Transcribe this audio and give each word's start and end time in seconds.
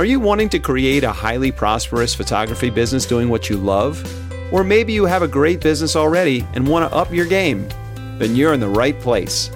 Are 0.00 0.06
you 0.06 0.18
wanting 0.18 0.48
to 0.48 0.58
create 0.58 1.04
a 1.04 1.12
highly 1.12 1.52
prosperous 1.52 2.14
photography 2.14 2.70
business 2.70 3.04
doing 3.04 3.28
what 3.28 3.50
you 3.50 3.58
love? 3.58 4.02
Or 4.50 4.64
maybe 4.64 4.94
you 4.94 5.04
have 5.04 5.20
a 5.20 5.28
great 5.28 5.60
business 5.60 5.94
already 5.94 6.46
and 6.54 6.66
want 6.66 6.90
to 6.90 6.96
up 6.96 7.12
your 7.12 7.26
game? 7.26 7.68
Then 8.16 8.34
you're 8.34 8.54
in 8.54 8.60
the 8.60 8.66
right 8.66 8.98
place. 8.98 9.50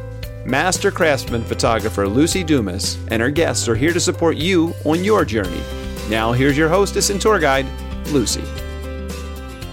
Master 0.45 0.91
craftsman 0.91 1.45
photographer 1.45 2.05
Luci 2.05 2.45
Dumas 2.45 2.99
and 3.09 3.23
her 3.23 3.31
guests 3.31 3.69
are 3.71 3.75
here 3.75 3.95
to 3.95 4.01
support 4.01 4.37
you 4.37 4.75
on 4.85 5.03
your 5.03 5.25
journey. 5.25 5.63
Now, 6.11 6.33
here's 6.33 6.59
your 6.59 6.69
hostess 6.69 7.09
and 7.09 7.19
tour 7.19 7.39
guide, 7.39 7.65
Luci. 8.09 8.45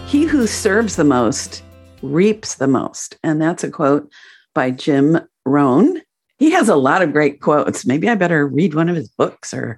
He 0.08 0.24
who 0.24 0.48
serves 0.48 0.96
the 0.96 1.04
most 1.04 1.64
reaps 2.02 2.56
the 2.56 2.68
most. 2.70 3.18
And 3.26 3.42
that's 3.42 3.66
a 3.66 3.70
quote 3.70 4.10
by 4.56 4.72
Jim 4.72 5.20
Rohn. 5.44 6.02
He 6.40 6.52
has 6.52 6.70
a 6.70 6.78
lot 6.78 7.02
of 7.02 7.12
great 7.12 7.42
quotes. 7.42 7.86
Maybe 7.86 8.08
I 8.08 8.16
better 8.16 8.48
read 8.48 8.74
one 8.74 8.88
of 8.88 8.96
his 8.96 9.10
books 9.10 9.54
or 9.54 9.78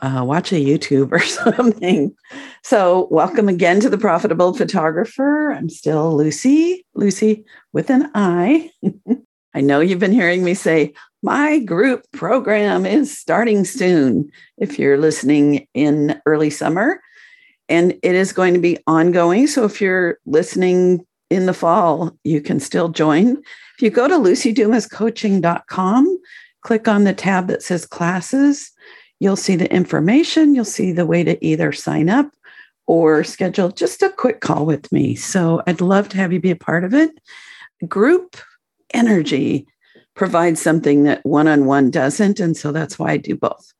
uh, 0.00 0.22
watch 0.24 0.52
a 0.52 0.56
YouTube 0.56 1.12
or 1.12 1.20
something. 1.20 2.14
So, 2.62 3.08
welcome 3.10 3.48
again 3.48 3.80
to 3.80 3.90
the 3.90 3.98
Profitable 3.98 4.54
Photographer. 4.54 5.52
I'm 5.52 5.68
still 5.68 6.16
Luci, 6.16 6.84
Luci 6.96 7.44
with 7.72 7.90
an 7.90 8.10
I. 8.14 8.70
I 9.54 9.60
know 9.60 9.80
you've 9.80 10.00
been 10.00 10.12
hearing 10.12 10.42
me 10.42 10.54
say, 10.54 10.94
my 11.22 11.60
group 11.60 12.04
program 12.12 12.84
is 12.84 13.16
starting 13.16 13.64
soon 13.64 14.30
if 14.58 14.78
you're 14.78 14.98
listening 14.98 15.68
in 15.74 16.20
early 16.26 16.50
summer. 16.50 17.00
And 17.68 17.92
it 18.02 18.14
is 18.14 18.32
going 18.32 18.54
to 18.54 18.60
be 18.60 18.78
ongoing. 18.86 19.46
So, 19.46 19.64
if 19.64 19.80
you're 19.80 20.18
listening 20.26 21.06
in 21.30 21.46
the 21.46 21.54
fall, 21.54 22.16
you 22.24 22.40
can 22.40 22.60
still 22.60 22.88
join. 22.88 23.38
If 23.76 23.82
you 23.82 23.90
go 23.90 24.08
to 24.08 24.14
lucidumascoaching.com, 24.14 26.18
click 26.62 26.88
on 26.88 27.04
the 27.04 27.14
tab 27.14 27.46
that 27.48 27.62
says 27.62 27.86
classes 27.86 28.73
You'll 29.24 29.36
see 29.36 29.56
the 29.56 29.72
information, 29.72 30.54
you'll 30.54 30.66
see 30.66 30.92
the 30.92 31.06
way 31.06 31.24
to 31.24 31.42
either 31.42 31.72
sign 31.72 32.10
up 32.10 32.30
or 32.86 33.24
schedule 33.24 33.70
just 33.70 34.02
a 34.02 34.10
quick 34.10 34.42
call 34.42 34.66
with 34.66 34.92
me. 34.92 35.14
So 35.14 35.62
I'd 35.66 35.80
love 35.80 36.10
to 36.10 36.18
have 36.18 36.30
you 36.30 36.40
be 36.40 36.50
a 36.50 36.56
part 36.56 36.84
of 36.84 36.92
it. 36.92 37.10
Group 37.88 38.36
energy 38.92 39.66
provides 40.12 40.60
something 40.60 41.04
that 41.04 41.24
one 41.24 41.48
on 41.48 41.64
one 41.64 41.90
doesn't. 41.90 42.38
And 42.38 42.54
so 42.54 42.70
that's 42.70 42.98
why 42.98 43.12
I 43.12 43.16
do 43.16 43.34
both. 43.34 43.72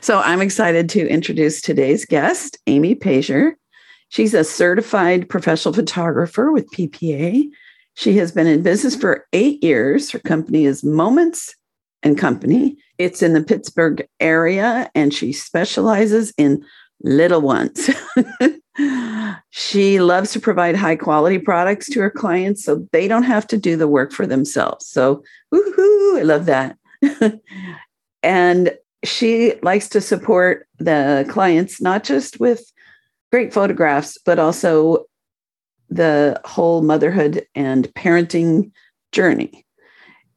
So 0.00 0.20
I'm 0.20 0.40
excited 0.40 0.88
to 0.90 1.08
introduce 1.08 1.60
today's 1.60 2.04
guest, 2.04 2.56
Amy 2.68 2.94
Pazur. 2.94 3.54
She's 4.10 4.32
a 4.32 4.44
certified 4.44 5.28
professional 5.28 5.74
photographer 5.74 6.52
with 6.52 6.70
PPA. 6.70 7.48
She 7.94 8.16
has 8.18 8.30
been 8.30 8.46
in 8.46 8.62
business 8.62 8.94
for 8.94 9.26
eight 9.32 9.60
years. 9.60 10.12
Her 10.12 10.20
company 10.20 10.66
is 10.66 10.84
Moments 10.84 11.56
and 12.04 12.18
Company. 12.18 12.76
It's 12.98 13.22
in 13.22 13.32
the 13.32 13.42
Pittsburgh 13.42 14.06
area, 14.20 14.90
and 14.94 15.12
she 15.12 15.32
specializes 15.32 16.32
in 16.38 16.64
little 17.02 17.40
ones. 17.40 17.90
she 19.50 20.00
loves 20.00 20.32
to 20.32 20.40
provide 20.40 20.76
high 20.76 20.96
quality 20.96 21.38
products 21.38 21.88
to 21.90 22.00
her 22.00 22.10
clients 22.10 22.64
so 22.64 22.86
they 22.92 23.08
don't 23.08 23.24
have 23.24 23.46
to 23.48 23.56
do 23.56 23.76
the 23.76 23.88
work 23.88 24.12
for 24.12 24.26
themselves. 24.26 24.86
So, 24.86 25.24
woohoo, 25.52 26.18
I 26.18 26.22
love 26.22 26.46
that. 26.46 26.76
and 28.22 28.76
she 29.02 29.54
likes 29.62 29.88
to 29.90 30.00
support 30.00 30.66
the 30.78 31.26
clients 31.28 31.80
not 31.80 32.04
just 32.04 32.38
with 32.38 32.70
great 33.30 33.52
photographs, 33.52 34.18
but 34.24 34.38
also 34.38 35.06
the 35.90 36.40
whole 36.44 36.82
motherhood 36.82 37.46
and 37.54 37.92
parenting 37.94 38.70
journey. 39.12 39.63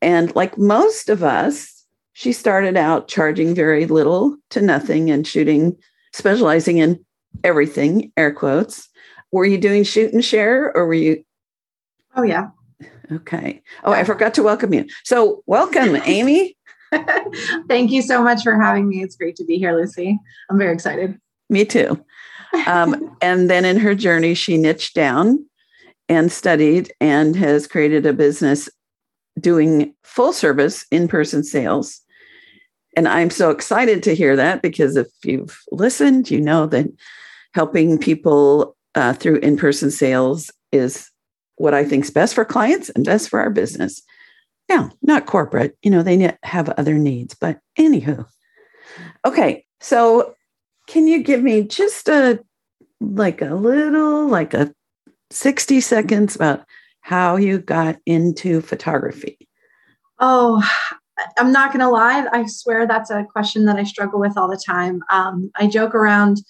And 0.02 0.36
like 0.36 0.58
most 0.58 1.10
of 1.10 1.24
us, 1.24 1.86
she 2.14 2.32
started 2.32 2.78
out 2.78 3.08
charging 3.08 3.54
very 3.54 3.86
little 3.86 4.38
to 4.52 4.62
nothing 4.62 5.12
and 5.12 5.26
shooting, 5.26 5.78
specializing 6.14 6.78
in 6.78 7.04
everything, 7.44 8.12
air 8.18 8.34
quotes. 8.34 8.90
Were 9.32 9.46
you 9.46 9.58
doing 9.58 9.84
shoot 9.84 10.14
and 10.14 10.24
share 10.24 10.76
or 10.76 10.88
were 10.88 10.94
you? 10.94 11.24
Oh, 12.16 12.24
yeah. 12.24 12.48
Okay. 13.12 13.62
Oh, 13.84 13.92
I 13.92 14.04
forgot 14.04 14.34
to 14.36 14.44
welcome 14.44 14.74
you. 14.74 14.86
So, 15.04 15.44
welcome, 15.46 15.96
Amy. 16.06 16.58
Thank 17.68 17.92
you 17.92 18.02
so 18.02 18.24
much 18.24 18.44
for 18.44 18.60
having 18.60 18.88
me. 18.88 19.04
It's 19.04 19.16
great 19.16 19.36
to 19.38 19.46
be 19.46 19.58
here, 19.58 19.74
Luci. 19.74 20.18
I'm 20.50 20.58
very 20.58 20.74
excited. 20.74 21.20
Me 21.50 21.66
too. 21.66 22.04
Um, 22.66 23.16
and 23.22 23.50
then 23.50 23.66
in 23.66 23.78
her 23.78 23.96
journey, 23.96 24.34
she 24.34 24.58
niched 24.58 24.96
down 24.96 25.46
and 26.10 26.32
studied 26.32 26.94
and 27.02 27.36
has 27.36 27.68
created 27.68 28.06
a 28.06 28.14
business 28.14 28.70
doing 29.40 29.94
full 30.04 30.34
service 30.34 30.86
in 30.92 31.08
person 31.08 31.44
sales 31.44 32.02
and 32.98 33.08
I'm 33.08 33.30
so 33.30 33.52
excited 33.52 34.02
to 34.04 34.16
hear 34.16 34.36
that 34.36 34.64
because 34.64 34.96
if 34.96 35.08
you've 35.24 35.62
listened, 35.72 36.32
you 36.32 36.42
know 36.42 36.66
that 36.66 36.88
helping 37.54 38.00
people 38.00 38.76
uh, 38.96 39.14
through 39.14 39.38
in 39.38 39.56
person 39.56 39.92
sales 39.92 40.50
is 40.72 41.12
what 41.58 41.76
I 41.76 41.86
think 41.86 42.06
is 42.06 42.12
best 42.12 42.34
for 42.34 42.44
clients 42.44 42.90
and 42.90 43.06
best 43.06 43.30
for 43.30 43.40
our 43.40 43.52
business. 43.52 44.02
Yeah, 44.68 44.90
not 45.04 45.28
corporate. 45.28 45.78
You 45.84 45.92
know, 45.92 46.02
they 46.02 46.36
have 46.42 46.70
other 46.70 46.96
needs. 46.96 47.36
But 47.36 47.60
anywho, 47.78 48.26
okay. 49.24 49.64
So, 49.80 50.34
can 50.88 51.08
you 51.08 51.22
give 51.22 51.44
me 51.44 51.62
just 51.62 52.10
a 52.10 52.44
like 53.00 53.44
a 53.44 53.54
little, 53.54 54.26
like 54.26 54.56
a 54.56 54.74
60 55.30 55.82
seconds 55.82 56.36
about 56.36 56.66
how 57.08 57.38
you 57.38 57.58
got 57.58 57.96
into 58.06 58.60
photography? 58.60 59.48
Oh, 60.20 60.62
I'm 61.38 61.54
not 61.54 61.72
going 61.72 61.80
to 61.80 61.88
lie. 61.88 62.28
I 62.34 62.46
swear 62.48 62.86
that's 62.86 63.10
a 63.10 63.24
question 63.24 63.64
that 63.64 63.78
I 63.78 63.84
struggle 63.84 64.20
with 64.20 64.38
all 64.38 64.50
the 64.50 64.62
time. 64.64 65.02
Um, 65.10 65.50
I 65.56 65.68
joke 65.68 65.96
around. 65.96 66.42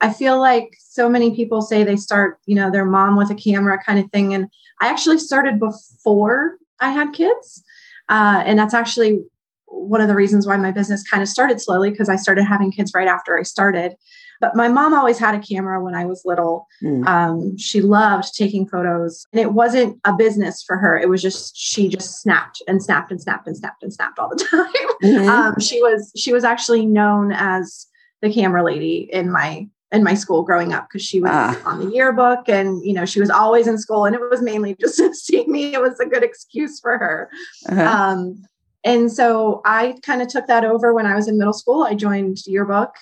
I 0.00 0.10
feel 0.10 0.40
like 0.40 0.70
so 0.80 1.10
many 1.10 1.36
people 1.36 1.60
say 1.60 1.84
they 1.84 1.96
start, 1.96 2.38
you 2.46 2.54
know, 2.54 2.70
their 2.70 2.86
mom 2.86 3.16
with 3.16 3.30
a 3.30 3.34
camera 3.34 3.78
kind 3.84 3.98
of 3.98 4.10
thing. 4.10 4.32
And 4.32 4.46
I 4.80 4.88
actually 4.88 5.18
started 5.18 5.60
before 5.60 6.56
I 6.80 6.92
had 6.92 7.12
kids. 7.12 7.62
Uh, 8.08 8.42
and 8.46 8.58
that's 8.58 8.72
actually 8.72 9.20
one 9.66 10.00
of 10.00 10.08
the 10.08 10.14
reasons 10.14 10.46
why 10.46 10.56
my 10.56 10.72
business 10.72 11.06
kind 11.06 11.22
of 11.22 11.28
started 11.28 11.60
slowly 11.60 11.90
because 11.90 12.08
I 12.08 12.16
started 12.16 12.44
having 12.44 12.72
kids 12.72 12.92
right 12.94 13.08
after 13.08 13.38
I 13.38 13.42
started. 13.42 13.96
But 14.40 14.56
my 14.56 14.68
mom 14.68 14.94
always 14.94 15.18
had 15.18 15.34
a 15.34 15.38
camera 15.38 15.82
when 15.82 15.94
I 15.94 16.04
was 16.04 16.22
little. 16.24 16.66
Mm. 16.82 17.06
Um, 17.06 17.56
she 17.58 17.80
loved 17.80 18.34
taking 18.34 18.66
photos, 18.66 19.26
and 19.32 19.40
it 19.40 19.52
wasn't 19.52 19.98
a 20.04 20.14
business 20.14 20.62
for 20.62 20.76
her. 20.76 20.98
It 20.98 21.08
was 21.08 21.22
just 21.22 21.56
she 21.56 21.88
just 21.88 22.20
snapped 22.20 22.62
and 22.68 22.82
snapped 22.82 23.10
and 23.10 23.20
snapped 23.20 23.46
and 23.46 23.56
snapped 23.56 23.82
and 23.82 23.92
snapped 23.92 24.18
all 24.18 24.28
the 24.28 24.44
time. 24.50 24.66
Mm-hmm. 25.02 25.28
Um, 25.28 25.60
she 25.60 25.80
was 25.80 26.12
she 26.16 26.32
was 26.32 26.44
actually 26.44 26.86
known 26.86 27.32
as 27.32 27.86
the 28.22 28.32
camera 28.32 28.64
lady 28.64 29.08
in 29.12 29.30
my 29.30 29.68
in 29.92 30.02
my 30.02 30.14
school 30.14 30.42
growing 30.42 30.72
up 30.72 30.88
because 30.88 31.04
she 31.04 31.20
was 31.20 31.30
ah. 31.32 31.60
on 31.64 31.78
the 31.78 31.94
yearbook 31.94 32.48
and 32.48 32.84
you 32.84 32.92
know 32.92 33.04
she 33.04 33.20
was 33.20 33.30
always 33.30 33.66
in 33.66 33.78
school 33.78 34.04
and 34.04 34.14
it 34.14 34.20
was 34.20 34.42
mainly 34.42 34.74
just 34.80 34.96
to 34.96 35.14
see 35.14 35.46
me 35.46 35.74
it 35.74 35.80
was 35.80 35.98
a 36.00 36.06
good 36.06 36.22
excuse 36.22 36.80
for 36.80 36.98
her 36.98 37.30
uh-huh. 37.68 37.82
um, 37.82 38.42
and 38.84 39.12
so 39.12 39.60
i 39.64 39.94
kind 40.02 40.22
of 40.22 40.28
took 40.28 40.46
that 40.48 40.64
over 40.64 40.92
when 40.92 41.06
i 41.06 41.14
was 41.14 41.28
in 41.28 41.38
middle 41.38 41.52
school 41.52 41.84
i 41.84 41.94
joined 41.94 42.38
yearbook 42.46 42.94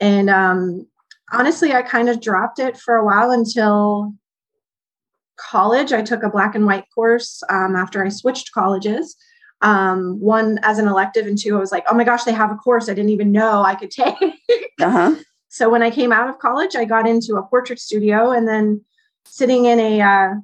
and 0.00 0.30
um, 0.30 0.86
honestly, 1.32 1.72
I 1.72 1.82
kind 1.82 2.08
of 2.08 2.20
dropped 2.20 2.58
it 2.58 2.76
for 2.76 2.96
a 2.96 3.04
while 3.04 3.30
until 3.30 4.12
college. 5.36 5.92
I 5.92 6.02
took 6.02 6.22
a 6.22 6.30
black 6.30 6.54
and 6.54 6.66
white 6.66 6.84
course 6.94 7.42
um, 7.48 7.76
after 7.76 8.04
I 8.04 8.08
switched 8.08 8.52
colleges. 8.52 9.16
Um, 9.60 10.18
one 10.18 10.58
as 10.62 10.78
an 10.78 10.88
elective, 10.88 11.26
and 11.26 11.38
two, 11.38 11.56
I 11.56 11.60
was 11.60 11.70
like, 11.70 11.84
oh 11.88 11.94
my 11.94 12.02
gosh, 12.04 12.24
they 12.24 12.32
have 12.32 12.50
a 12.50 12.56
course 12.56 12.88
I 12.88 12.94
didn't 12.94 13.10
even 13.10 13.30
know 13.30 13.62
I 13.62 13.76
could 13.76 13.92
take. 13.92 14.16
uh-huh. 14.80 15.14
So 15.48 15.68
when 15.70 15.82
I 15.82 15.90
came 15.90 16.12
out 16.12 16.28
of 16.28 16.38
college, 16.38 16.74
I 16.74 16.84
got 16.84 17.06
into 17.06 17.36
a 17.36 17.42
portrait 17.42 17.78
studio 17.78 18.32
and 18.32 18.48
then 18.48 18.84
sitting 19.24 19.66
in 19.66 19.78
a 19.78 20.00
uh, 20.00 20.34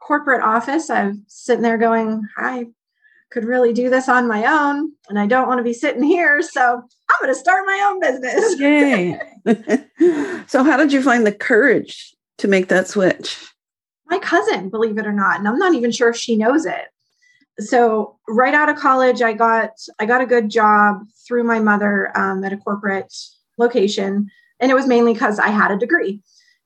corporate 0.00 0.42
office, 0.42 0.88
I'm 0.88 1.24
sitting 1.26 1.62
there 1.62 1.76
going, 1.76 2.22
I 2.36 2.68
could 3.34 3.44
really 3.44 3.72
do 3.72 3.90
this 3.90 4.08
on 4.08 4.28
my 4.28 4.46
own 4.46 4.92
and 5.08 5.18
I 5.18 5.26
don't 5.26 5.48
want 5.48 5.58
to 5.58 5.64
be 5.64 5.72
sitting 5.72 6.04
here. 6.04 6.40
So 6.40 6.76
I'm 6.76 7.16
going 7.20 7.34
to 7.34 7.38
start 7.38 7.66
my 7.66 7.82
own 7.84 8.00
business. 8.00 8.60
Yay. 8.60 9.18
so, 10.46 10.62
how 10.62 10.76
did 10.76 10.92
you 10.92 11.02
find 11.02 11.26
the 11.26 11.32
courage 11.32 12.14
to 12.38 12.48
make 12.48 12.68
that 12.68 12.86
switch? 12.86 13.44
My 14.06 14.20
cousin, 14.20 14.70
believe 14.70 14.98
it 14.98 15.06
or 15.06 15.12
not, 15.12 15.38
and 15.38 15.48
I'm 15.48 15.58
not 15.58 15.74
even 15.74 15.90
sure 15.90 16.10
if 16.10 16.16
she 16.16 16.36
knows 16.36 16.64
it. 16.64 16.86
So, 17.58 18.18
right 18.28 18.54
out 18.54 18.68
of 18.68 18.76
college, 18.76 19.20
I 19.20 19.32
got 19.32 19.70
I 19.98 20.06
got 20.06 20.22
a 20.22 20.26
good 20.26 20.48
job 20.48 21.02
through 21.26 21.44
my 21.44 21.58
mother 21.58 22.16
um, 22.16 22.42
at 22.44 22.52
a 22.52 22.56
corporate 22.56 23.12
location, 23.58 24.30
and 24.60 24.70
it 24.70 24.74
was 24.74 24.86
mainly 24.86 25.12
because 25.12 25.38
I 25.38 25.48
had 25.48 25.70
a 25.70 25.78
degree 25.78 26.22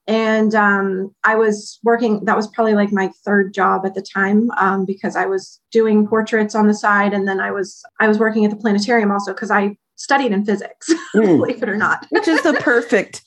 and 0.08 0.54
um, 0.54 1.14
i 1.22 1.36
was 1.36 1.78
working 1.84 2.24
that 2.24 2.36
was 2.36 2.48
probably 2.48 2.74
like 2.74 2.90
my 2.90 3.10
third 3.24 3.54
job 3.54 3.86
at 3.86 3.94
the 3.94 4.02
time 4.02 4.50
um, 4.52 4.84
because 4.84 5.14
i 5.14 5.26
was 5.26 5.60
doing 5.70 6.06
portraits 6.08 6.54
on 6.54 6.66
the 6.66 6.74
side. 6.74 7.12
And 7.12 7.28
then 7.28 7.38
i 7.38 7.52
was 7.52 7.82
i 8.00 8.08
was 8.08 8.18
working 8.18 8.44
at 8.44 8.50
the 8.50 8.56
planetarium 8.56 9.12
also 9.12 9.32
because 9.32 9.50
i 9.50 9.76
studied 9.96 10.32
in 10.32 10.44
physics 10.44 10.92
mm. 11.14 11.38
believe 11.38 11.62
it 11.62 11.68
or 11.68 11.76
not. 11.76 12.06
Which 12.10 12.26
is 12.26 12.42
the 12.42 12.54
perfect 12.54 13.22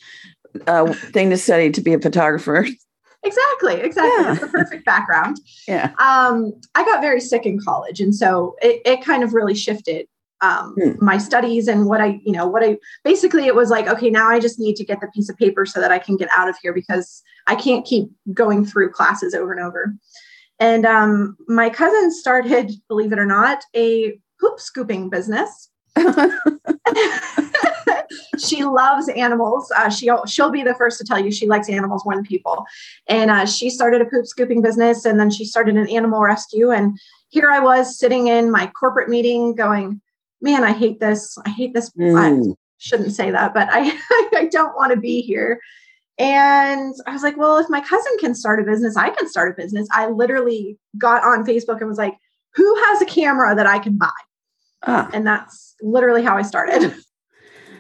uh, 0.68 0.92
thing 0.94 1.30
to 1.30 1.38
study 1.38 1.70
to 1.72 1.82
be 1.82 1.94
a 1.94 2.00
photographer. 2.00 2.68
Exactly 3.24 3.76
exactly. 3.76 4.24
Yeah. 4.24 4.32
it's 4.32 4.42
the 4.42 4.48
perfect 4.48 4.86
background. 4.86 5.40
Yeah. 5.68 5.92
Um, 6.00 6.54
i 6.74 6.84
got 6.84 7.02
very 7.02 7.22
sick 7.22 7.46
in 7.46 7.60
college. 7.62 8.02
And 8.02 8.16
so 8.16 8.56
it, 8.62 8.82
it 8.84 9.06
kind 9.06 9.24
of 9.24 9.34
really 9.34 9.54
shifted 9.54 10.08
um, 10.42 10.76
hmm. 10.76 11.04
my 11.04 11.18
studies 11.18 11.68
and 11.68 11.86
what 11.86 12.02
I, 12.02 12.20
you 12.26 12.32
know, 12.32 12.48
what 12.48 12.64
I 12.64 12.78
basically 13.04 13.46
it 13.46 13.56
was 13.56 13.70
like, 13.70 13.88
okay, 13.88 14.10
now 14.10 14.30
I 14.30 14.40
just 14.40 14.60
need 14.60 14.76
to 14.78 14.86
get 14.86 15.00
the 15.00 15.08
piece 15.08 15.30
of 15.30 15.38
paper 15.38 15.66
so 15.66 15.80
that 15.80 15.92
I 15.92 16.00
can 16.00 16.18
get 16.18 16.30
out 16.36 16.50
of 16.50 16.56
here 16.62 16.74
because 16.74 17.22
I 17.48 17.56
can't 17.56 17.86
keep 17.86 18.10
going 18.34 18.66
through 18.66 18.92
classes 18.92 19.34
over 19.34 19.52
and 19.52 19.62
over. 19.62 19.94
And 20.60 20.86
um, 20.86 21.38
my 21.48 21.70
cousin 21.70 22.12
started, 22.12 22.72
believe 22.88 23.12
it 23.12 23.20
or 23.20 23.26
not, 23.26 23.64
a 23.76 24.20
poop 24.40 24.60
scooping 24.60 25.10
business. 25.10 25.70
she 28.40 28.64
loves 28.64 29.10
animals. 29.10 29.72
Uh, 29.76 29.90
she'll 29.90 30.26
she'll 30.26 30.50
be 30.50 30.64
the 30.64 30.76
first 30.76 30.98
to 30.98 31.04
tell 31.04 31.20
you 31.20 31.32
she 31.32 31.48
likes 31.48 31.68
animals 31.70 32.06
more 32.06 32.16
than 32.16 32.24
people. 32.24 32.66
And 33.08 33.30
uh, 33.30 33.46
she 33.46 33.70
started 33.70 34.02
a 34.02 34.06
poop 34.06 34.26
scooping 34.26 34.62
business, 34.62 35.04
and 35.04 35.20
then 35.20 35.30
she 35.30 35.44
started 35.44 35.76
an 35.76 35.90
animal 35.90 36.22
rescue. 36.22 36.72
And 36.72 36.98
here 37.30 37.52
I 37.52 37.60
was 37.60 38.00
sitting 38.00 38.28
in 38.28 38.50
my 38.52 38.68
corporate 38.68 39.10
meeting, 39.10 39.54
going, 39.54 40.02
"Man, 40.42 40.64
I 40.64 40.72
hate 40.74 41.00
this. 41.00 41.38
I 41.46 41.50
hate 41.50 41.74
this." 41.74 41.90
Mm. 41.92 42.52
I 42.52 42.56
shouldn't 42.78 43.14
say 43.14 43.32
that, 43.32 43.54
but 43.54 43.68
I 43.72 43.92
I 44.36 44.50
don't 44.52 44.76
want 44.76 44.94
to 44.94 45.00
be 45.00 45.22
here. 45.22 45.60
And 46.18 46.94
I 47.08 47.14
was 47.14 47.24
like, 47.24 47.36
well, 47.36 47.58
if 47.58 47.68
my 47.70 47.82
cousin 47.82 48.12
can 48.20 48.36
start 48.36 48.60
a 48.60 48.64
business, 48.64 48.96
I 48.96 49.10
can 49.10 49.28
start 49.28 49.52
a 49.52 49.60
business. 49.60 49.88
I 49.92 50.08
literally 50.08 50.78
got 50.98 51.24
on 51.24 51.44
Facebook 51.44 51.80
and 51.80 51.88
was 51.88 51.98
like, 51.98 52.16
who 52.54 52.76
has 52.76 53.02
a 53.02 53.06
camera 53.06 53.56
that 53.56 53.66
I 53.66 53.80
can 53.80 53.98
buy? 53.98 54.12
Ah. 54.84 55.10
And 55.14 55.26
that's 55.26 55.76
literally 55.82 56.22
how 56.22 56.38
I 56.38 56.44
started. 56.44 56.94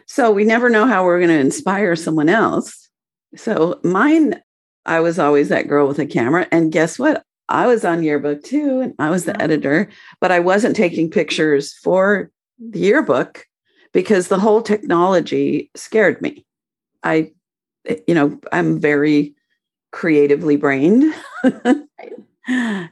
So 0.07 0.29
we 0.29 0.43
never 0.43 0.69
know 0.69 0.87
how 0.87 1.05
we're 1.05 1.19
going 1.19 1.29
to 1.29 1.39
inspire 1.39 1.95
someone 1.95 2.27
else. 2.27 2.89
So 3.37 3.79
mine, 3.81 4.41
I 4.85 4.99
was 4.99 5.17
always 5.17 5.47
that 5.47 5.69
girl 5.69 5.87
with 5.87 5.99
a 5.99 6.05
camera. 6.05 6.49
And 6.51 6.69
guess 6.69 6.99
what? 6.99 7.23
I 7.47 7.65
was 7.65 7.85
on 7.85 8.03
yearbook 8.03 8.43
too, 8.43 8.81
and 8.81 8.93
I 8.99 9.09
was 9.09 9.23
the 9.23 9.41
editor, 9.41 9.87
but 10.19 10.29
I 10.29 10.41
wasn't 10.41 10.75
taking 10.75 11.09
pictures 11.09 11.73
for 11.75 12.29
the 12.69 12.79
yearbook 12.79 13.45
because 13.93 14.27
the 14.27 14.39
whole 14.39 14.61
technology 14.61 15.69
scared 15.75 16.21
me. 16.21 16.45
I, 17.03 17.31
you 18.07 18.13
know, 18.13 18.39
I'm 18.51 18.79
very 18.79 19.33
creatively 19.91 20.55
brained. 20.55 21.13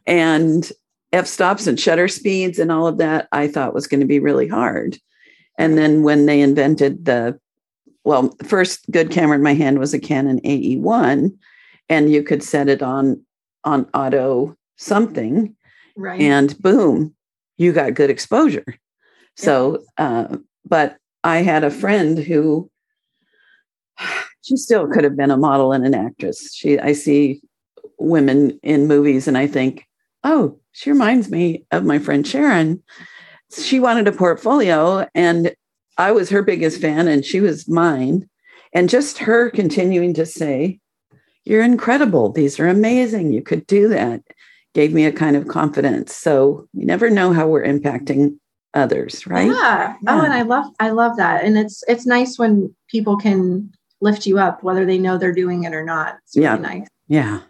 and 0.05 0.71
f 1.11 1.25
stops 1.25 1.67
and 1.67 1.79
shutter 1.79 2.07
speeds 2.07 2.59
and 2.59 2.71
all 2.71 2.87
of 2.87 2.97
that 2.97 3.27
I 3.31 3.47
thought 3.47 3.73
was 3.73 3.87
going 3.87 4.01
to 4.01 4.05
be 4.05 4.19
really 4.19 4.47
hard. 4.47 4.97
And 5.57 5.77
then 5.77 6.03
when 6.03 6.25
they 6.25 6.41
invented 6.41 7.05
the, 7.05 7.39
well, 8.03 8.35
first 8.43 8.89
good 8.91 9.11
camera 9.11 9.35
in 9.35 9.43
my 9.43 9.53
hand 9.53 9.79
was 9.79 9.93
a 9.93 9.99
Canon 9.99 10.39
AE1, 10.41 11.35
and 11.89 12.11
you 12.11 12.23
could 12.23 12.43
set 12.43 12.69
it 12.69 12.81
on 12.81 13.23
on 13.65 13.89
auto 13.93 14.55
something, 14.77 15.53
right? 15.97 16.21
And 16.21 16.57
boom, 16.61 17.13
you 17.57 17.73
got 17.73 17.93
good 17.93 18.09
exposure. 18.09 18.63
So, 19.39 19.83
uh, 19.97 20.37
but 20.65 20.97
I 21.23 21.37
had 21.37 21.63
a 21.63 21.71
friend 21.71 22.17
who 22.17 22.69
she 24.41 24.57
still 24.57 24.87
could 24.87 25.03
have 25.03 25.17
been 25.17 25.31
a 25.31 25.37
model 25.37 25.71
and 25.73 25.85
an 25.85 25.93
actress. 25.93 26.53
She, 26.53 26.79
I 26.79 26.93
see 26.93 27.41
women 27.97 28.59
in 28.63 28.87
movies, 28.87 29.27
and 29.27 29.37
I 29.37 29.47
think, 29.47 29.85
oh, 30.23 30.59
she 30.71 30.91
reminds 30.91 31.29
me 31.29 31.65
of 31.71 31.83
my 31.83 31.99
friend 31.99 32.25
Sharon 32.25 32.81
she 33.57 33.79
wanted 33.79 34.07
a 34.07 34.11
portfolio 34.11 35.07
and 35.15 35.53
I 35.97 36.11
was 36.11 36.29
her 36.29 36.43
biggest 36.43 36.79
fan 36.79 37.07
and 37.07 37.25
she 37.25 37.41
was 37.41 37.67
mine. 37.67 38.29
And 38.73 38.89
just 38.89 39.17
her 39.19 39.49
continuing 39.49 40.13
to 40.13 40.25
say, 40.25 40.79
You're 41.43 41.63
incredible. 41.63 42.31
These 42.31 42.59
are 42.59 42.67
amazing. 42.67 43.33
You 43.33 43.41
could 43.41 43.65
do 43.65 43.87
that 43.89 44.21
gave 44.75 44.93
me 44.93 45.05
a 45.05 45.11
kind 45.11 45.35
of 45.35 45.47
confidence. 45.47 46.15
So 46.15 46.67
you 46.73 46.85
never 46.85 47.09
know 47.09 47.33
how 47.33 47.47
we're 47.47 47.63
impacting 47.63 48.37
others, 48.73 49.25
right? 49.27 49.47
Yeah. 49.47 49.95
yeah. 50.01 50.15
Oh, 50.19 50.21
and 50.21 50.33
I 50.33 50.43
love 50.43 50.65
I 50.79 50.89
love 50.89 51.17
that. 51.17 51.43
And 51.43 51.57
it's 51.57 51.83
it's 51.87 52.05
nice 52.05 52.37
when 52.37 52.73
people 52.89 53.17
can 53.17 53.71
lift 54.01 54.25
you 54.25 54.39
up, 54.39 54.63
whether 54.63 54.85
they 54.85 54.97
know 54.97 55.17
they're 55.17 55.33
doing 55.33 55.63
it 55.63 55.73
or 55.73 55.83
not. 55.83 56.17
It's 56.23 56.35
really 56.35 56.47
yeah. 56.47 56.55
nice. 56.55 56.87
Yeah. 57.07 57.41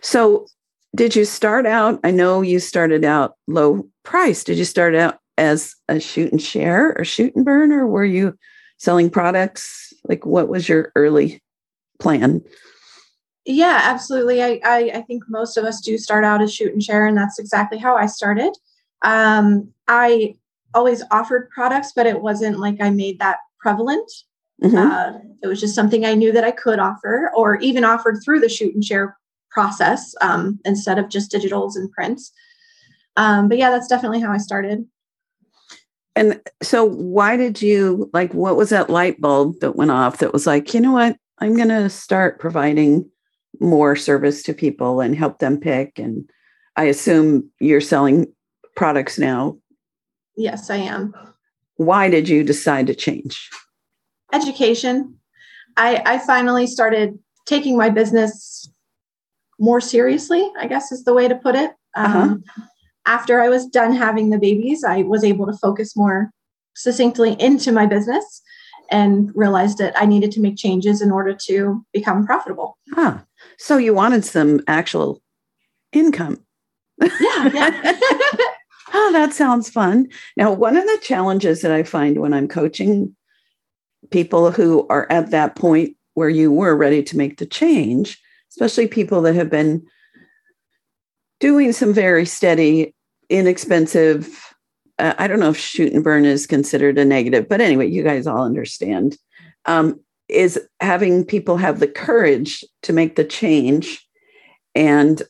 So 0.00 0.46
did 0.94 1.14
you 1.14 1.24
start 1.24 1.66
out? 1.66 2.00
I 2.04 2.10
know 2.10 2.42
you 2.42 2.58
started 2.58 3.04
out 3.04 3.34
low 3.46 3.88
price. 4.02 4.44
Did 4.44 4.58
you 4.58 4.64
start 4.64 4.94
out 4.94 5.18
as 5.36 5.74
a 5.88 6.00
shoot 6.00 6.32
and 6.32 6.40
share 6.40 6.94
or 6.98 7.04
shoot 7.04 7.34
and 7.36 7.44
burn, 7.44 7.72
or 7.72 7.86
were 7.86 8.04
you 8.04 8.36
selling 8.78 9.10
products? 9.10 9.92
Like, 10.08 10.24
what 10.24 10.48
was 10.48 10.68
your 10.68 10.92
early 10.96 11.42
plan? 11.98 12.42
Yeah, 13.44 13.80
absolutely. 13.84 14.42
I, 14.42 14.60
I, 14.64 14.90
I 14.94 15.02
think 15.02 15.24
most 15.28 15.56
of 15.56 15.64
us 15.64 15.80
do 15.80 15.98
start 15.98 16.24
out 16.24 16.42
as 16.42 16.54
shoot 16.54 16.72
and 16.72 16.82
share, 16.82 17.06
and 17.06 17.16
that's 17.16 17.38
exactly 17.38 17.78
how 17.78 17.96
I 17.96 18.06
started. 18.06 18.52
Um, 19.02 19.72
I 19.86 20.34
always 20.76 21.02
offered 21.10 21.50
products, 21.50 21.92
but 21.96 22.06
it 22.06 22.20
wasn't 22.20 22.60
like 22.60 22.76
I 22.80 22.90
made 22.90 23.18
that 23.18 23.38
prevalent. 23.58 24.08
Mm-hmm. 24.62 24.76
Uh, 24.76 25.18
it 25.42 25.46
was 25.48 25.60
just 25.60 25.74
something 25.74 26.04
I 26.04 26.14
knew 26.14 26.32
that 26.32 26.44
I 26.44 26.50
could 26.50 26.78
offer, 26.78 27.32
or 27.34 27.56
even 27.56 27.84
offered 27.84 28.18
through 28.24 28.40
the 28.40 28.48
shoot 28.48 28.74
and 28.74 28.84
share 28.84 29.16
process 29.50 30.14
um, 30.20 30.60
instead 30.64 30.98
of 30.98 31.08
just 31.08 31.32
digitals 31.32 31.76
and 31.76 31.90
prints. 31.90 32.30
Um, 33.16 33.48
but 33.48 33.58
yeah, 33.58 33.70
that's 33.70 33.88
definitely 33.88 34.20
how 34.20 34.30
I 34.30 34.36
started. 34.36 34.86
And 36.14 36.40
so, 36.62 36.84
why 36.84 37.36
did 37.36 37.60
you 37.60 38.10
like 38.12 38.32
what 38.32 38.56
was 38.56 38.70
that 38.70 38.90
light 38.90 39.20
bulb 39.20 39.60
that 39.60 39.76
went 39.76 39.90
off 39.90 40.18
that 40.18 40.32
was 40.32 40.46
like, 40.46 40.72
you 40.72 40.80
know 40.80 40.92
what, 40.92 41.16
I'm 41.38 41.56
going 41.56 41.68
to 41.68 41.90
start 41.90 42.38
providing 42.38 43.08
more 43.60 43.96
service 43.96 44.42
to 44.44 44.54
people 44.54 45.00
and 45.00 45.16
help 45.16 45.38
them 45.38 45.58
pick? 45.58 45.98
And 45.98 46.28
I 46.76 46.84
assume 46.84 47.50
you're 47.60 47.82
selling 47.82 48.26
products 48.76 49.18
now. 49.18 49.58
Yes, 50.36 50.70
I 50.70 50.76
am. 50.76 51.14
Why 51.76 52.08
did 52.08 52.28
you 52.28 52.44
decide 52.44 52.86
to 52.86 52.94
change? 52.94 53.50
Education. 54.32 55.18
I, 55.76 56.02
I 56.06 56.18
finally 56.18 56.66
started 56.66 57.18
taking 57.46 57.76
my 57.76 57.90
business 57.90 58.70
more 59.58 59.80
seriously, 59.80 60.50
I 60.58 60.66
guess 60.66 60.92
is 60.92 61.04
the 61.04 61.14
way 61.14 61.28
to 61.28 61.34
put 61.34 61.54
it. 61.54 61.72
Uh-huh. 61.94 62.18
Um, 62.18 62.44
after 63.06 63.40
I 63.40 63.48
was 63.48 63.66
done 63.66 63.92
having 63.92 64.30
the 64.30 64.38
babies, 64.38 64.84
I 64.84 65.02
was 65.02 65.24
able 65.24 65.46
to 65.46 65.52
focus 65.52 65.96
more 65.96 66.30
succinctly 66.74 67.40
into 67.40 67.72
my 67.72 67.86
business 67.86 68.42
and 68.90 69.30
realized 69.34 69.78
that 69.78 69.98
I 70.00 70.06
needed 70.06 70.30
to 70.32 70.40
make 70.40 70.56
changes 70.56 71.00
in 71.00 71.10
order 71.10 71.34
to 71.46 71.84
become 71.92 72.26
profitable. 72.26 72.76
Huh. 72.92 73.18
So 73.58 73.76
you 73.76 73.94
wanted 73.94 74.24
some 74.24 74.60
actual 74.66 75.22
income. 75.92 76.40
Yeah. 77.00 77.50
yeah. 77.52 77.98
oh, 78.92 79.10
that 79.12 79.32
sounds 79.32 79.70
fun. 79.70 80.08
Now, 80.36 80.52
one 80.52 80.76
of 80.76 80.84
the 80.84 80.98
challenges 81.02 81.62
that 81.62 81.72
I 81.72 81.82
find 81.82 82.20
when 82.20 82.32
I'm 82.32 82.48
coaching 82.48 83.14
people 84.10 84.50
who 84.50 84.86
are 84.88 85.06
at 85.10 85.30
that 85.30 85.56
point 85.56 85.96
where 86.14 86.28
you 86.28 86.50
were 86.50 86.76
ready 86.76 87.02
to 87.02 87.16
make 87.16 87.38
the 87.38 87.46
change, 87.46 88.20
especially 88.50 88.86
people 88.86 89.20
that 89.22 89.34
have 89.34 89.50
been 89.50 89.84
doing 91.40 91.72
some 91.72 91.92
very 91.92 92.24
steady 92.24 92.94
inexpensive. 93.28 94.54
Uh, 94.98 95.14
I 95.18 95.26
don't 95.26 95.40
know 95.40 95.50
if 95.50 95.58
shoot 95.58 95.92
and 95.92 96.02
burn 96.02 96.24
is 96.24 96.46
considered 96.46 96.98
a 96.98 97.04
negative, 97.04 97.48
but 97.48 97.60
anyway, 97.60 97.88
you 97.88 98.02
guys 98.02 98.26
all 98.26 98.42
understand. 98.42 99.18
Um, 99.66 100.00
is 100.28 100.58
having 100.80 101.24
people 101.24 101.56
have 101.56 101.80
the 101.80 101.86
courage 101.86 102.64
to 102.82 102.92
make 102.92 103.16
the 103.16 103.24
change. 103.24 104.05
And 104.76 105.22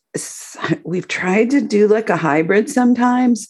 we've 0.84 1.08
tried 1.08 1.50
to 1.50 1.62
do 1.62 1.88
like 1.88 2.10
a 2.10 2.16
hybrid 2.16 2.68
sometimes. 2.68 3.48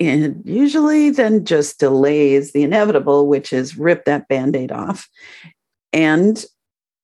And 0.00 0.40
usually 0.46 1.10
then 1.10 1.44
just 1.44 1.80
delays 1.80 2.52
the 2.52 2.62
inevitable, 2.62 3.26
which 3.26 3.52
is 3.52 3.76
rip 3.76 4.04
that 4.06 4.28
band 4.28 4.56
aid 4.56 4.72
off. 4.72 5.08
And 5.92 6.42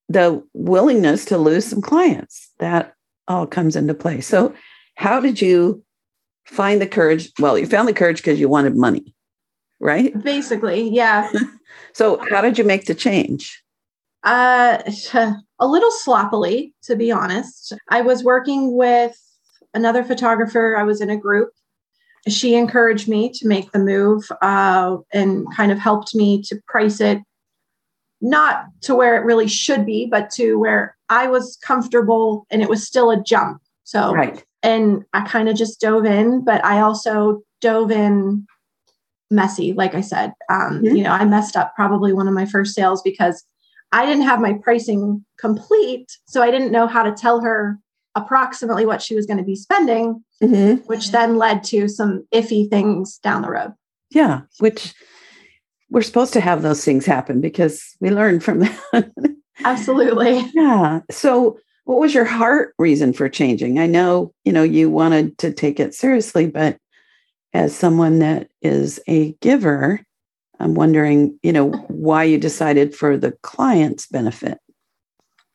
the 0.08 0.42
willingness 0.54 1.26
to 1.26 1.38
lose 1.38 1.66
some 1.66 1.82
clients 1.82 2.50
that 2.60 2.94
all 3.28 3.46
comes 3.46 3.74
into 3.74 3.94
play. 3.94 4.20
So, 4.20 4.54
how 4.96 5.18
did 5.18 5.42
you 5.42 5.84
find 6.44 6.80
the 6.80 6.86
courage. 6.86 7.32
Well, 7.38 7.58
you 7.58 7.66
found 7.66 7.88
the 7.88 7.94
courage 7.94 8.18
because 8.18 8.40
you 8.40 8.48
wanted 8.48 8.76
money, 8.76 9.14
right? 9.80 10.20
Basically, 10.22 10.88
yeah. 10.88 11.30
so, 11.92 12.22
how 12.30 12.40
did 12.40 12.58
you 12.58 12.64
make 12.64 12.86
the 12.86 12.94
change? 12.94 13.62
Uh, 14.24 14.78
a 15.60 15.66
little 15.66 15.90
sloppily, 15.90 16.74
to 16.84 16.96
be 16.96 17.12
honest. 17.12 17.72
I 17.90 18.00
was 18.00 18.24
working 18.24 18.76
with 18.76 19.16
another 19.74 20.02
photographer. 20.02 20.76
I 20.76 20.82
was 20.82 21.00
in 21.00 21.10
a 21.10 21.16
group. 21.16 21.50
She 22.26 22.54
encouraged 22.54 23.06
me 23.06 23.30
to 23.34 23.46
make 23.46 23.72
the 23.72 23.78
move 23.78 24.24
uh, 24.40 24.96
and 25.12 25.46
kind 25.54 25.70
of 25.70 25.78
helped 25.78 26.14
me 26.14 26.42
to 26.42 26.58
price 26.66 27.00
it 27.00 27.18
not 28.22 28.64
to 28.80 28.94
where 28.94 29.16
it 29.16 29.26
really 29.26 29.46
should 29.46 29.84
be, 29.84 30.06
but 30.06 30.30
to 30.30 30.58
where 30.58 30.96
I 31.10 31.26
was 31.26 31.58
comfortable 31.62 32.46
and 32.50 32.62
it 32.62 32.70
was 32.70 32.86
still 32.86 33.10
a 33.10 33.22
jump. 33.22 33.60
So, 33.84 34.14
right 34.14 34.42
and 34.64 35.04
I 35.12 35.20
kind 35.20 35.48
of 35.48 35.56
just 35.56 35.80
dove 35.80 36.06
in, 36.06 36.42
but 36.42 36.64
I 36.64 36.80
also 36.80 37.42
dove 37.60 37.90
in 37.90 38.46
messy, 39.30 39.74
like 39.74 39.94
I 39.94 40.00
said. 40.00 40.32
Um, 40.48 40.80
mm-hmm. 40.80 40.96
You 40.96 41.04
know, 41.04 41.10
I 41.10 41.24
messed 41.26 41.54
up 41.54 41.74
probably 41.76 42.14
one 42.14 42.26
of 42.26 42.34
my 42.34 42.46
first 42.46 42.74
sales 42.74 43.02
because 43.02 43.44
I 43.94 44.06
didn't 44.06 44.24
have 44.24 44.40
my 44.40 44.54
pricing 44.54 45.24
complete. 45.38 46.18
So 46.26 46.42
I 46.42 46.50
didn't 46.50 46.72
know 46.72 46.88
how 46.88 47.04
to 47.04 47.12
tell 47.12 47.40
her 47.42 47.78
approximately 48.16 48.84
what 48.84 49.00
she 49.00 49.14
was 49.14 49.24
going 49.24 49.38
to 49.38 49.44
be 49.44 49.54
spending, 49.54 50.22
mm-hmm. 50.42 50.82
which 50.86 51.12
then 51.12 51.36
led 51.36 51.62
to 51.64 51.88
some 51.88 52.26
iffy 52.34 52.68
things 52.68 53.18
down 53.18 53.42
the 53.42 53.50
road. 53.50 53.72
Yeah, 54.10 54.42
which 54.58 54.94
we're 55.90 56.02
supposed 56.02 56.32
to 56.32 56.40
have 56.40 56.62
those 56.62 56.84
things 56.84 57.06
happen 57.06 57.40
because 57.40 57.96
we 58.00 58.10
learn 58.10 58.40
from 58.40 58.60
that. 58.60 59.12
Absolutely. 59.64 60.44
yeah. 60.54 61.00
So, 61.12 61.58
what 61.84 62.00
was 62.00 62.14
your 62.14 62.24
heart 62.24 62.74
reason 62.78 63.12
for 63.12 63.28
changing? 63.28 63.78
I 63.78 63.86
know, 63.86 64.32
you 64.44 64.52
know, 64.52 64.64
you 64.64 64.90
wanted 64.90 65.38
to 65.38 65.52
take 65.52 65.78
it 65.78 65.94
seriously, 65.94 66.48
but 66.48 66.78
as 67.52 67.76
someone 67.76 68.18
that 68.20 68.48
is 68.60 68.98
a 69.06 69.32
giver, 69.34 70.00
I'm 70.60 70.74
wondering, 70.74 71.38
you 71.42 71.52
know, 71.52 71.70
why 71.88 72.24
you 72.24 72.38
decided 72.38 72.94
for 72.94 73.16
the 73.16 73.32
client's 73.42 74.06
benefit. 74.06 74.58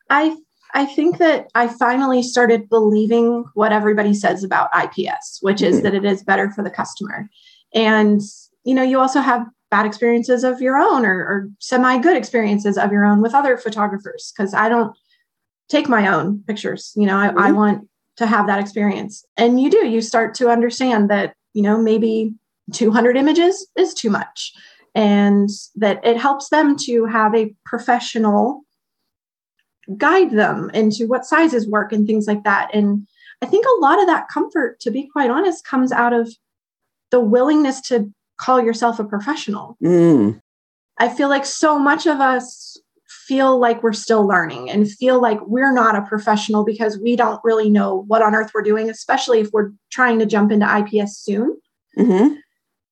I 0.08 0.36
I 0.72 0.86
think 0.86 1.18
that 1.18 1.48
I 1.54 1.66
finally 1.66 2.22
started 2.22 2.68
believing 2.68 3.44
what 3.54 3.72
everybody 3.72 4.14
says 4.14 4.44
about 4.44 4.70
IPS, 4.76 5.38
which 5.40 5.62
is 5.62 5.76
mm-hmm. 5.76 5.84
that 5.84 5.94
it 5.94 6.04
is 6.04 6.22
better 6.22 6.50
for 6.50 6.62
the 6.62 6.70
customer. 6.70 7.28
And 7.74 8.20
you 8.64 8.74
know, 8.74 8.82
you 8.82 9.00
also 9.00 9.20
have 9.20 9.46
bad 9.70 9.86
experiences 9.86 10.44
of 10.44 10.60
your 10.60 10.76
own 10.76 11.06
or, 11.06 11.18
or 11.18 11.48
semi 11.60 11.98
good 11.98 12.16
experiences 12.16 12.76
of 12.76 12.92
your 12.92 13.04
own 13.04 13.22
with 13.22 13.34
other 13.34 13.56
photographers 13.56 14.32
because 14.36 14.52
I 14.52 14.68
don't 14.68 14.96
take 15.68 15.88
my 15.88 16.08
own 16.08 16.42
pictures. 16.46 16.92
You 16.96 17.06
know, 17.06 17.16
I, 17.16 17.28
mm-hmm. 17.28 17.38
I 17.38 17.52
want 17.52 17.88
to 18.16 18.26
have 18.26 18.46
that 18.48 18.60
experience. 18.60 19.24
And 19.36 19.60
you 19.60 19.70
do, 19.70 19.86
you 19.86 20.02
start 20.02 20.34
to 20.34 20.50
understand 20.50 21.08
that, 21.10 21.34
you 21.54 21.62
know, 21.62 21.80
maybe 21.80 22.34
200 22.72 23.16
images 23.16 23.66
is 23.76 23.94
too 23.94 24.10
much 24.10 24.52
and 24.94 25.48
that 25.76 26.04
it 26.04 26.16
helps 26.16 26.48
them 26.48 26.76
to 26.76 27.06
have 27.06 27.34
a 27.34 27.54
professional 27.64 28.62
guide 29.96 30.30
them 30.30 30.70
into 30.74 31.06
what 31.06 31.24
sizes 31.24 31.68
work 31.68 31.92
and 31.92 32.06
things 32.06 32.26
like 32.26 32.44
that. 32.44 32.70
And 32.74 33.06
I 33.42 33.46
think 33.46 33.64
a 33.66 33.80
lot 33.80 34.00
of 34.00 34.06
that 34.06 34.28
comfort, 34.28 34.80
to 34.80 34.90
be 34.90 35.08
quite 35.08 35.30
honest, 35.30 35.64
comes 35.64 35.92
out 35.92 36.12
of 36.12 36.32
the 37.10 37.20
willingness 37.20 37.80
to 37.82 38.12
call 38.38 38.62
yourself 38.62 38.98
a 38.98 39.04
professional. 39.04 39.76
Mm. 39.82 40.40
I 40.98 41.08
feel 41.08 41.28
like 41.28 41.46
so 41.46 41.78
much 41.78 42.06
of 42.06 42.20
us 42.20 42.76
feel 43.08 43.58
like 43.58 43.82
we're 43.82 43.92
still 43.92 44.26
learning 44.26 44.70
and 44.70 44.90
feel 44.90 45.20
like 45.20 45.38
we're 45.46 45.72
not 45.72 45.96
a 45.96 46.02
professional 46.02 46.64
because 46.64 46.98
we 46.98 47.16
don't 47.16 47.40
really 47.44 47.70
know 47.70 48.04
what 48.06 48.22
on 48.22 48.34
earth 48.34 48.50
we're 48.54 48.62
doing, 48.62 48.90
especially 48.90 49.40
if 49.40 49.50
we're 49.52 49.70
trying 49.90 50.18
to 50.18 50.26
jump 50.26 50.52
into 50.52 50.66
IPS 50.66 51.16
soon. 51.16 51.56
Mm-hmm. 51.98 52.34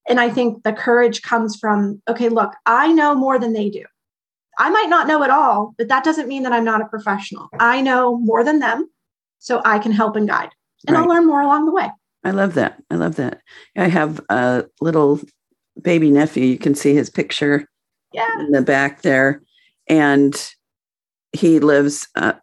And 0.08 0.18
I 0.18 0.30
think 0.30 0.62
the 0.62 0.72
courage 0.72 1.22
comes 1.22 1.56
from 1.56 2.02
okay, 2.08 2.28
look, 2.28 2.54
I 2.66 2.92
know 2.92 3.14
more 3.14 3.38
than 3.38 3.52
they 3.52 3.70
do. 3.70 3.84
I 4.58 4.70
might 4.70 4.88
not 4.88 5.06
know 5.06 5.22
it 5.22 5.30
all, 5.30 5.74
but 5.78 5.88
that 5.88 6.02
doesn't 6.02 6.28
mean 6.28 6.42
that 6.42 6.52
I'm 6.52 6.64
not 6.64 6.80
a 6.80 6.86
professional. 6.86 7.48
I 7.60 7.80
know 7.80 8.18
more 8.18 8.42
than 8.42 8.58
them, 8.58 8.90
so 9.38 9.62
I 9.64 9.78
can 9.78 9.92
help 9.92 10.16
and 10.16 10.26
guide, 10.26 10.50
and 10.86 10.96
right. 10.96 11.02
I'll 11.02 11.08
learn 11.08 11.26
more 11.26 11.42
along 11.42 11.66
the 11.66 11.72
way. 11.72 11.88
I 12.24 12.32
love 12.32 12.54
that. 12.54 12.82
I 12.90 12.96
love 12.96 13.16
that. 13.16 13.40
I 13.76 13.88
have 13.88 14.20
a 14.28 14.64
little 14.80 15.20
baby 15.80 16.10
nephew. 16.10 16.44
You 16.44 16.58
can 16.58 16.74
see 16.74 16.94
his 16.94 17.10
picture 17.10 17.68
yeah. 18.12 18.28
in 18.40 18.52
the 18.52 18.62
back 18.62 19.02
there. 19.02 19.42
And 19.88 20.34
he 21.32 21.58
lives, 21.60 22.08
uh, 22.14 22.34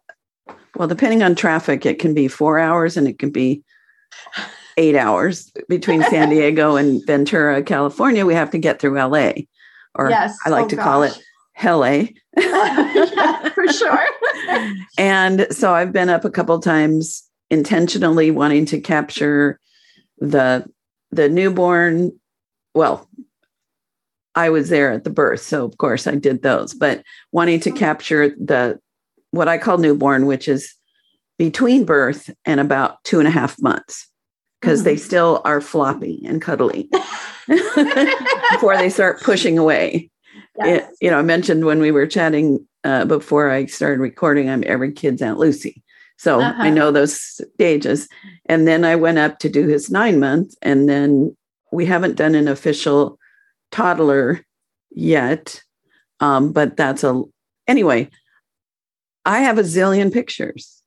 well, 0.76 0.88
depending 0.88 1.22
on 1.22 1.34
traffic, 1.34 1.86
it 1.86 1.98
can 1.98 2.14
be 2.14 2.28
four 2.28 2.58
hours 2.58 2.96
and 2.96 3.06
it 3.06 3.18
can 3.18 3.30
be 3.30 3.62
eight 4.76 4.96
hours 4.96 5.52
between 5.68 6.02
San 6.04 6.28
Diego 6.30 6.76
and 6.76 7.04
Ventura, 7.06 7.62
California. 7.62 8.26
We 8.26 8.34
have 8.34 8.50
to 8.50 8.58
get 8.58 8.80
through 8.80 8.98
LA, 8.98 9.32
or 9.94 10.10
yes. 10.10 10.36
I 10.44 10.50
like 10.50 10.66
oh, 10.66 10.68
to 10.68 10.76
gosh. 10.76 10.84
call 10.84 11.02
it 11.02 11.18
Helle. 11.52 12.08
yeah, 12.36 13.48
for 13.50 13.66
sure. 13.68 14.06
and 14.98 15.46
so 15.50 15.72
I've 15.72 15.92
been 15.92 16.08
up 16.08 16.24
a 16.24 16.30
couple 16.30 16.58
times 16.60 17.22
intentionally 17.50 18.30
wanting 18.30 18.66
to 18.66 18.80
capture 18.80 19.58
the 20.18 20.66
the 21.10 21.28
newborn 21.28 22.12
well 22.74 23.08
I 24.36 24.50
was 24.50 24.68
there 24.68 24.92
at 24.92 25.04
the 25.04 25.10
birth, 25.10 25.40
so 25.40 25.64
of 25.64 25.78
course 25.78 26.06
I 26.06 26.14
did 26.14 26.42
those. 26.42 26.74
But 26.74 27.02
wanting 27.32 27.58
to 27.60 27.70
mm-hmm. 27.70 27.78
capture 27.78 28.28
the 28.28 28.78
what 29.30 29.48
I 29.48 29.58
call 29.58 29.78
newborn, 29.78 30.26
which 30.26 30.46
is 30.46 30.74
between 31.38 31.84
birth 31.84 32.30
and 32.44 32.60
about 32.60 33.02
two 33.04 33.18
and 33.18 33.26
a 33.26 33.30
half 33.30 33.60
months, 33.60 34.08
because 34.60 34.80
mm-hmm. 34.80 34.88
they 34.88 34.96
still 34.96 35.42
are 35.44 35.60
floppy 35.60 36.22
and 36.26 36.42
cuddly 36.42 36.88
before 37.46 38.76
they 38.76 38.88
start 38.88 39.20
pushing 39.22 39.58
away. 39.58 40.10
Yes. 40.58 40.88
It, 40.90 40.96
you 41.00 41.10
know, 41.10 41.18
I 41.18 41.22
mentioned 41.22 41.64
when 41.64 41.80
we 41.80 41.90
were 41.90 42.06
chatting 42.06 42.66
uh, 42.84 43.04
before 43.04 43.50
I 43.50 43.66
started 43.66 44.00
recording, 44.00 44.48
I'm 44.48 44.64
every 44.66 44.92
kid's 44.92 45.22
Aunt 45.22 45.38
Luci. 45.38 45.82
So 46.18 46.40
uh-huh. 46.40 46.62
I 46.62 46.70
know 46.70 46.90
those 46.90 47.20
stages. 47.54 48.08
And 48.46 48.66
then 48.66 48.84
I 48.84 48.96
went 48.96 49.18
up 49.18 49.38
to 49.40 49.48
do 49.48 49.66
his 49.66 49.90
nine 49.90 50.18
months, 50.18 50.56
and 50.62 50.88
then 50.88 51.36
we 51.72 51.84
haven't 51.84 52.16
done 52.16 52.34
an 52.34 52.48
official 52.48 53.18
toddler 53.70 54.40
yet, 54.90 55.62
um, 56.20 56.52
but 56.52 56.76
that's 56.76 57.04
a 57.04 57.22
anyway. 57.66 58.08
I 59.24 59.40
have 59.40 59.58
a 59.58 59.62
zillion 59.62 60.12
pictures, 60.12 60.82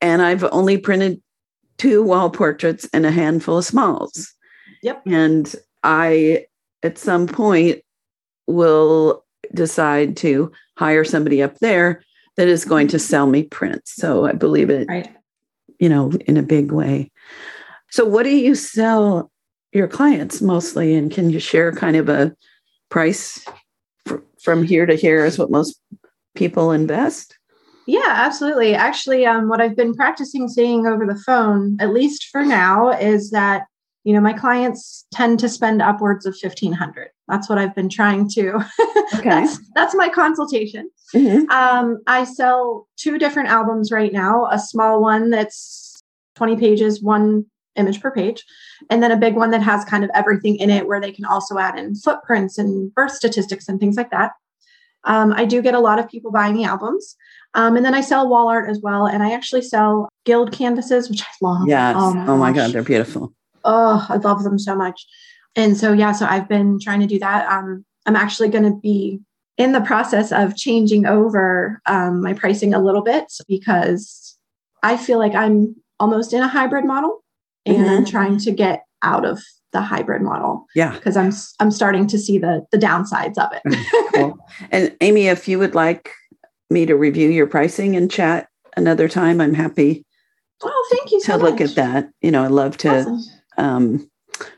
and 0.00 0.20
I've 0.20 0.44
only 0.44 0.76
printed 0.76 1.22
two 1.78 2.02
wall 2.02 2.30
portraits 2.30 2.88
and 2.92 3.06
a 3.06 3.10
handful 3.10 3.58
of 3.58 3.64
smalls. 3.64 4.32
Yep. 4.82 5.02
And 5.06 5.54
I, 5.82 6.46
at 6.82 6.98
some 6.98 7.26
point, 7.26 7.82
will 8.46 9.24
decide 9.54 10.16
to 10.18 10.52
hire 10.76 11.04
somebody 11.04 11.42
up 11.42 11.58
there 11.58 12.02
that 12.36 12.48
is 12.48 12.64
going 12.64 12.88
to 12.88 12.98
sell 12.98 13.26
me 13.26 13.44
prints. 13.44 13.94
So 13.94 14.26
I 14.26 14.32
believe 14.32 14.70
it, 14.70 14.86
right. 14.88 15.14
you 15.78 15.88
know, 15.88 16.12
in 16.26 16.36
a 16.36 16.42
big 16.42 16.72
way. 16.72 17.10
So, 17.90 18.06
what 18.06 18.22
do 18.22 18.30
you 18.30 18.54
sell 18.54 19.30
your 19.72 19.88
clients 19.88 20.40
mostly 20.40 20.94
and 20.94 21.10
can 21.10 21.30
you 21.30 21.40
share 21.40 21.72
kind 21.72 21.96
of 21.96 22.08
a 22.08 22.34
price 22.88 23.44
from 24.42 24.62
here 24.62 24.86
to 24.86 24.94
here 24.94 25.24
is 25.24 25.38
what 25.38 25.50
most 25.50 25.80
people 26.34 26.72
invest 26.72 27.36
yeah 27.86 28.00
absolutely 28.06 28.74
actually 28.74 29.26
um, 29.26 29.48
what 29.48 29.60
i've 29.60 29.76
been 29.76 29.94
practicing 29.94 30.48
saying 30.48 30.86
over 30.86 31.06
the 31.06 31.20
phone 31.26 31.76
at 31.80 31.92
least 31.92 32.28
for 32.30 32.44
now 32.44 32.90
is 32.90 33.30
that 33.30 33.64
you 34.04 34.12
know 34.12 34.20
my 34.20 34.32
clients 34.32 35.06
tend 35.12 35.38
to 35.38 35.48
spend 35.48 35.80
upwards 35.82 36.26
of 36.26 36.36
1500 36.40 37.08
that's 37.28 37.48
what 37.48 37.58
i've 37.58 37.74
been 37.74 37.88
trying 37.88 38.28
to 38.28 38.54
okay. 39.14 39.28
that's, 39.28 39.58
that's 39.74 39.94
my 39.94 40.08
consultation 40.08 40.88
mm-hmm. 41.14 41.50
um, 41.50 41.98
i 42.06 42.24
sell 42.24 42.86
two 42.96 43.18
different 43.18 43.48
albums 43.48 43.90
right 43.90 44.12
now 44.12 44.46
a 44.50 44.58
small 44.58 45.00
one 45.00 45.30
that's 45.30 46.02
20 46.36 46.56
pages 46.56 47.02
one 47.02 47.44
image 47.76 48.00
per 48.00 48.10
page. 48.10 48.44
And 48.90 49.02
then 49.02 49.10
a 49.10 49.16
big 49.16 49.34
one 49.34 49.50
that 49.50 49.62
has 49.62 49.84
kind 49.84 50.04
of 50.04 50.10
everything 50.14 50.56
in 50.56 50.70
it 50.70 50.86
where 50.86 51.00
they 51.00 51.12
can 51.12 51.24
also 51.24 51.58
add 51.58 51.78
in 51.78 51.94
footprints 51.94 52.58
and 52.58 52.94
birth 52.94 53.12
statistics 53.12 53.68
and 53.68 53.80
things 53.80 53.96
like 53.96 54.10
that. 54.10 54.32
Um, 55.04 55.32
I 55.32 55.44
do 55.44 55.62
get 55.62 55.74
a 55.74 55.80
lot 55.80 55.98
of 55.98 56.08
people 56.08 56.30
buying 56.30 56.54
the 56.54 56.64
albums. 56.64 57.16
Um, 57.54 57.76
and 57.76 57.84
then 57.84 57.94
I 57.94 58.00
sell 58.00 58.28
wall 58.28 58.48
art 58.48 58.68
as 58.68 58.80
well. 58.80 59.06
And 59.06 59.22
I 59.22 59.32
actually 59.32 59.62
sell 59.62 60.08
guild 60.24 60.52
canvases, 60.52 61.10
which 61.10 61.22
I 61.22 61.26
love. 61.40 61.68
Yes. 61.68 61.96
Oh 61.98 62.14
my, 62.14 62.26
oh 62.26 62.36
my 62.36 62.52
God, 62.52 62.72
they're 62.72 62.82
beautiful. 62.82 63.32
Oh, 63.64 64.06
I 64.08 64.16
love 64.16 64.42
them 64.42 64.58
so 64.58 64.74
much. 64.74 65.06
And 65.54 65.76
so, 65.76 65.92
yeah, 65.92 66.12
so 66.12 66.26
I've 66.26 66.48
been 66.48 66.78
trying 66.80 67.00
to 67.00 67.06
do 67.06 67.18
that. 67.18 67.46
Um, 67.50 67.84
I'm 68.06 68.16
actually 68.16 68.48
going 68.48 68.64
to 68.64 68.76
be 68.80 69.20
in 69.58 69.72
the 69.72 69.80
process 69.80 70.32
of 70.32 70.56
changing 70.56 71.06
over 71.06 71.80
um, 71.86 72.22
my 72.22 72.32
pricing 72.32 72.72
a 72.72 72.82
little 72.82 73.02
bit 73.02 73.32
because 73.46 74.36
I 74.82 74.96
feel 74.96 75.18
like 75.18 75.34
I'm 75.34 75.76
almost 76.00 76.32
in 76.32 76.42
a 76.42 76.48
hybrid 76.48 76.84
model 76.84 77.22
and 77.66 77.76
mm-hmm. 77.76 78.04
trying 78.04 78.38
to 78.38 78.50
get 78.50 78.84
out 79.02 79.24
of 79.24 79.40
the 79.72 79.80
hybrid 79.80 80.22
model. 80.22 80.66
Yeah. 80.74 80.92
Because 80.92 81.16
I'm 81.16 81.32
I'm 81.60 81.70
starting 81.70 82.06
to 82.08 82.18
see 82.18 82.38
the 82.38 82.66
the 82.72 82.78
downsides 82.78 83.38
of 83.38 83.50
it. 83.52 84.12
cool. 84.14 84.38
And 84.70 84.96
Amy, 85.00 85.28
if 85.28 85.48
you 85.48 85.58
would 85.58 85.74
like 85.74 86.10
me 86.72 86.86
to 86.86 86.96
review 86.96 87.28
your 87.28 87.46
pricing 87.46 87.96
and 87.96 88.10
chat 88.10 88.48
another 88.76 89.08
time, 89.08 89.40
I'm 89.40 89.54
happy. 89.54 90.04
Oh, 90.62 90.88
thank 90.90 91.10
you 91.10 91.20
so 91.20 91.36
to 91.36 91.42
much. 91.42 91.50
look 91.50 91.60
at 91.60 91.74
that. 91.74 92.10
You 92.20 92.30
know, 92.30 92.42
I 92.42 92.48
love 92.48 92.76
to 92.78 93.00
awesome. 93.00 93.20
um 93.58 94.10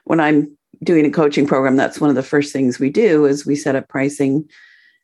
when 0.04 0.20
I'm 0.20 0.56
doing 0.82 1.06
a 1.06 1.10
coaching 1.10 1.46
program, 1.46 1.76
that's 1.76 2.00
one 2.00 2.10
of 2.10 2.16
the 2.16 2.22
first 2.22 2.52
things 2.52 2.78
we 2.78 2.90
do 2.90 3.24
is 3.24 3.46
we 3.46 3.56
set 3.56 3.76
up 3.76 3.88
pricing 3.88 4.48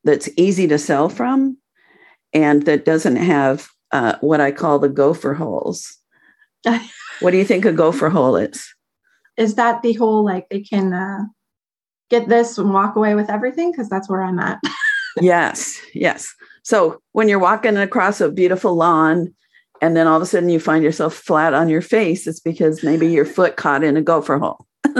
that's 0.04 0.28
easy 0.36 0.66
to 0.68 0.78
sell 0.78 1.08
from 1.08 1.56
and 2.32 2.64
that 2.66 2.84
doesn't 2.84 3.16
have 3.16 3.68
uh, 3.92 4.16
what 4.20 4.40
I 4.40 4.52
call 4.52 4.78
the 4.78 4.88
gopher 4.88 5.34
holes. 5.34 5.96
What 7.20 7.32
do 7.32 7.36
you 7.36 7.44
think 7.44 7.66
a 7.66 7.72
gopher 7.72 8.08
hole 8.08 8.36
is? 8.36 8.74
Is 9.36 9.56
that 9.56 9.82
the 9.82 9.92
hole 9.92 10.24
like 10.24 10.48
they 10.48 10.62
can 10.62 10.94
uh, 10.94 11.24
get 12.08 12.30
this 12.30 12.56
and 12.56 12.72
walk 12.72 12.96
away 12.96 13.14
with 13.14 13.28
everything? 13.28 13.70
Because 13.70 13.90
that's 13.90 14.08
where 14.08 14.22
I'm 14.22 14.38
at. 14.38 14.58
yes, 15.20 15.78
yes. 15.92 16.34
So 16.62 17.00
when 17.12 17.28
you're 17.28 17.38
walking 17.38 17.76
across 17.76 18.20
a 18.20 18.30
beautiful 18.30 18.74
lawn 18.74 19.34
and 19.80 19.96
then 19.96 20.06
all 20.06 20.16
of 20.16 20.22
a 20.22 20.26
sudden 20.26 20.48
you 20.48 20.60
find 20.60 20.84
yourself 20.84 21.14
flat 21.14 21.54
on 21.54 21.68
your 21.68 21.82
face, 21.82 22.26
it's 22.26 22.40
because 22.40 22.82
maybe 22.82 23.06
your 23.08 23.24
foot 23.24 23.56
caught 23.56 23.82
in 23.82 23.96
a 23.96 24.02
gopher 24.02 24.38
hole. 24.38 24.66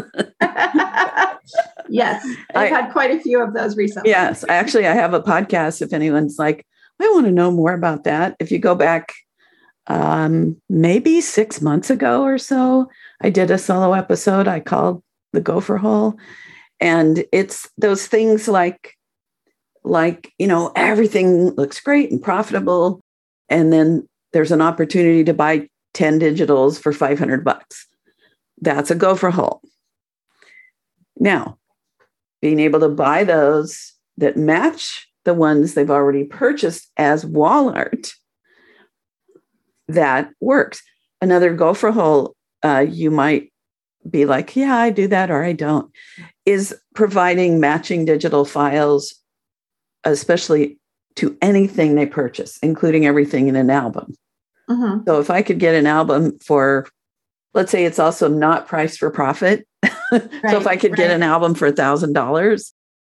yes, 1.89 2.25
I've 2.55 2.57
I, 2.57 2.67
had 2.67 2.93
quite 2.93 3.11
a 3.11 3.21
few 3.21 3.43
of 3.43 3.55
those 3.55 3.77
recently. 3.77 4.11
Yes, 4.11 4.45
actually, 4.49 4.87
I 4.87 4.95
have 4.95 5.15
a 5.15 5.23
podcast. 5.23 5.83
If 5.83 5.93
anyone's 5.93 6.39
like, 6.39 6.67
I 7.01 7.09
want 7.09 7.27
to 7.27 7.33
know 7.33 7.51
more 7.51 7.73
about 7.73 8.05
that. 8.05 8.37
If 8.39 8.51
you 8.51 8.59
go 8.59 8.75
back 8.75 9.13
um, 9.87 10.61
maybe 10.69 11.21
six 11.21 11.61
months 11.61 11.91
ago 11.91 12.23
or 12.23 12.39
so, 12.39 12.89
I 13.23 13.31
did 13.31 13.51
a 13.51 13.59
solo 13.59 13.93
episode 13.93 14.49
I 14.49 14.61
called 14.61 15.03
The 15.33 15.41
Gopher 15.41 15.79
Hole. 15.79 16.17
And 16.81 17.25
it's 17.33 17.69
those 17.77 18.07
things 18.07 18.49
like, 18.49 18.95
like, 19.85 20.33
you 20.39 20.47
know, 20.47 20.73
everything 20.77 21.51
looks 21.51 21.81
great 21.81 22.11
and 22.11 22.23
profitable. 22.23 23.01
And 23.49 23.73
then 23.73 24.09
there's 24.33 24.53
an 24.53 24.63
opportunity 24.63 25.25
to 25.25 25.35
buy 25.35 25.69
10 25.95 26.21
digitals 26.21 26.81
for 26.81 26.93
500 26.93 27.45
bucks. 27.45 27.87
That's 28.61 28.91
a 28.91 28.95
gopher 28.95 29.31
hole. 29.31 29.63
Now, 31.19 31.59
being 32.41 32.61
able 32.61 32.81
to 32.81 32.89
buy 32.89 33.25
those 33.25 33.93
that 34.17 34.37
match 34.37 35.09
the 35.25 35.35
ones 35.35 35.75
they've 35.75 35.91
already 35.91 36.25
purchased 36.25 36.91
as 36.97 37.27
wall 37.27 37.71
art, 37.71 38.13
that 39.89 40.31
works. 40.41 40.83
Another 41.21 41.55
gopher 41.55 41.91
hole, 41.91 42.35
uh, 42.63 42.87
you 42.89 43.11
might 43.11 43.53
be 44.09 44.25
like, 44.25 44.57
yeah, 44.57 44.77
I 44.77 44.91
do 44.91 45.07
that 45.09 45.31
or 45.31 45.45
I 45.45 45.53
don't, 45.53 45.91
is 46.47 46.75
providing 46.95 47.61
matching 47.61 48.05
digital 48.05 48.45
files, 48.45 49.15
especially 50.05 50.79
to 51.17 51.37
anything 51.43 51.95
they 51.95 52.07
purchase, 52.07 52.59
including 52.63 53.07
everything 53.07 53.49
in 53.49 53.57
an 53.57 53.71
album. 53.71 54.15
Mm-hmm. 54.69 55.05
So 55.07 55.21
if 55.21 55.31
I 55.31 55.43
could 55.43 55.59
get 55.59 55.75
an 55.75 55.87
album 55.87 56.39
for, 56.39 56.87
let's 57.55 57.73
say 57.73 57.85
it's 57.85 57.99
also 57.99 58.29
not 58.29 58.69
priced 58.69 58.99
for 58.99 59.11
profit. 59.11 59.67
Right, 59.83 59.93
so 60.51 60.57
if 60.57 60.67
I 60.67 60.77
could 60.77 60.93
right. 60.93 60.99
get 60.99 61.11
an 61.11 61.23
album 61.23 61.55
for 61.55 61.67
a 61.67 61.73
thousand 61.73 62.13
dollars 62.13 62.73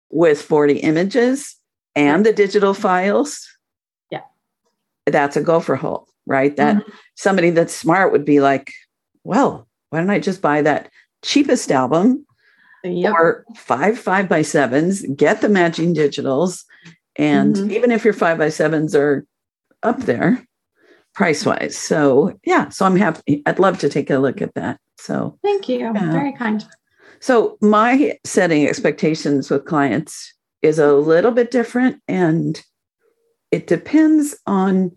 with 0.09 0.41
40 0.41 0.79
images 0.79 1.55
and 1.95 2.25
the 2.25 2.33
digital 2.33 2.73
files, 2.73 3.47
yeah, 4.11 4.21
that's 5.05 5.37
a 5.37 5.41
gopher 5.41 5.75
hole, 5.75 6.07
right? 6.25 6.55
That 6.57 6.77
mm-hmm. 6.77 6.91
somebody 7.15 7.51
that's 7.51 7.73
smart 7.73 8.11
would 8.11 8.25
be 8.25 8.41
like, 8.41 8.71
well, 9.23 9.67
why 9.89 9.99
don't 9.99 10.09
I 10.09 10.19
just 10.19 10.41
buy 10.41 10.61
that 10.61 10.89
cheapest 11.23 11.71
album 11.71 12.24
yep. 12.89 13.13
or 13.13 13.45
five 13.55 13.97
five 13.97 14.29
by 14.29 14.41
sevens, 14.41 15.05
get 15.15 15.41
the 15.41 15.49
matching 15.49 15.93
digitals, 15.93 16.63
and 17.15 17.55
mm-hmm. 17.55 17.71
even 17.71 17.91
if 17.91 18.03
your 18.03 18.13
five 18.13 18.37
by 18.37 18.49
sevens 18.49 18.95
are 18.95 19.25
up 19.83 19.99
there 20.01 20.45
price 21.13 21.45
wise. 21.45 21.77
So 21.77 22.37
yeah, 22.45 22.69
so 22.69 22.85
I'm 22.85 22.97
happy. 22.97 23.41
I'd 23.45 23.59
love 23.59 23.79
to 23.79 23.89
take 23.89 24.09
a 24.09 24.17
look 24.17 24.41
at 24.41 24.53
that. 24.53 24.79
So 24.97 25.37
thank 25.43 25.67
you. 25.67 25.79
Yeah. 25.79 26.11
Very 26.11 26.33
kind. 26.33 26.63
So 27.19 27.57
my 27.61 28.17
setting 28.23 28.67
expectations 28.67 29.49
with 29.49 29.65
clients 29.65 30.33
is 30.61 30.77
a 30.77 30.93
little 30.93 31.31
bit 31.31 31.51
different 31.51 32.01
and 32.07 32.61
it 33.51 33.67
depends 33.67 34.37
on 34.45 34.91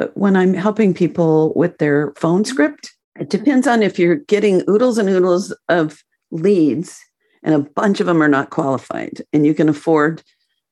uh, 0.00 0.08
when 0.14 0.36
I'm 0.36 0.54
helping 0.54 0.92
people 0.92 1.52
with 1.56 1.78
their 1.78 2.12
phone 2.16 2.44
script. 2.44 2.92
It 3.18 3.30
depends 3.30 3.66
on 3.66 3.82
if 3.82 3.98
you're 3.98 4.16
getting 4.16 4.62
oodles 4.68 4.98
and 4.98 5.08
oodles 5.08 5.56
of 5.68 6.02
leads 6.30 7.00
and 7.42 7.54
a 7.54 7.70
bunch 7.70 8.00
of 8.00 8.06
them 8.06 8.22
are 8.22 8.28
not 8.28 8.50
qualified. 8.50 9.22
And 9.32 9.46
you 9.46 9.54
can 9.54 9.68
afford 9.68 10.22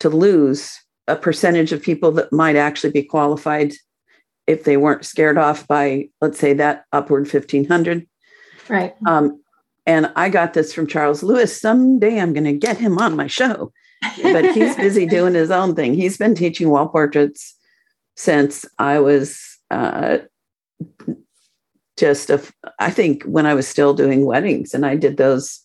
to 0.00 0.08
lose 0.08 0.72
a 1.06 1.16
percentage 1.16 1.72
of 1.72 1.82
people 1.82 2.10
that 2.12 2.32
might 2.32 2.56
actually 2.56 2.90
be 2.90 3.02
qualified 3.02 3.72
if 4.46 4.64
they 4.64 4.76
weren't 4.76 5.04
scared 5.04 5.38
off 5.38 5.66
by 5.66 6.08
let's 6.20 6.38
say 6.38 6.52
that 6.54 6.84
upward 6.92 7.22
1500 7.32 8.06
right. 8.68 8.94
Um, 9.06 9.40
and 9.86 10.10
i 10.16 10.28
got 10.28 10.54
this 10.54 10.72
from 10.72 10.86
charles 10.86 11.22
lewis. 11.22 11.58
Someday 11.60 12.18
i'm 12.20 12.32
going 12.32 12.44
to 12.44 12.52
get 12.52 12.78
him 12.78 12.98
on 12.98 13.16
my 13.16 13.26
show. 13.26 13.72
But 14.22 14.54
he's 14.54 14.76
busy 14.86 15.06
doing 15.06 15.34
his 15.34 15.50
own 15.50 15.74
thing. 15.74 15.94
He's 15.94 16.18
been 16.18 16.34
teaching 16.34 16.70
wall 16.70 16.88
portraits 16.88 17.54
since 18.16 18.64
i 18.78 18.98
was 18.98 19.40
uh, 19.70 20.18
just 21.96 22.30
a, 22.30 22.42
I 22.78 22.90
think 22.90 23.22
when 23.24 23.46
i 23.46 23.54
was 23.54 23.68
still 23.68 23.94
doing 23.94 24.26
weddings 24.26 24.74
and 24.74 24.84
i 24.84 24.96
did 24.96 25.16
those 25.16 25.60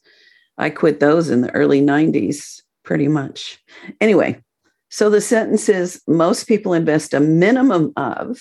i 0.58 0.70
quit 0.70 1.00
those 1.00 1.30
in 1.30 1.42
the 1.42 1.52
early 1.52 1.82
90s 1.82 2.62
pretty 2.84 3.08
much 3.08 3.60
anyway 4.02 4.42
so 4.90 5.10
the 5.10 5.22
sentence 5.22 5.70
is 5.70 6.02
most 6.08 6.48
people 6.48 6.74
invest 6.74 7.14
a 7.14 7.20
minimum 7.20 7.94
of 7.96 8.40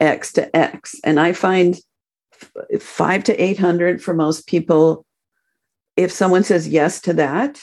X 0.00 0.32
to 0.32 0.56
X. 0.56 0.96
And 1.04 1.20
I 1.20 1.32
find 1.32 1.78
five 2.80 3.22
to 3.24 3.42
800 3.42 4.02
for 4.02 4.14
most 4.14 4.46
people. 4.46 5.04
If 5.96 6.10
someone 6.10 6.44
says 6.44 6.68
yes 6.68 7.00
to 7.02 7.12
that, 7.14 7.60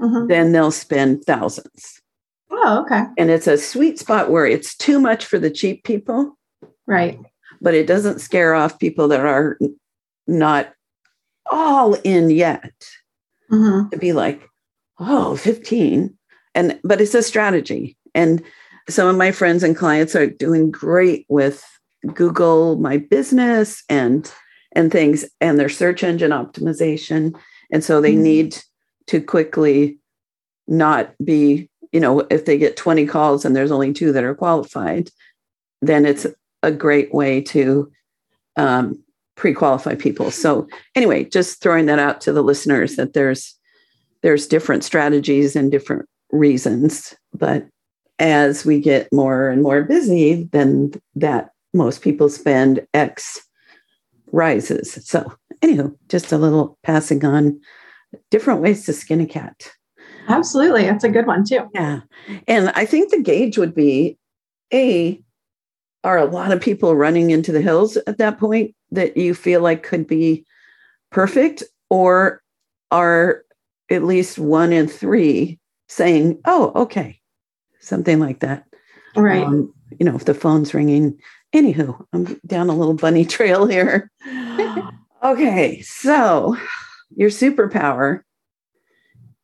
mm-hmm. 0.00 0.28
then 0.28 0.52
they'll 0.52 0.70
spend 0.70 1.24
thousands. 1.24 2.00
Oh, 2.50 2.82
okay. 2.82 3.04
And 3.18 3.30
it's 3.30 3.46
a 3.46 3.58
sweet 3.58 3.98
spot 3.98 4.30
where 4.30 4.46
it's 4.46 4.74
too 4.74 4.98
much 4.98 5.26
for 5.26 5.38
the 5.38 5.50
cheap 5.50 5.84
people. 5.84 6.38
Right. 6.86 7.18
But 7.60 7.74
it 7.74 7.86
doesn't 7.86 8.20
scare 8.20 8.54
off 8.54 8.78
people 8.78 9.08
that 9.08 9.20
are 9.20 9.58
not 10.26 10.72
all 11.50 11.94
in 11.94 12.30
yet 12.30 12.72
mm-hmm. 13.50 13.88
to 13.88 13.96
be 13.96 14.12
like, 14.12 14.42
oh, 14.98 15.36
15. 15.36 16.16
And 16.54 16.80
but 16.82 17.00
it's 17.00 17.14
a 17.14 17.22
strategy. 17.22 17.96
And 18.14 18.42
some 18.88 19.08
of 19.08 19.16
my 19.16 19.32
friends 19.32 19.62
and 19.62 19.76
clients 19.76 20.16
are 20.16 20.26
doing 20.26 20.70
great 20.70 21.26
with 21.28 21.64
Google 22.14 22.76
My 22.76 22.96
Business 22.96 23.82
and 23.88 24.30
and 24.72 24.92
things 24.92 25.24
and 25.40 25.58
their 25.58 25.68
search 25.68 26.02
engine 26.02 26.30
optimization. 26.30 27.36
And 27.72 27.82
so 27.82 28.00
they 28.00 28.12
mm-hmm. 28.12 28.22
need 28.22 28.58
to 29.08 29.20
quickly 29.20 29.98
not 30.66 31.14
be, 31.24 31.70
you 31.92 32.00
know, 32.00 32.20
if 32.30 32.44
they 32.44 32.58
get 32.58 32.76
20 32.76 33.06
calls 33.06 33.44
and 33.44 33.56
there's 33.56 33.70
only 33.70 33.92
two 33.92 34.12
that 34.12 34.24
are 34.24 34.34
qualified, 34.34 35.10
then 35.80 36.04
it's 36.04 36.26
a 36.62 36.72
great 36.72 37.12
way 37.14 37.40
to 37.40 37.90
um, 38.56 39.02
pre-qualify 39.36 39.94
people. 39.94 40.30
So 40.30 40.68
anyway, 40.94 41.24
just 41.24 41.62
throwing 41.62 41.86
that 41.86 41.98
out 41.98 42.20
to 42.22 42.32
the 42.32 42.42
listeners 42.42 42.96
that 42.96 43.12
there's 43.12 43.54
there's 44.22 44.48
different 44.48 44.82
strategies 44.82 45.54
and 45.54 45.70
different 45.70 46.08
reasons, 46.32 47.14
but 47.32 47.66
as 48.18 48.64
we 48.64 48.80
get 48.80 49.12
more 49.12 49.48
and 49.48 49.62
more 49.62 49.84
busy, 49.84 50.48
then 50.52 50.92
that 51.14 51.50
most 51.72 52.02
people 52.02 52.28
spend 52.28 52.84
X 52.94 53.40
rises. 54.32 54.98
So, 55.08 55.32
anywho, 55.62 55.96
just 56.08 56.32
a 56.32 56.38
little 56.38 56.78
passing 56.82 57.24
on 57.24 57.60
different 58.30 58.60
ways 58.60 58.84
to 58.86 58.92
skin 58.92 59.20
a 59.20 59.26
cat. 59.26 59.70
Absolutely. 60.28 60.82
That's 60.82 61.04
a 61.04 61.08
good 61.08 61.26
one, 61.26 61.44
too. 61.44 61.68
Yeah. 61.74 62.00
And 62.46 62.70
I 62.74 62.84
think 62.84 63.10
the 63.10 63.22
gauge 63.22 63.56
would 63.56 63.74
be 63.74 64.18
A, 64.72 65.22
are 66.04 66.18
a 66.18 66.24
lot 66.24 66.52
of 66.52 66.60
people 66.60 66.94
running 66.94 67.30
into 67.30 67.52
the 67.52 67.60
hills 67.60 67.96
at 68.06 68.18
that 68.18 68.38
point 68.38 68.74
that 68.90 69.16
you 69.16 69.34
feel 69.34 69.60
like 69.60 69.82
could 69.82 70.06
be 70.06 70.46
perfect? 71.10 71.62
Or 71.90 72.42
are 72.90 73.42
at 73.90 74.04
least 74.04 74.38
one 74.38 74.72
in 74.72 74.86
three 74.88 75.58
saying, 75.88 76.40
oh, 76.44 76.72
okay, 76.74 77.20
something 77.80 78.20
like 78.20 78.40
that. 78.40 78.64
Right. 79.16 79.42
Um, 79.42 79.72
you 79.98 80.04
know, 80.04 80.14
if 80.14 80.24
the 80.24 80.34
phone's 80.34 80.74
ringing. 80.74 81.18
Anywho, 81.54 82.04
I'm 82.12 82.38
down 82.46 82.68
a 82.68 82.76
little 82.76 82.94
bunny 82.94 83.24
trail 83.26 83.66
here. 83.66 84.10
okay, 85.24 85.80
so 85.82 86.56
your 87.16 87.30
superpower 87.30 88.20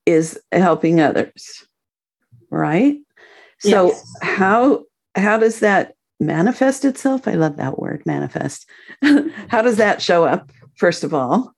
is 0.07 0.39
helping 0.53 1.01
others, 1.01 1.67
right? 2.51 2.99
So 3.59 3.89
yes. 3.89 4.17
how 4.21 4.85
how 5.15 5.39
does 5.39 5.61
that 5.61 5.94
manifest 6.21 6.85
itself? 6.85 7.27
I 7.29 7.35
love 7.35 7.57
that 7.57 7.79
word, 7.79 8.03
manifest. 8.07 8.69
how 9.49 9.63
does 9.63 9.77
that 9.77 10.03
show 10.03 10.25
up? 10.25 10.51
First 10.77 11.05
of 11.05 11.15
all, 11.15 11.55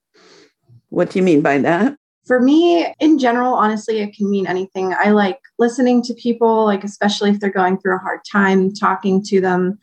what 0.88 1.10
do 1.10 1.18
you 1.18 1.22
mean 1.22 1.42
by 1.42 1.58
that? 1.58 1.96
for 2.26 2.40
me 2.40 2.92
in 3.00 3.18
general 3.18 3.54
honestly 3.54 4.00
it 4.00 4.14
can 4.14 4.28
mean 4.30 4.46
anything 4.46 4.94
i 4.98 5.10
like 5.10 5.38
listening 5.58 6.02
to 6.02 6.12
people 6.14 6.64
like 6.64 6.84
especially 6.84 7.30
if 7.30 7.40
they're 7.40 7.50
going 7.50 7.78
through 7.78 7.94
a 7.94 8.00
hard 8.00 8.20
time 8.30 8.72
talking 8.74 9.22
to 9.22 9.40
them 9.40 9.78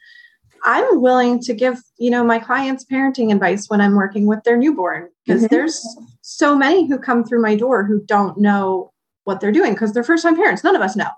i'm 0.66 1.02
willing 1.02 1.40
to 1.40 1.54
give 1.54 1.80
you 1.98 2.12
know 2.12 2.24
my 2.24 2.38
clients 2.38 2.86
parenting 2.86 3.32
advice 3.34 3.70
when 3.70 3.82
i'm 3.82 3.96
working 3.96 4.28
with 4.28 4.44
their 4.44 4.58
newborn 4.58 5.10
because 5.26 5.44
mm-hmm. 5.44 5.56
there's 5.56 5.86
so 6.22 6.56
many 6.56 6.88
who 6.88 7.00
come 7.00 7.24
through 7.24 7.42
my 7.42 7.56
door 7.56 7.84
who 7.84 8.04
don't 8.06 8.38
know 8.38 8.92
what 9.24 9.40
they're 9.40 9.52
doing 9.52 9.74
because 9.74 9.94
they're 9.94 10.04
first 10.04 10.24
time 10.24 10.36
parents 10.36 10.64
none 10.64 10.76
of 10.76 10.82
us 10.82 10.96
know 10.96 11.10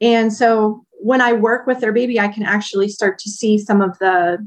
and 0.00 0.32
so 0.32 0.84
when 1.02 1.20
i 1.20 1.32
work 1.32 1.66
with 1.66 1.80
their 1.80 1.92
baby 1.92 2.18
i 2.18 2.28
can 2.28 2.42
actually 2.42 2.88
start 2.88 3.18
to 3.18 3.30
see 3.30 3.58
some 3.58 3.80
of 3.80 3.98
the 3.98 4.38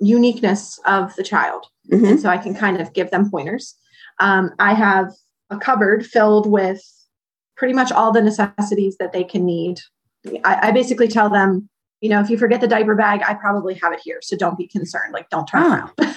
uniqueness 0.00 0.80
of 0.86 1.14
the 1.16 1.22
child 1.22 1.66
mm-hmm. 1.90 2.04
and 2.04 2.20
so 2.20 2.28
i 2.28 2.38
can 2.38 2.54
kind 2.54 2.80
of 2.80 2.92
give 2.92 3.10
them 3.10 3.30
pointers 3.30 3.76
um, 4.20 4.52
I 4.58 4.74
have 4.74 5.12
a 5.48 5.58
cupboard 5.58 6.06
filled 6.06 6.48
with 6.48 6.80
pretty 7.56 7.74
much 7.74 7.90
all 7.90 8.12
the 8.12 8.22
necessities 8.22 8.96
that 9.00 9.12
they 9.12 9.24
can 9.24 9.44
need. 9.44 9.80
I, 10.44 10.68
I, 10.68 10.70
basically 10.70 11.08
tell 11.08 11.28
them, 11.28 11.68
you 12.00 12.10
know, 12.10 12.20
if 12.20 12.30
you 12.30 12.38
forget 12.38 12.60
the 12.60 12.68
diaper 12.68 12.94
bag, 12.94 13.22
I 13.26 13.34
probably 13.34 13.74
have 13.74 13.92
it 13.92 14.00
here. 14.04 14.20
So 14.22 14.36
don't 14.36 14.58
be 14.58 14.68
concerned. 14.68 15.12
Like, 15.12 15.28
don't 15.30 15.46
turn 15.46 15.62
oh. 15.62 15.72
around. 15.72 16.14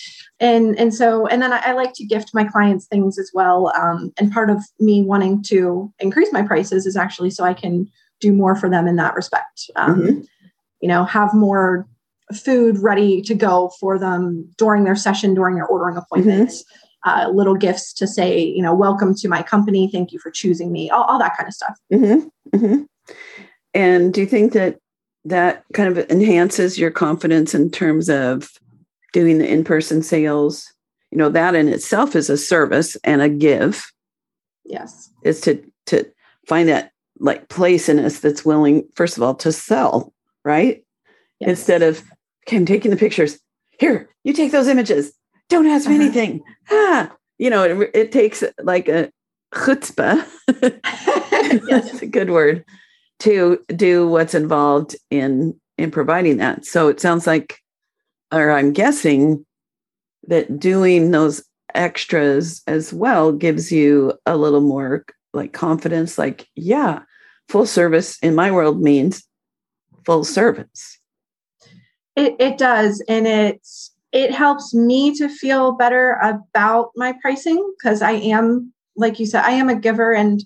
and 0.40 0.78
and 0.78 0.94
so 0.94 1.26
and 1.26 1.42
then 1.42 1.52
I, 1.52 1.58
I, 1.58 1.72
like 1.72 1.92
to 1.94 2.06
gift 2.06 2.30
my 2.32 2.44
clients 2.44 2.86
things 2.86 3.18
as 3.18 3.30
well. 3.34 3.72
Um, 3.78 4.12
and 4.18 4.32
part 4.32 4.50
of 4.50 4.62
me 4.80 5.02
wanting 5.02 5.42
to 5.44 5.92
increase 5.98 6.32
my 6.32 6.42
prices 6.42 6.86
is 6.86 6.96
actually 6.96 7.30
so 7.30 7.44
I 7.44 7.54
can 7.54 7.90
do 8.20 8.32
more 8.32 8.54
for 8.54 8.68
them 8.68 8.86
in 8.86 8.96
that 8.96 9.14
respect. 9.14 9.70
Um, 9.76 10.00
mm-hmm. 10.00 10.20
You 10.80 10.88
know, 10.88 11.04
have 11.04 11.34
more 11.34 11.86
food 12.34 12.78
ready 12.78 13.22
to 13.22 13.34
go 13.34 13.70
for 13.80 13.98
them 13.98 14.48
during 14.58 14.84
their 14.84 14.96
session, 14.96 15.34
during 15.34 15.54
their 15.54 15.66
ordering 15.66 15.96
appointments. 15.96 16.62
Mm-hmm 16.62 16.84
uh, 17.04 17.30
little 17.32 17.54
gifts 17.54 17.92
to 17.94 18.06
say, 18.06 18.40
you 18.42 18.62
know, 18.62 18.74
welcome 18.74 19.14
to 19.14 19.28
my 19.28 19.42
company. 19.42 19.88
Thank 19.90 20.12
you 20.12 20.18
for 20.18 20.30
choosing 20.30 20.72
me. 20.72 20.90
All, 20.90 21.04
all 21.04 21.18
that 21.18 21.36
kind 21.36 21.48
of 21.48 21.54
stuff. 21.54 21.78
Mm-hmm. 21.92 22.56
Mm-hmm. 22.56 22.82
And 23.74 24.12
do 24.12 24.20
you 24.20 24.26
think 24.26 24.52
that 24.52 24.78
that 25.24 25.64
kind 25.74 25.96
of 25.96 26.10
enhances 26.10 26.78
your 26.78 26.90
confidence 26.90 27.54
in 27.54 27.70
terms 27.70 28.08
of 28.08 28.50
doing 29.12 29.38
the 29.38 29.48
in-person 29.48 30.02
sales? 30.02 30.66
You 31.10 31.18
know, 31.18 31.28
that 31.30 31.54
in 31.54 31.68
itself 31.68 32.16
is 32.16 32.28
a 32.28 32.36
service 32.36 32.96
and 33.04 33.22
a 33.22 33.28
give. 33.28 33.90
Yes. 34.64 35.10
Is 35.22 35.40
to 35.42 35.62
to 35.86 36.04
find 36.46 36.68
that 36.68 36.92
like 37.20 37.48
place 37.48 37.88
in 37.88 37.98
us 37.98 38.20
that's 38.20 38.44
willing, 38.44 38.88
first 38.94 39.16
of 39.16 39.22
all, 39.22 39.34
to 39.36 39.52
sell, 39.52 40.12
right? 40.44 40.84
Yes. 41.40 41.50
Instead 41.50 41.82
of, 41.82 42.02
okay, 42.46 42.56
I'm 42.56 42.66
taking 42.66 42.90
the 42.90 42.96
pictures. 42.96 43.38
Here, 43.78 44.08
you 44.24 44.32
take 44.32 44.52
those 44.52 44.68
images. 44.68 45.12
Don't 45.48 45.66
ask 45.66 45.88
me 45.88 45.94
uh-huh. 45.94 46.04
anything. 46.04 46.42
Ah, 46.70 47.12
you 47.38 47.50
know, 47.50 47.62
it, 47.62 47.90
it 47.94 48.12
takes 48.12 48.42
like 48.62 48.88
a 48.88 49.10
chutzpah. 49.54 50.26
That's 51.68 52.02
a 52.02 52.06
good 52.06 52.30
word 52.30 52.64
to 53.20 53.64
do 53.74 54.08
what's 54.08 54.34
involved 54.34 54.96
in 55.10 55.58
in 55.76 55.90
providing 55.90 56.38
that. 56.38 56.66
So 56.66 56.88
it 56.88 57.00
sounds 57.00 57.26
like, 57.26 57.58
or 58.32 58.50
I'm 58.50 58.72
guessing 58.72 59.46
that 60.26 60.58
doing 60.58 61.12
those 61.12 61.44
extras 61.74 62.62
as 62.66 62.92
well 62.92 63.32
gives 63.32 63.70
you 63.70 64.12
a 64.26 64.36
little 64.36 64.60
more 64.60 65.04
like 65.32 65.52
confidence. 65.52 66.18
Like, 66.18 66.48
yeah, 66.56 67.00
full 67.48 67.66
service 67.66 68.18
in 68.20 68.34
my 68.34 68.50
world 68.50 68.80
means 68.80 69.26
full 70.04 70.24
service. 70.24 70.98
It, 72.16 72.36
it 72.38 72.58
does, 72.58 73.02
and 73.08 73.26
it's 73.26 73.94
it 74.12 74.32
helps 74.32 74.74
me 74.74 75.14
to 75.16 75.28
feel 75.28 75.72
better 75.72 76.18
about 76.22 76.90
my 76.96 77.14
pricing 77.20 77.74
because 77.78 78.00
I 78.00 78.12
am, 78.12 78.72
like 78.96 79.20
you 79.20 79.26
said, 79.26 79.44
I 79.44 79.50
am 79.50 79.68
a 79.68 79.74
giver 79.74 80.14
and 80.14 80.42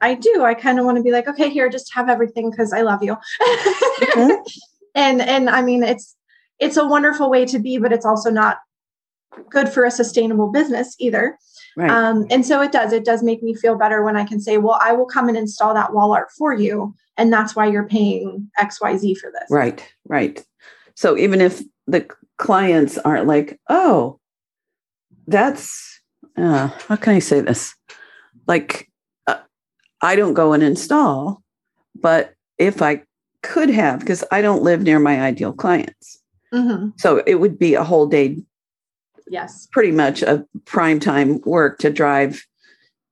I 0.00 0.14
do. 0.14 0.44
I 0.44 0.54
kind 0.54 0.78
of 0.78 0.84
want 0.84 0.98
to 0.98 1.02
be 1.02 1.10
like, 1.10 1.26
okay, 1.26 1.48
here, 1.48 1.68
just 1.68 1.92
have 1.94 2.08
everything 2.08 2.50
because 2.50 2.72
I 2.72 2.82
love 2.82 3.02
you. 3.02 3.16
Mm-hmm. 3.42 4.30
and 4.94 5.20
and 5.22 5.50
I 5.50 5.62
mean, 5.62 5.82
it's 5.82 6.16
it's 6.58 6.76
a 6.76 6.86
wonderful 6.86 7.30
way 7.30 7.44
to 7.46 7.58
be, 7.58 7.78
but 7.78 7.92
it's 7.92 8.06
also 8.06 8.30
not 8.30 8.58
good 9.50 9.68
for 9.68 9.84
a 9.84 9.90
sustainable 9.90 10.50
business 10.50 10.94
either. 10.98 11.38
Right. 11.78 11.90
Um, 11.90 12.26
and 12.28 12.44
so 12.44 12.60
it 12.60 12.72
does. 12.72 12.92
It 12.92 13.04
does 13.04 13.22
make 13.22 13.42
me 13.42 13.54
feel 13.54 13.78
better 13.78 14.02
when 14.02 14.16
I 14.16 14.24
can 14.24 14.40
say, 14.40 14.58
well, 14.58 14.78
I 14.82 14.92
will 14.92 15.06
come 15.06 15.28
and 15.28 15.36
install 15.36 15.74
that 15.74 15.94
wall 15.94 16.12
art 16.12 16.28
for 16.36 16.52
you, 16.52 16.92
and 17.16 17.32
that's 17.32 17.54
why 17.54 17.66
you're 17.66 17.86
paying 17.86 18.50
X, 18.58 18.80
Y, 18.80 18.96
Z 18.96 19.14
for 19.14 19.30
this. 19.30 19.48
Right. 19.48 19.86
Right. 20.06 20.44
So 20.94 21.16
even 21.16 21.40
if 21.40 21.62
the 21.86 22.08
clients 22.36 22.98
aren't 22.98 23.28
like, 23.28 23.60
oh, 23.68 24.18
that's 25.28 26.00
uh, 26.36 26.68
how 26.88 26.96
can 26.96 27.14
I 27.14 27.20
say 27.20 27.40
this? 27.40 27.74
Like 28.48 28.90
I 30.00 30.16
don't 30.16 30.34
go 30.34 30.52
and 30.52 30.62
install, 30.62 31.42
but 32.00 32.34
if 32.56 32.82
I 32.82 33.02
could 33.42 33.70
have, 33.70 34.00
because 34.00 34.24
I 34.30 34.42
don't 34.42 34.62
live 34.62 34.82
near 34.82 34.98
my 34.98 35.20
ideal 35.20 35.52
clients. 35.52 36.22
Mm-hmm. 36.52 36.90
So 36.96 37.22
it 37.26 37.36
would 37.36 37.58
be 37.58 37.74
a 37.74 37.84
whole 37.84 38.06
day. 38.06 38.38
Yes. 39.30 39.66
Pretty 39.70 39.92
much 39.92 40.22
a 40.22 40.46
prime 40.64 41.00
time 41.00 41.40
work 41.44 41.78
to 41.80 41.90
drive 41.90 42.44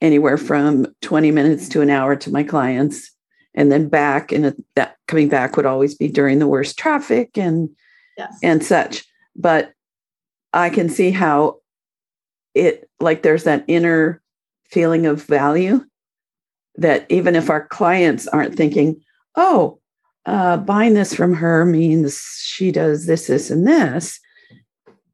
anywhere 0.00 0.36
from 0.36 0.86
20 1.02 1.30
minutes 1.30 1.68
to 1.70 1.80
an 1.80 1.90
hour 1.90 2.16
to 2.16 2.30
my 2.30 2.42
clients 2.42 3.10
and 3.54 3.72
then 3.72 3.88
back. 3.88 4.32
And 4.32 4.54
that 4.74 4.96
coming 5.08 5.28
back 5.28 5.56
would 5.56 5.66
always 5.66 5.94
be 5.94 6.08
during 6.08 6.38
the 6.38 6.46
worst 6.46 6.78
traffic 6.78 7.36
and 7.36 7.70
yes. 8.16 8.38
and 8.42 8.64
such. 8.64 9.04
But 9.34 9.72
I 10.52 10.70
can 10.70 10.88
see 10.88 11.10
how 11.10 11.58
it 12.54 12.88
like 13.00 13.22
there's 13.22 13.44
that 13.44 13.64
inner 13.66 14.22
feeling 14.70 15.06
of 15.06 15.22
value 15.22 15.84
that 16.76 17.06
even 17.08 17.36
if 17.36 17.50
our 17.50 17.66
clients 17.66 18.26
aren't 18.28 18.56
thinking, 18.56 19.00
oh, 19.36 19.78
uh, 20.26 20.56
buying 20.56 20.94
this 20.94 21.14
from 21.14 21.34
her 21.34 21.64
means 21.64 22.20
she 22.42 22.72
does 22.72 23.06
this, 23.06 23.28
this, 23.28 23.50
and 23.50 23.66
this, 23.66 24.18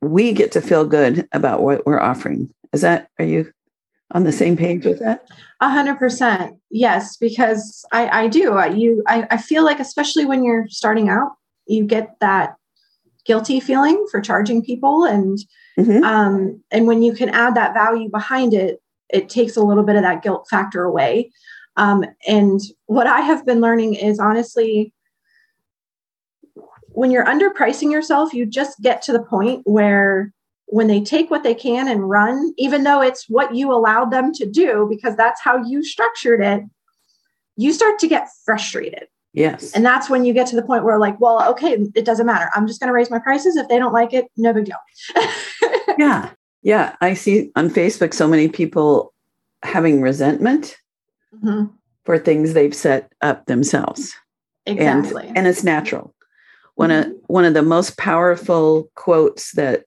we 0.03 0.33
get 0.33 0.53
to 0.53 0.61
feel 0.61 0.85
good 0.85 1.27
about 1.33 1.63
what 1.63 1.87
we're 1.87 2.01
offering. 2.01 2.53
Is 2.73 2.83
that, 2.83 3.09
are 3.19 3.25
you 3.25 3.53
on 4.11 4.25
the 4.25 4.33
same 4.33 4.57
page 4.57 4.85
with 4.85 4.99
that? 4.99 5.27
A 5.61 5.71
hundred 5.71 5.99
percent. 5.99 6.59
Yes, 6.71 7.17
because 7.17 7.85
I, 7.93 8.25
I 8.25 8.29
do. 8.29 8.55
I, 8.55 8.67
You, 8.67 9.03
I, 9.07 9.27
I 9.31 9.37
feel 9.39 9.65
like, 9.65 9.81
especially 9.81 10.27
when 10.27 10.45
you're 10.45 10.67
starting 10.69 11.09
out, 11.09 11.33
you 11.67 11.85
get 11.85 12.17
that 12.21 12.57
guilty 13.25 13.61
feeling 13.61 14.05
for 14.11 14.21
charging 14.21 14.65
people 14.65 15.05
and 15.05 15.39
mm-hmm. 15.79 16.03
um, 16.03 16.61
and 16.73 16.89
when 16.89 17.01
you 17.03 17.13
can 17.15 17.29
add 17.29 17.55
that 17.55 17.73
value 17.73 18.11
behind 18.11 18.53
it 18.53 18.83
it 19.13 19.29
takes 19.29 19.57
a 19.57 19.63
little 19.63 19.85
bit 19.85 19.97
of 19.97 20.03
that 20.03 20.23
guilt 20.23 20.47
factor 20.51 20.83
away. 20.83 21.31
Um, 21.77 22.05
and 22.27 22.61
what 22.87 23.07
I 23.07 23.21
have 23.21 23.47
been 23.47 23.61
learning 23.61 23.95
is 23.95 24.19
honestly, 24.19 24.93
when 26.95 27.11
you're 27.11 27.25
underpricing 27.25 27.91
yourself, 27.91 28.33
you 28.33 28.47
just 28.47 28.81
get 28.81 29.03
to 29.03 29.13
the 29.13 29.23
point 29.23 29.63
where 29.65 30.33
when 30.67 30.87
they 30.87 31.03
take 31.03 31.31
what 31.31 31.43
they 31.43 31.55
can 31.55 31.89
and 31.89 32.09
run, 32.09 32.55
even 32.57 32.85
though 32.85 33.03
it's 33.03 33.29
what 33.29 33.55
you 33.55 33.73
allowed 33.73 34.11
them 34.11 34.33
to 34.33 34.47
do, 34.47 34.87
because 34.89 35.17
that's 35.17 35.41
how 35.41 35.63
you 35.63 35.85
structured 35.85 36.41
it, 36.41 36.63
you 37.57 37.73
start 37.73 37.99
to 37.99 38.09
get 38.09 38.29
frustrated. 38.45 39.07
Yes. 39.35 39.73
And 39.73 39.85
that's 39.85 40.11
when 40.11 40.25
you 40.25 40.33
get 40.35 40.47
to 40.49 40.57
the 40.57 40.63
point 40.63 40.85
where, 40.85 40.99
like, 40.99 41.19
well, 41.21 41.49
okay, 41.51 41.79
it 41.95 42.05
doesn't 42.05 42.27
matter. 42.27 42.51
I'm 42.55 42.67
just 42.67 42.81
going 42.81 42.89
to 42.89 42.95
raise 42.95 43.11
my 43.11 43.19
prices. 43.19 43.57
If 43.57 43.69
they 43.69 43.79
don't 43.79 43.93
like 43.93 44.13
it, 44.13 44.27
no 44.37 44.53
big 44.53 44.67
deal. 44.67 44.77
yeah. 45.99 46.31
Yeah. 46.63 46.97
I 47.01 47.15
see 47.15 47.51
on 47.57 47.71
Facebook 47.71 48.13
so 48.13 48.29
many 48.29 48.49
people 48.49 49.15
having 49.63 50.03
resentment 50.03 50.77
mm-hmm. 51.35 51.75
for 52.05 52.19
things 52.19 52.53
they've 52.53 52.75
set 52.75 53.11
up 53.23 53.47
themselves. 53.47 54.15
Exactly. 54.67 55.29
And, 55.29 55.39
and 55.39 55.47
it's 55.47 55.65
natural. 55.65 56.15
One 56.83 56.91
of 56.91 57.07
one 57.29 57.45
of 57.45 57.55
the 57.55 57.63
most 57.63 57.97
powerful 57.97 58.91
quotes 58.97 59.53
that 59.53 59.85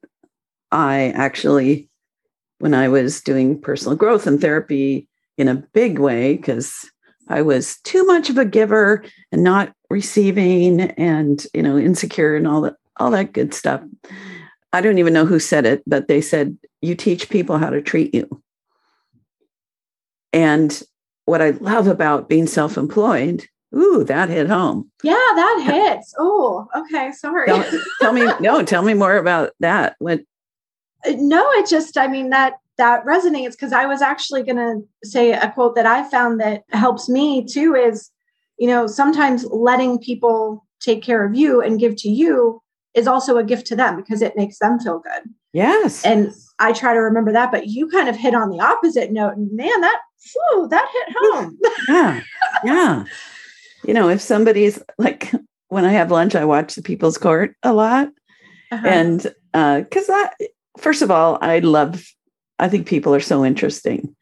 I 0.71 1.11
actually 1.13 1.89
when 2.59 2.73
I 2.73 2.87
was 2.87 3.19
doing 3.19 3.59
personal 3.59 3.97
growth 3.97 4.25
and 4.25 4.39
therapy 4.39 5.09
in 5.37 5.49
a 5.49 5.55
big 5.73 5.99
way 5.99 6.37
because 6.37 6.89
I 7.27 7.41
was 7.41 7.79
too 7.81 8.05
much 8.05 8.29
of 8.29 8.37
a 8.37 8.45
giver 8.45 9.03
and 9.33 9.43
not 9.43 9.73
receiving 9.89 10.79
and 10.81 11.45
you 11.53 11.61
know 11.61 11.77
insecure 11.77 12.33
and 12.33 12.47
all 12.47 12.61
that 12.61 12.75
all 12.95 13.11
that 13.11 13.33
good 13.33 13.53
stuff. 13.53 13.81
I 14.71 14.79
don't 14.79 14.97
even 14.97 15.11
know 15.11 15.25
who 15.25 15.37
said 15.37 15.65
it, 15.65 15.83
but 15.85 16.07
they 16.07 16.21
said 16.21 16.57
you 16.81 16.95
teach 16.95 17.29
people 17.29 17.57
how 17.57 17.71
to 17.71 17.81
treat 17.81 18.15
you. 18.15 18.41
And 20.31 20.81
what 21.25 21.41
I 21.41 21.49
love 21.49 21.87
about 21.87 22.29
being 22.29 22.47
self 22.47 22.77
employed, 22.77 23.45
ooh, 23.75 24.03
that 24.03 24.29
hit 24.29 24.47
home. 24.47 24.89
Yeah, 25.03 25.13
that 25.13 25.63
hits. 25.65 26.13
Oh, 26.17 26.67
okay. 26.75 27.11
Sorry. 27.11 27.47
Tell, 27.47 27.81
tell, 28.01 28.13
me, 28.13 28.27
no, 28.39 28.63
tell 28.63 28.81
me 28.81 28.93
more 28.93 29.17
about 29.17 29.51
that. 29.59 29.95
What? 29.99 30.21
Uh, 31.05 31.13
no, 31.17 31.49
it 31.53 31.67
just, 31.67 31.97
I 31.97 32.07
mean, 32.07 32.29
that 32.29 32.53
that 32.77 33.05
resonates 33.05 33.51
because 33.51 33.71
I 33.71 33.85
was 33.85 34.01
actually 34.01 34.43
going 34.43 34.57
to 34.57 35.07
say 35.07 35.31
a 35.31 35.51
quote 35.51 35.75
that 35.75 35.85
I 35.85 36.09
found 36.09 36.39
that 36.41 36.63
helps 36.71 37.07
me 37.07 37.45
too 37.45 37.73
is, 37.73 38.11
you 38.57 38.67
know, 38.67 38.87
sometimes 38.87 39.45
letting 39.45 39.99
people 39.99 40.65
take 40.81 41.01
care 41.01 41.25
of 41.25 41.35
you 41.35 41.61
and 41.61 41.79
give 41.79 41.95
to 41.97 42.09
you 42.09 42.61
is 42.93 43.07
also 43.07 43.37
a 43.37 43.43
gift 43.43 43.67
to 43.67 43.75
them 43.75 43.95
because 43.95 44.21
it 44.21 44.35
makes 44.35 44.59
them 44.59 44.79
feel 44.79 44.99
good. 44.99 45.29
Yes. 45.53 46.05
And 46.05 46.33
I 46.59 46.73
try 46.73 46.93
to 46.93 46.99
remember 46.99 47.31
that, 47.31 47.51
but 47.51 47.67
you 47.67 47.87
kind 47.87 48.09
of 48.09 48.15
hit 48.15 48.35
on 48.35 48.49
the 48.49 48.59
opposite 48.59 49.11
note. 49.11 49.37
And 49.37 49.49
man, 49.53 49.81
that 49.81 50.01
whew, 50.33 50.67
that 50.69 50.89
hit 50.91 51.15
home. 51.17 51.57
yeah. 51.87 52.21
Yeah. 52.63 53.03
You 53.87 53.93
know, 53.93 54.09
if 54.09 54.21
somebody's 54.21 54.81
like 54.97 55.31
when 55.69 55.85
I 55.85 55.91
have 55.91 56.11
lunch, 56.11 56.35
I 56.35 56.45
watch 56.45 56.75
the 56.75 56.81
people's 56.81 57.17
court 57.17 57.55
a 57.63 57.73
lot. 57.73 58.09
Uh-huh. 58.71 58.87
And 58.87 59.33
uh, 59.53 59.81
because 59.81 60.07
that 60.07 60.33
first 60.77 61.01
of 61.01 61.11
all, 61.11 61.37
I 61.41 61.59
love 61.59 62.03
I 62.59 62.69
think 62.69 62.87
people 62.87 63.13
are 63.13 63.19
so 63.19 63.45
interesting. 63.45 64.15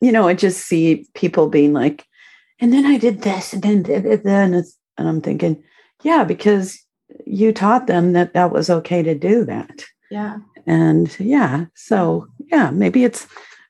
You 0.00 0.12
know, 0.12 0.28
I 0.28 0.34
just 0.34 0.66
see 0.66 1.06
people 1.14 1.48
being 1.48 1.72
like, 1.72 2.04
and 2.60 2.72
then 2.72 2.86
I 2.86 2.98
did 2.98 3.22
this, 3.22 3.52
and 3.52 3.62
then 3.62 3.82
then 3.82 4.54
and 4.54 5.08
I'm 5.08 5.20
thinking, 5.20 5.62
yeah, 6.02 6.24
because 6.24 6.78
you 7.26 7.52
taught 7.52 7.86
them 7.86 8.12
that 8.12 8.34
that 8.34 8.52
was 8.52 8.70
okay 8.70 9.02
to 9.02 9.14
do 9.14 9.44
that. 9.44 9.84
Yeah. 10.10 10.38
And 10.66 11.14
yeah, 11.20 11.66
so 11.74 12.26
yeah, 12.50 12.70
maybe 12.70 13.04
it's 13.04 13.26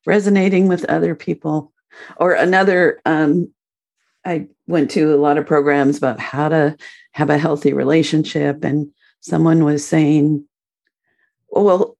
resonating 0.06 0.68
with 0.68 0.84
other 0.86 1.14
people. 1.14 1.72
Or 2.18 2.32
another, 2.32 3.00
um, 3.06 3.52
I 4.26 4.48
went 4.66 4.90
to 4.92 5.14
a 5.14 5.16
lot 5.16 5.38
of 5.38 5.46
programs 5.46 5.96
about 5.96 6.18
how 6.18 6.48
to 6.48 6.76
have 7.12 7.30
a 7.30 7.38
healthy 7.38 7.72
relationship, 7.72 8.64
and 8.64 8.90
someone 9.20 9.64
was 9.64 9.86
saying, 9.86 10.44
well, 11.48 11.96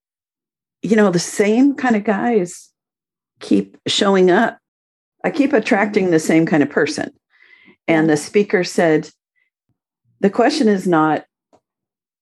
you 0.83 0.97
know, 0.97 1.11
the 1.11 1.19
same 1.19 1.75
kind 1.75 1.97
of 1.97 2.05
guys 2.05 2.71
keep 3.41 3.77
showing 3.87 4.31
up. 4.31 4.59
I 5.25 5.31
keep 5.31 5.53
attracting 5.53 6.11
the 6.11 6.19
same 6.19 6.47
kind 6.47 6.63
of 6.63 6.71
person. 6.71 7.13
And 7.89 8.11
the 8.11 8.17
speaker 8.17 8.65
said, 8.65 9.09
the 10.21 10.31
question 10.31 10.69
is 10.69 10.87
not, 10.87 11.25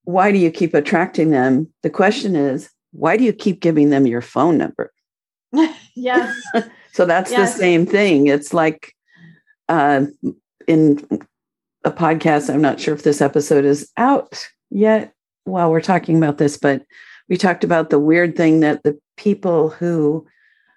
why 0.04 0.30
do 0.32 0.38
you 0.38 0.50
keep 0.50 0.74
attracting 0.74 1.30
them? 1.30 1.72
The 1.82 1.90
question 1.90 2.36
is, 2.36 2.70
why 2.92 3.16
do 3.16 3.24
you 3.24 3.32
keep 3.32 3.60
giving 3.60 3.90
them 3.90 4.06
your 4.06 4.20
phone 4.20 4.58
number? 4.58 4.92
yes. 5.94 6.36
so 6.92 7.06
that's 7.06 7.30
yes. 7.30 7.52
the 7.52 7.58
same 7.58 7.86
thing. 7.86 8.26
It's 8.26 8.52
like 8.52 8.93
uh, 9.68 10.06
in 10.66 11.06
a 11.84 11.90
podcast, 11.90 12.52
I'm 12.52 12.62
not 12.62 12.80
sure 12.80 12.94
if 12.94 13.02
this 13.02 13.20
episode 13.20 13.64
is 13.64 13.90
out 13.96 14.48
yet 14.70 15.12
while 15.44 15.70
we're 15.70 15.80
talking 15.80 16.16
about 16.16 16.38
this, 16.38 16.56
but 16.56 16.82
we 17.28 17.36
talked 17.36 17.64
about 17.64 17.90
the 17.90 17.98
weird 17.98 18.36
thing 18.36 18.60
that 18.60 18.82
the 18.82 18.98
people 19.16 19.70
who 19.70 20.26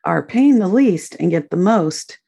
are 0.04 0.24
paying 0.24 0.60
the 0.60 0.68
least 0.68 1.16
and 1.20 1.32
get 1.32 1.50
the 1.50 1.58
most, 1.58 2.20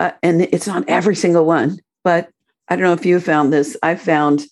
uh, 0.00 0.12
and 0.22 0.42
it's 0.42 0.66
not 0.66 0.88
every 0.88 1.16
single 1.16 1.44
one, 1.44 1.78
but 2.04 2.28
I 2.68 2.76
don't 2.76 2.84
know 2.84 2.92
if 2.92 3.06
you 3.06 3.18
found 3.20 3.52
this. 3.52 3.76
I 3.82 3.96
found 3.96 4.44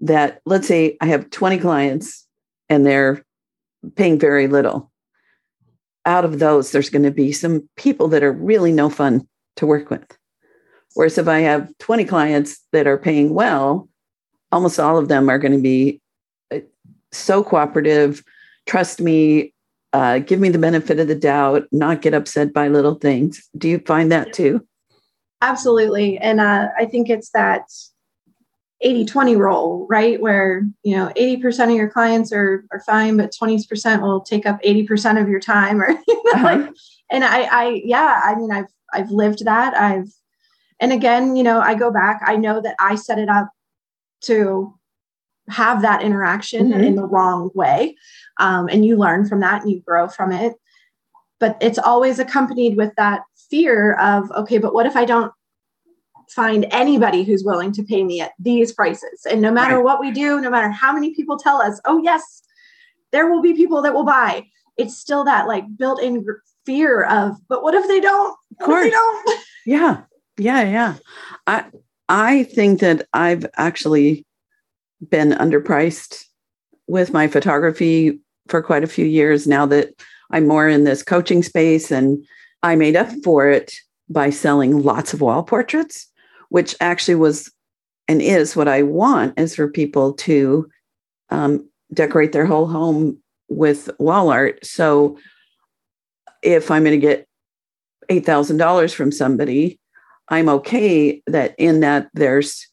that, 0.00 0.40
let's 0.44 0.68
say 0.68 0.96
I 1.00 1.06
have 1.06 1.30
20 1.30 1.58
clients 1.58 2.26
and 2.68 2.84
they're 2.84 3.24
paying 3.96 4.18
very 4.18 4.48
little. 4.48 4.90
Out 6.06 6.24
of 6.24 6.38
those, 6.38 6.70
there's 6.70 6.90
going 6.90 7.04
to 7.04 7.10
be 7.10 7.32
some 7.32 7.68
people 7.76 8.08
that 8.08 8.22
are 8.22 8.32
really 8.32 8.72
no 8.72 8.90
fun 8.90 9.26
to 9.56 9.66
work 9.66 9.90
with. 9.90 10.04
Whereas 10.94 11.18
if 11.18 11.28
I 11.28 11.40
have 11.40 11.76
20 11.78 12.04
clients 12.04 12.60
that 12.72 12.86
are 12.86 12.98
paying 12.98 13.34
well, 13.34 13.88
almost 14.52 14.78
all 14.78 14.96
of 14.96 15.08
them 15.08 15.28
are 15.28 15.38
going 15.38 15.52
to 15.52 15.62
be 15.62 16.00
uh, 16.52 16.60
so 17.12 17.42
cooperative, 17.42 18.22
trust 18.66 19.00
me, 19.00 19.52
uh, 19.92 20.18
give 20.20 20.40
me 20.40 20.48
the 20.48 20.58
benefit 20.58 20.98
of 20.98 21.08
the 21.08 21.14
doubt, 21.14 21.66
not 21.72 22.02
get 22.02 22.14
upset 22.14 22.52
by 22.52 22.68
little 22.68 22.94
things. 22.94 23.48
Do 23.56 23.68
you 23.68 23.80
find 23.80 24.10
that 24.10 24.32
too? 24.32 24.66
Absolutely. 25.42 26.18
And 26.18 26.40
uh, 26.40 26.68
I 26.78 26.86
think 26.86 27.10
it's 27.10 27.30
that 27.30 27.64
80 28.80 29.04
20 29.06 29.36
role, 29.36 29.86
right? 29.88 30.20
Where, 30.20 30.62
you 30.82 30.96
know, 30.96 31.10
80% 31.16 31.70
of 31.70 31.76
your 31.76 31.90
clients 31.90 32.32
are, 32.32 32.64
are 32.70 32.80
fine, 32.80 33.16
but 33.16 33.32
20% 33.32 34.02
will 34.02 34.20
take 34.20 34.46
up 34.46 34.60
80% 34.62 35.20
of 35.20 35.28
your 35.28 35.40
time 35.40 35.80
or, 35.80 35.90
you 36.08 36.22
know, 36.24 36.32
uh-huh. 36.32 36.44
like, 36.44 36.70
and 37.10 37.24
I, 37.24 37.42
I, 37.42 37.82
yeah, 37.84 38.20
I 38.24 38.34
mean, 38.36 38.50
I've, 38.52 38.66
I've 38.92 39.10
lived 39.10 39.44
that. 39.44 39.74
I've, 39.74 40.08
and 40.80 40.92
again, 40.92 41.36
you 41.36 41.42
know, 41.42 41.60
I 41.60 41.74
go 41.74 41.90
back, 41.90 42.20
I 42.24 42.36
know 42.36 42.60
that 42.60 42.76
I 42.78 42.94
set 42.94 43.18
it 43.18 43.28
up 43.28 43.50
to 44.22 44.74
have 45.48 45.82
that 45.82 46.02
interaction 46.02 46.70
mm-hmm. 46.70 46.82
in 46.82 46.96
the 46.96 47.04
wrong 47.04 47.50
way. 47.54 47.96
Um, 48.38 48.68
and 48.68 48.84
you 48.84 48.96
learn 48.96 49.28
from 49.28 49.40
that 49.40 49.62
and 49.62 49.70
you 49.70 49.80
grow 49.80 50.08
from 50.08 50.32
it. 50.32 50.54
But 51.38 51.58
it's 51.60 51.78
always 51.78 52.18
accompanied 52.18 52.76
with 52.76 52.92
that 52.96 53.22
fear 53.50 53.94
of, 53.94 54.30
okay, 54.32 54.58
but 54.58 54.72
what 54.72 54.86
if 54.86 54.96
I 54.96 55.04
don't 55.04 55.32
find 56.30 56.66
anybody 56.70 57.22
who's 57.22 57.44
willing 57.44 57.72
to 57.72 57.82
pay 57.82 58.02
me 58.02 58.20
at 58.20 58.32
these 58.38 58.72
prices? 58.72 59.26
And 59.30 59.42
no 59.42 59.52
matter 59.52 59.76
right. 59.76 59.84
what 59.84 60.00
we 60.00 60.10
do, 60.10 60.40
no 60.40 60.50
matter 60.50 60.70
how 60.70 60.92
many 60.92 61.14
people 61.14 61.36
tell 61.36 61.60
us, 61.60 61.80
oh, 61.84 62.00
yes, 62.02 62.42
there 63.12 63.30
will 63.30 63.42
be 63.42 63.52
people 63.52 63.82
that 63.82 63.94
will 63.94 64.04
buy, 64.04 64.46
it's 64.76 64.96
still 64.96 65.24
that 65.24 65.46
like 65.46 65.64
built 65.76 66.02
in 66.02 66.24
fear 66.64 67.04
of, 67.04 67.36
but 67.48 67.62
what 67.62 67.74
if 67.74 67.86
they 67.86 68.00
don't? 68.00 68.36
Of 68.58 68.66
course. 68.66 68.84
they 68.84 68.90
don't? 68.90 69.40
Yeah. 69.66 70.02
Yeah. 70.38 70.62
Yeah. 70.62 70.96
I, 71.46 71.64
I 72.08 72.44
think 72.44 72.80
that 72.80 73.06
I've 73.12 73.46
actually 73.56 74.26
been 75.08 75.30
underpriced 75.30 76.24
with 76.86 77.12
my 77.12 77.28
photography 77.28 78.18
for 78.48 78.62
quite 78.62 78.84
a 78.84 78.88
few 78.88 79.06
years 79.06 79.46
now 79.46 79.66
that 79.66 79.94
I'm 80.30 80.46
more 80.46 80.68
in 80.68 80.84
this 80.84 81.02
coaching 81.02 81.42
space 81.42 81.90
and 81.90 82.24
I 82.62 82.76
made 82.76 82.96
up 82.96 83.08
for 83.22 83.48
it 83.48 83.74
by 84.08 84.30
selling 84.30 84.82
lots 84.82 85.14
of 85.14 85.20
wall 85.20 85.42
portraits, 85.42 86.10
which 86.48 86.74
actually 86.80 87.14
was 87.14 87.50
and 88.06 88.20
is 88.20 88.54
what 88.54 88.68
I 88.68 88.82
want 88.82 89.38
is 89.38 89.54
for 89.54 89.68
people 89.68 90.12
to 90.14 90.68
um, 91.30 91.68
decorate 91.92 92.32
their 92.32 92.44
whole 92.44 92.66
home 92.66 93.18
with 93.48 93.88
wall 93.98 94.30
art. 94.30 94.64
So 94.64 95.18
if 96.42 96.70
I'm 96.70 96.84
going 96.84 97.00
to 97.00 97.06
get 97.06 97.26
$8,000 98.10 98.94
from 98.94 99.10
somebody, 99.10 99.78
I'm 100.28 100.48
okay 100.48 101.22
that 101.26 101.54
in 101.58 101.80
that 101.80 102.08
there's 102.14 102.66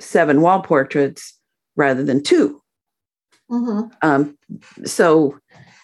seven 0.00 0.40
wall 0.40 0.62
portraits 0.62 1.34
rather 1.76 2.02
than 2.02 2.22
2 2.22 2.60
mm-hmm. 3.50 3.88
um, 4.02 4.36
so 4.84 5.38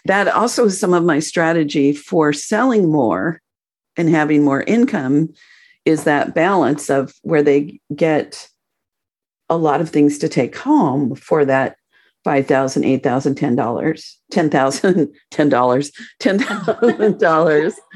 that 0.07 0.29
also 0.29 0.67
is 0.67 0.79
some 0.79 0.95
of 0.95 1.05
my 1.05 1.19
strategy 1.19 1.93
for 1.93 2.33
selling 2.33 2.91
more 2.91 3.41
and 3.97 4.09
having 4.09 4.43
more 4.43 4.63
income 4.63 5.33
is 5.85 6.05
that 6.05 6.35
balance 6.35 6.89
of 6.89 7.15
where 7.23 7.43
they 7.43 7.79
get 7.95 8.49
a 9.49 9.57
lot 9.57 9.81
of 9.81 9.91
things 9.91 10.19
to 10.19 10.29
take 10.29 10.57
home 10.57 11.15
for 11.15 11.45
that 11.45 11.77
five 12.25 12.47
thousand, 12.47 12.85
eight 12.85 13.03
thousand, 13.03 13.35
ten 13.37 13.55
dollars, 13.55 14.19
ten 14.31 14.51
thousand, 14.51 15.15
ten 15.31 15.49
dollars, 15.49 15.93
ten 16.19 16.39
thousand 16.39 17.21
dollars. 17.21 17.75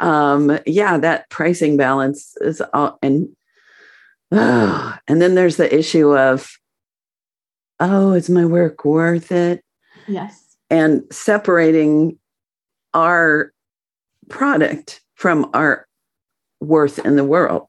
Um, 0.00 0.58
yeah, 0.66 0.98
that 0.98 1.30
pricing 1.30 1.76
balance 1.76 2.36
is 2.40 2.60
all, 2.72 2.98
and 3.00 3.28
oh, 4.32 4.96
and 5.08 5.22
then 5.22 5.36
there's 5.36 5.56
the 5.56 5.72
issue 5.72 6.18
of, 6.18 6.50
oh, 7.78 8.12
is 8.12 8.28
my 8.28 8.44
work 8.44 8.84
worth 8.84 9.30
it? 9.30 9.64
Yes. 10.08 10.56
And 10.68 11.04
separating 11.12 12.18
our 12.92 13.52
product 14.28 15.00
from 15.14 15.48
our 15.54 15.86
worth 16.60 16.98
in 16.98 17.14
the 17.14 17.24
world. 17.24 17.68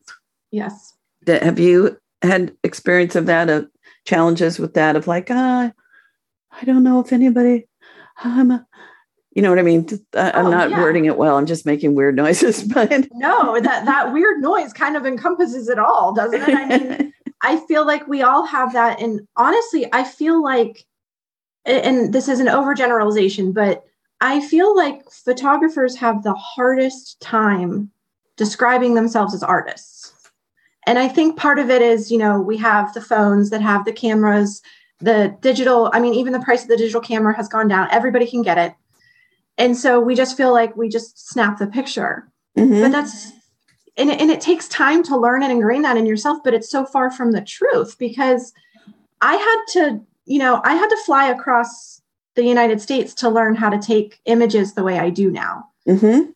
Yes. 0.51 0.93
Have 1.27 1.59
you 1.59 1.97
had 2.23 2.55
experience 2.63 3.15
of 3.15 3.27
that? 3.27 3.49
Of 3.49 3.67
challenges 4.05 4.57
with 4.57 4.73
that? 4.73 4.95
Of 4.95 5.07
like, 5.07 5.29
ah, 5.29 5.71
I 6.59 6.65
don't 6.65 6.83
know 6.83 6.99
if 6.99 7.11
anybody, 7.11 7.67
I'm, 8.17 8.51
a, 8.51 8.65
you 9.31 9.41
know 9.41 9.49
what 9.49 9.59
I 9.59 9.63
mean? 9.63 9.87
I'm 10.13 10.47
oh, 10.47 10.49
not 10.49 10.69
yeah. 10.69 10.79
wording 10.79 11.05
it 11.05 11.17
well. 11.17 11.37
I'm 11.37 11.45
just 11.45 11.65
making 11.65 11.95
weird 11.95 12.15
noises, 12.23 12.63
but 12.63 13.07
no, 13.13 13.59
that 13.59 13.85
that 13.85 14.13
weird 14.13 14.41
noise 14.41 14.73
kind 14.73 14.95
of 14.95 15.05
encompasses 15.05 15.69
it 15.69 15.77
all, 15.77 16.13
doesn't 16.13 16.41
it? 16.41 16.49
I 16.49 16.65
mean, 16.65 17.13
I 17.41 17.57
feel 17.67 17.85
like 17.85 18.07
we 18.07 18.21
all 18.21 18.45
have 18.45 18.73
that, 18.73 19.01
and 19.01 19.27
honestly, 19.35 19.87
I 19.93 20.03
feel 20.03 20.41
like, 20.41 20.85
and 21.65 22.13
this 22.13 22.27
is 22.27 22.39
an 22.39 22.47
overgeneralization, 22.47 23.53
but 23.53 23.83
I 24.21 24.39
feel 24.39 24.75
like 24.75 25.11
photographers 25.11 25.95
have 25.97 26.23
the 26.23 26.33
hardest 26.33 27.19
time 27.19 27.91
describing 28.37 28.95
themselves 28.95 29.33
as 29.33 29.43
artists. 29.43 30.13
And 30.87 30.99
I 30.99 31.07
think 31.07 31.37
part 31.37 31.59
of 31.59 31.69
it 31.69 31.81
is, 31.81 32.11
you 32.11 32.17
know, 32.17 32.39
we 32.39 32.57
have 32.57 32.93
the 32.93 33.01
phones 33.01 33.49
that 33.49 33.61
have 33.61 33.85
the 33.85 33.91
cameras 33.91 34.61
the 34.99 35.35
digital 35.41 35.89
i 35.93 35.99
mean 35.99 36.13
even 36.13 36.33
the 36.33 36.39
price 36.39 36.63
of 36.63 36.69
the 36.69 36.77
digital 36.77 37.01
camera 37.01 37.35
has 37.35 37.47
gone 37.47 37.67
down. 37.67 37.87
Everybody 37.91 38.27
can 38.27 38.41
get 38.41 38.57
it. 38.57 38.73
And 39.57 39.77
so 39.77 39.99
we 39.99 40.15
just 40.15 40.35
feel 40.35 40.53
like 40.53 40.75
we 40.75 40.89
just 40.89 41.29
snap 41.29 41.59
the 41.59 41.67
picture. 41.67 42.29
Mm-hmm. 42.57 42.81
but 42.81 42.91
that's 42.91 43.33
and, 43.97 44.09
and 44.09 44.31
it 44.31 44.39
takes 44.39 44.67
time 44.69 45.03
to 45.03 45.17
learn 45.17 45.43
and 45.43 45.51
ingrain 45.51 45.81
that 45.81 45.97
in 45.97 46.05
yourself 46.05 46.37
but 46.41 46.53
it's 46.53 46.69
so 46.69 46.85
far 46.85 47.11
from 47.11 47.33
the 47.33 47.41
truth 47.41 47.97
because 47.99 48.53
i 49.21 49.35
had 49.35 49.63
to 49.73 50.01
you 50.25 50.39
know 50.39 50.61
i 50.63 50.73
had 50.73 50.87
to 50.87 50.95
fly 51.05 51.27
across 51.27 52.01
the 52.35 52.45
united 52.45 52.79
states 52.79 53.13
to 53.15 53.29
learn 53.29 53.55
how 53.55 53.69
to 53.69 53.77
take 53.77 54.21
images 54.23 54.71
the 54.73 54.85
way 54.85 54.97
i 54.97 55.09
do 55.09 55.29
now. 55.29 55.65
Mm-hmm. 55.85 56.31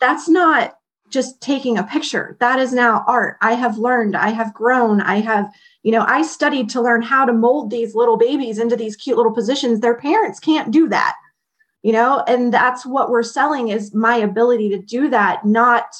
that's 0.00 0.30
not 0.30 0.78
just 1.14 1.40
taking 1.40 1.78
a 1.78 1.84
picture. 1.84 2.36
That 2.40 2.58
is 2.58 2.72
now 2.72 3.04
art. 3.06 3.38
I 3.40 3.54
have 3.54 3.78
learned. 3.78 4.16
I 4.16 4.30
have 4.30 4.52
grown. 4.52 5.00
I 5.00 5.20
have 5.20 5.48
you 5.84 5.92
know, 5.92 6.04
I 6.08 6.22
studied 6.22 6.70
to 6.70 6.80
learn 6.80 7.02
how 7.02 7.26
to 7.26 7.32
mold 7.32 7.70
these 7.70 7.94
little 7.94 8.16
babies 8.16 8.58
into 8.58 8.74
these 8.74 8.96
cute 8.96 9.18
little 9.18 9.32
positions. 9.32 9.80
Their 9.80 9.94
parents 9.94 10.40
can't 10.40 10.70
do 10.70 10.88
that, 10.88 11.14
you 11.82 11.92
know, 11.92 12.24
and 12.26 12.52
that's 12.52 12.86
what 12.86 13.10
we're 13.10 13.22
selling 13.22 13.68
is 13.68 13.94
my 13.94 14.16
ability 14.16 14.70
to 14.70 14.78
do 14.78 15.10
that, 15.10 15.44
not 15.44 15.94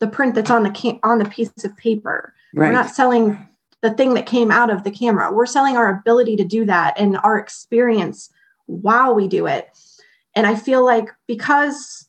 the 0.00 0.06
print 0.06 0.34
that's 0.34 0.50
on 0.50 0.64
the 0.64 1.00
on 1.02 1.18
the 1.18 1.24
piece 1.24 1.64
of 1.64 1.76
paper. 1.78 2.34
Right. 2.54 2.66
We're 2.66 2.72
not 2.72 2.90
selling 2.90 3.48
the 3.80 3.90
thing 3.90 4.12
that 4.14 4.26
came 4.26 4.50
out 4.50 4.68
of 4.68 4.84
the 4.84 4.90
camera. 4.90 5.32
We're 5.32 5.46
selling 5.46 5.78
our 5.78 5.88
ability 5.88 6.36
to 6.36 6.44
do 6.44 6.66
that 6.66 6.94
and 6.98 7.16
our 7.24 7.38
experience 7.38 8.28
while 8.66 9.14
we 9.14 9.28
do 9.28 9.46
it. 9.46 9.70
And 10.36 10.46
I 10.46 10.56
feel 10.56 10.84
like 10.84 11.08
because 11.26 12.06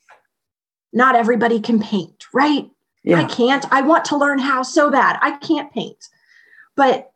not 0.92 1.16
everybody 1.16 1.62
can 1.62 1.80
paint, 1.80 2.26
right? 2.34 2.70
Yeah. 3.04 3.22
I 3.22 3.24
can't. 3.26 3.66
I 3.72 3.82
want 3.82 4.04
to 4.06 4.18
learn 4.18 4.40
how 4.40 4.64
so 4.64 4.92
bad. 4.92 5.18
I 5.22 5.38
can't 5.38 5.72
paint. 5.72 6.10
But 6.76 7.13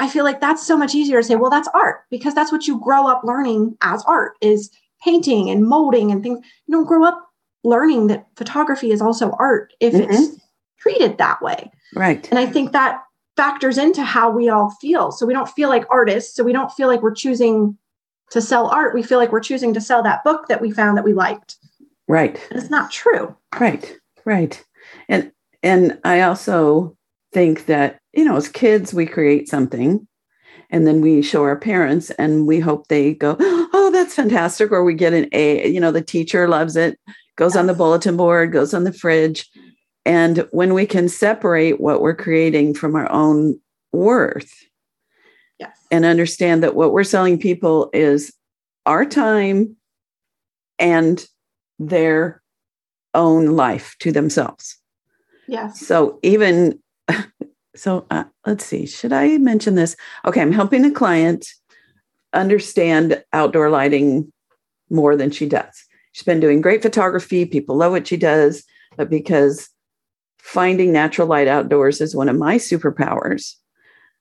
I 0.00 0.08
feel 0.08 0.24
like 0.24 0.40
that's 0.40 0.66
so 0.66 0.78
much 0.78 0.94
easier 0.94 1.20
to 1.20 1.22
say, 1.22 1.36
well, 1.36 1.50
that's 1.50 1.68
art 1.74 2.04
because 2.10 2.34
that's 2.34 2.50
what 2.50 2.66
you 2.66 2.80
grow 2.80 3.06
up 3.06 3.22
learning 3.22 3.76
as 3.82 4.02
art 4.04 4.32
is 4.40 4.70
painting 5.04 5.50
and 5.50 5.66
molding 5.66 6.10
and 6.10 6.22
things. 6.22 6.40
You 6.66 6.74
don't 6.74 6.86
grow 6.86 7.04
up 7.04 7.30
learning 7.64 8.06
that 8.06 8.26
photography 8.34 8.92
is 8.92 9.02
also 9.02 9.32
art 9.38 9.74
if 9.78 9.92
mm-hmm. 9.92 10.10
it's 10.10 10.40
treated 10.78 11.18
that 11.18 11.42
way. 11.42 11.70
Right. 11.94 12.26
And 12.30 12.38
I 12.38 12.46
think 12.46 12.72
that 12.72 13.02
factors 13.36 13.76
into 13.76 14.02
how 14.02 14.30
we 14.30 14.48
all 14.48 14.70
feel. 14.80 15.12
So 15.12 15.26
we 15.26 15.34
don't 15.34 15.50
feel 15.50 15.68
like 15.68 15.84
artists. 15.90 16.34
So 16.34 16.44
we 16.44 16.52
don't 16.54 16.72
feel 16.72 16.88
like 16.88 17.02
we're 17.02 17.14
choosing 17.14 17.76
to 18.30 18.40
sell 18.40 18.68
art. 18.68 18.94
We 18.94 19.02
feel 19.02 19.18
like 19.18 19.32
we're 19.32 19.40
choosing 19.40 19.74
to 19.74 19.82
sell 19.82 20.02
that 20.02 20.24
book 20.24 20.48
that 20.48 20.62
we 20.62 20.70
found 20.70 20.96
that 20.96 21.04
we 21.04 21.12
liked. 21.12 21.56
Right. 22.08 22.40
And 22.50 22.58
it's 22.58 22.70
not 22.70 22.90
true. 22.90 23.36
Right. 23.58 23.98
Right. 24.24 24.64
And 25.10 25.30
and 25.62 25.98
I 26.04 26.22
also 26.22 26.96
think 27.32 27.66
that 27.66 28.00
you 28.12 28.24
know, 28.24 28.36
as 28.36 28.48
kids, 28.48 28.92
we 28.92 29.06
create 29.06 29.48
something 29.48 30.06
and 30.70 30.86
then 30.86 31.00
we 31.00 31.22
show 31.22 31.42
our 31.42 31.56
parents 31.56 32.10
and 32.10 32.46
we 32.46 32.60
hope 32.60 32.88
they 32.88 33.14
go, 33.14 33.36
oh, 33.40 33.90
that's 33.92 34.14
fantastic. 34.14 34.70
Or 34.72 34.84
we 34.84 34.94
get 34.94 35.12
an 35.12 35.28
A, 35.32 35.68
you 35.68 35.80
know, 35.80 35.92
the 35.92 36.02
teacher 36.02 36.48
loves 36.48 36.76
it, 36.76 36.98
goes 37.36 37.56
on 37.56 37.66
the 37.66 37.74
bulletin 37.74 38.16
board, 38.16 38.52
goes 38.52 38.74
on 38.74 38.84
the 38.84 38.92
fridge. 38.92 39.48
And 40.04 40.48
when 40.50 40.74
we 40.74 40.86
can 40.86 41.08
separate 41.08 41.80
what 41.80 42.00
we're 42.00 42.16
creating 42.16 42.74
from 42.74 42.96
our 42.96 43.10
own 43.10 43.60
worth 43.92 44.52
Yes. 45.58 45.76
and 45.90 46.04
understand 46.04 46.62
that 46.62 46.74
what 46.74 46.92
we're 46.92 47.04
selling 47.04 47.38
people 47.38 47.90
is 47.92 48.32
our 48.86 49.04
time 49.04 49.76
and 50.78 51.24
their 51.78 52.42
own 53.12 53.56
life 53.56 53.94
to 54.00 54.10
themselves. 54.10 54.78
Yes. 55.48 55.84
So 55.86 56.18
even 56.22 56.80
so, 57.76 58.06
uh, 58.10 58.24
let's 58.46 58.64
see. 58.64 58.86
Should 58.86 59.12
I 59.12 59.38
mention 59.38 59.74
this? 59.74 59.96
Okay, 60.24 60.40
I'm 60.40 60.52
helping 60.52 60.84
a 60.84 60.90
client 60.90 61.46
understand 62.32 63.22
outdoor 63.32 63.70
lighting 63.70 64.32
more 64.90 65.16
than 65.16 65.30
she 65.30 65.46
does. 65.46 65.84
She's 66.12 66.24
been 66.24 66.40
doing 66.40 66.60
great 66.60 66.82
photography. 66.82 67.44
People 67.44 67.76
love 67.76 67.92
what 67.92 68.06
she 68.06 68.16
does, 68.16 68.64
but 68.96 69.08
because 69.08 69.68
finding 70.38 70.92
natural 70.92 71.28
light 71.28 71.48
outdoors 71.48 72.00
is 72.00 72.14
one 72.16 72.28
of 72.28 72.36
my 72.36 72.56
superpowers. 72.56 73.54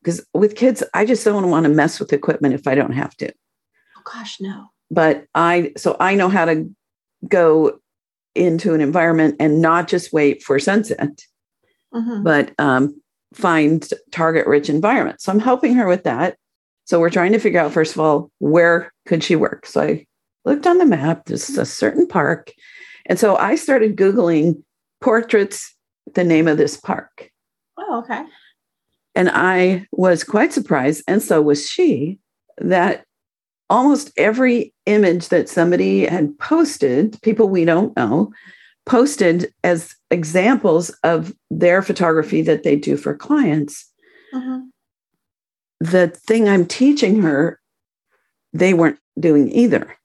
Because 0.02 0.26
with 0.34 0.56
kids, 0.56 0.84
I 0.94 1.06
just 1.06 1.26
don't 1.26 1.50
want 1.50 1.66
to 1.66 1.70
mess 1.70 2.00
with 2.00 2.14
equipment 2.14 2.54
if 2.54 2.68
I 2.68 2.76
don't 2.76 2.94
have 2.94 3.16
to 3.18 3.32
Oh 3.98 4.02
gosh, 4.06 4.40
no. 4.40 4.68
but 4.90 5.26
I 5.36 5.74
so 5.76 5.98
I 6.00 6.16
know 6.16 6.30
how 6.30 6.46
to 6.46 6.70
go 7.28 7.80
into 8.36 8.74
an 8.74 8.82
environment 8.82 9.36
and 9.40 9.62
not 9.62 9.88
just 9.88 10.14
wait 10.14 10.42
for 10.44 10.58
sunset, 10.60 11.20
Mhm. 11.94 12.24
but 12.24 12.54
um, 12.60 13.02
find 13.34 13.88
target 14.12 14.48
rich 14.48 14.70
environments. 14.70 15.24
So 15.24 15.32
I'm 15.32 15.40
helping 15.40 15.76
her 15.76 15.88
with 15.88 16.04
that. 16.04 16.38
So 16.86 17.00
we're 17.00 17.10
trying 17.10 17.34
to 17.34 17.40
figure 17.40 17.60
out 17.60 17.72
first 17.72 17.94
of 17.94 18.00
all 18.00 18.32
where 18.40 18.92
could 19.06 19.24
she 19.24 19.36
work. 19.36 19.66
So 19.66 19.82
I 19.82 20.06
looked 20.46 20.66
on 20.66 20.80
the 20.80 20.86
map. 20.86 21.26
This 21.26 21.50
is 21.50 21.58
a 21.58 21.66
certain 21.66 22.08
park, 22.08 22.52
and 23.06 23.20
so 23.20 23.36
I 23.36 23.56
started 23.56 23.96
googling 23.96 24.64
portraits. 25.02 25.76
The 26.16 26.24
name 26.24 26.48
of 26.48 26.58
this 26.58 26.76
park. 26.76 27.30
Oh, 27.78 28.00
okay. 28.00 28.24
And 29.14 29.30
I 29.30 29.86
was 29.92 30.24
quite 30.24 30.52
surprised, 30.52 31.04
and 31.08 31.22
so 31.22 31.40
was 31.40 31.70
she, 31.70 32.18
that 32.58 33.06
almost 33.70 34.12
every 34.18 34.74
image 34.88 35.30
that 35.30 35.50
somebody 35.50 36.08
had 36.08 36.38
posted, 36.40 37.22
people 37.22 37.48
we 37.48 37.66
don't 37.66 37.96
know, 37.96 38.32
posted 38.86 39.54
as 39.64 39.96
examples 40.12 40.90
of 41.04 41.34
their 41.52 41.82
photography 41.82 42.42
that 42.42 42.64
they 42.64 42.76
do 42.76 42.98
for 42.98 43.16
clients. 43.16 43.90
Mhm. 44.34 44.70
The 45.80 46.08
thing 46.08 46.50
I'm 46.50 46.66
teaching 46.66 47.22
her, 47.22 47.60
they 48.54 48.74
weren't 48.74 49.00
doing 49.20 49.52
either, 49.52 49.96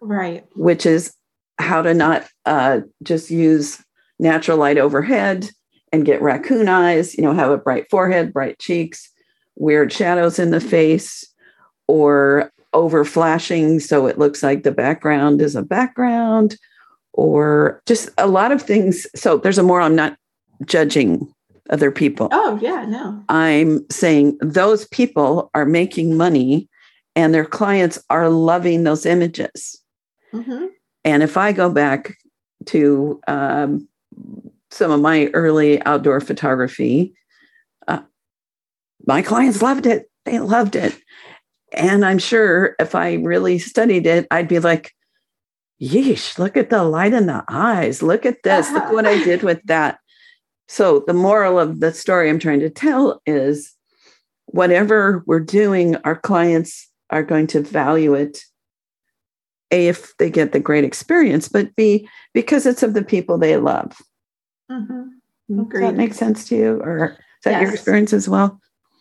Right. 0.00 0.44
which 0.56 0.84
is 0.86 1.14
how 1.58 1.82
to 1.82 1.94
not 1.94 2.26
uh, 2.44 2.80
just 3.02 3.30
use 3.30 3.82
natural 4.18 4.58
light 4.58 4.78
overhead 4.78 5.48
and 5.92 6.04
get 6.04 6.20
raccoon 6.20 6.68
eyes, 6.68 7.16
you 7.16 7.22
know, 7.22 7.32
have 7.32 7.50
a 7.50 7.56
bright 7.56 7.86
forehead, 7.90 8.32
bright 8.32 8.58
cheeks, 8.58 9.10
weird 9.56 9.92
shadows 9.92 10.38
in 10.38 10.50
the 10.50 10.60
face, 10.60 11.24
or 11.86 12.50
over 12.72 13.04
flashing 13.04 13.78
so 13.78 14.06
it 14.08 14.18
looks 14.18 14.42
like 14.42 14.62
the 14.64 14.72
background 14.72 15.40
is 15.40 15.54
a 15.54 15.62
background, 15.62 16.56
or 17.14 17.80
just 17.86 18.10
a 18.18 18.26
lot 18.26 18.52
of 18.52 18.60
things. 18.60 19.06
So 19.14 19.38
there's 19.38 19.58
a 19.58 19.62
more, 19.62 19.80
I'm 19.80 19.96
not 19.96 20.16
judging 20.66 21.32
other 21.70 21.90
people. 21.90 22.28
Oh, 22.32 22.58
yeah, 22.60 22.84
no. 22.84 23.22
I'm 23.28 23.88
saying 23.90 24.36
those 24.40 24.86
people 24.88 25.50
are 25.54 25.64
making 25.64 26.16
money 26.16 26.68
and 27.16 27.32
their 27.32 27.46
clients 27.46 28.02
are 28.10 28.28
loving 28.28 28.82
those 28.82 29.06
images. 29.06 29.80
hmm 30.32 30.66
And 31.04 31.22
if 31.22 31.36
I 31.36 31.52
go 31.52 31.70
back 31.70 32.16
to 32.66 33.20
um, 33.28 33.88
some 34.70 34.90
of 34.90 35.00
my 35.00 35.26
early 35.32 35.80
outdoor 35.84 36.20
photography, 36.20 37.14
uh, 37.86 38.02
my 39.06 39.22
clients 39.22 39.62
loved 39.62 39.86
it. 39.86 40.10
They 40.24 40.40
loved 40.40 40.74
it. 40.74 40.98
And 41.72 42.04
I'm 42.04 42.18
sure 42.18 42.74
if 42.78 42.94
I 42.94 43.14
really 43.14 43.58
studied 43.58 44.06
it, 44.06 44.26
I'd 44.30 44.48
be 44.48 44.58
like, 44.58 44.92
yeesh, 45.80 46.38
look 46.38 46.56
at 46.56 46.70
the 46.70 46.84
light 46.84 47.12
in 47.12 47.26
the 47.26 47.44
eyes. 47.48 48.02
Look 48.02 48.26
at 48.26 48.42
this. 48.42 48.70
Look 48.70 48.90
what 48.90 49.06
I 49.06 49.22
did 49.22 49.42
with 49.42 49.62
that. 49.66 49.98
So, 50.68 51.04
the 51.06 51.14
moral 51.14 51.58
of 51.58 51.80
the 51.80 51.92
story 51.92 52.30
I'm 52.30 52.38
trying 52.38 52.60
to 52.60 52.70
tell 52.70 53.20
is 53.26 53.74
whatever 54.46 55.22
we're 55.26 55.40
doing, 55.40 55.96
our 55.96 56.16
clients 56.16 56.88
are 57.10 57.22
going 57.22 57.46
to 57.48 57.60
value 57.60 58.14
it 58.14 58.38
a 59.70 59.88
if 59.88 60.16
they 60.18 60.30
get 60.30 60.52
the 60.52 60.60
great 60.60 60.84
experience 60.84 61.48
but 61.48 61.74
b 61.76 62.08
because 62.32 62.66
it's 62.66 62.82
of 62.82 62.94
the 62.94 63.04
people 63.04 63.38
they 63.38 63.56
love 63.56 63.96
hmm 64.70 65.08
does 65.48 65.80
that 65.80 65.94
make 65.94 66.14
sense 66.14 66.48
to 66.48 66.56
you 66.56 66.80
or 66.80 67.10
is 67.10 67.16
that 67.44 67.60
your 67.60 67.70
experience 67.72 68.12
as 68.12 68.28
well 68.28 68.60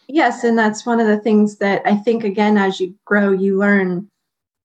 Yes, 0.09 0.43
and 0.43 0.57
that's 0.57 0.86
one 0.86 0.99
of 0.99 1.07
the 1.07 1.17
things 1.17 1.57
that 1.59 1.81
I 1.86 1.95
think 1.95 2.23
again 2.23 2.57
as 2.57 2.79
you 2.79 2.93
grow 3.05 3.31
you 3.31 3.57
learn 3.57 4.09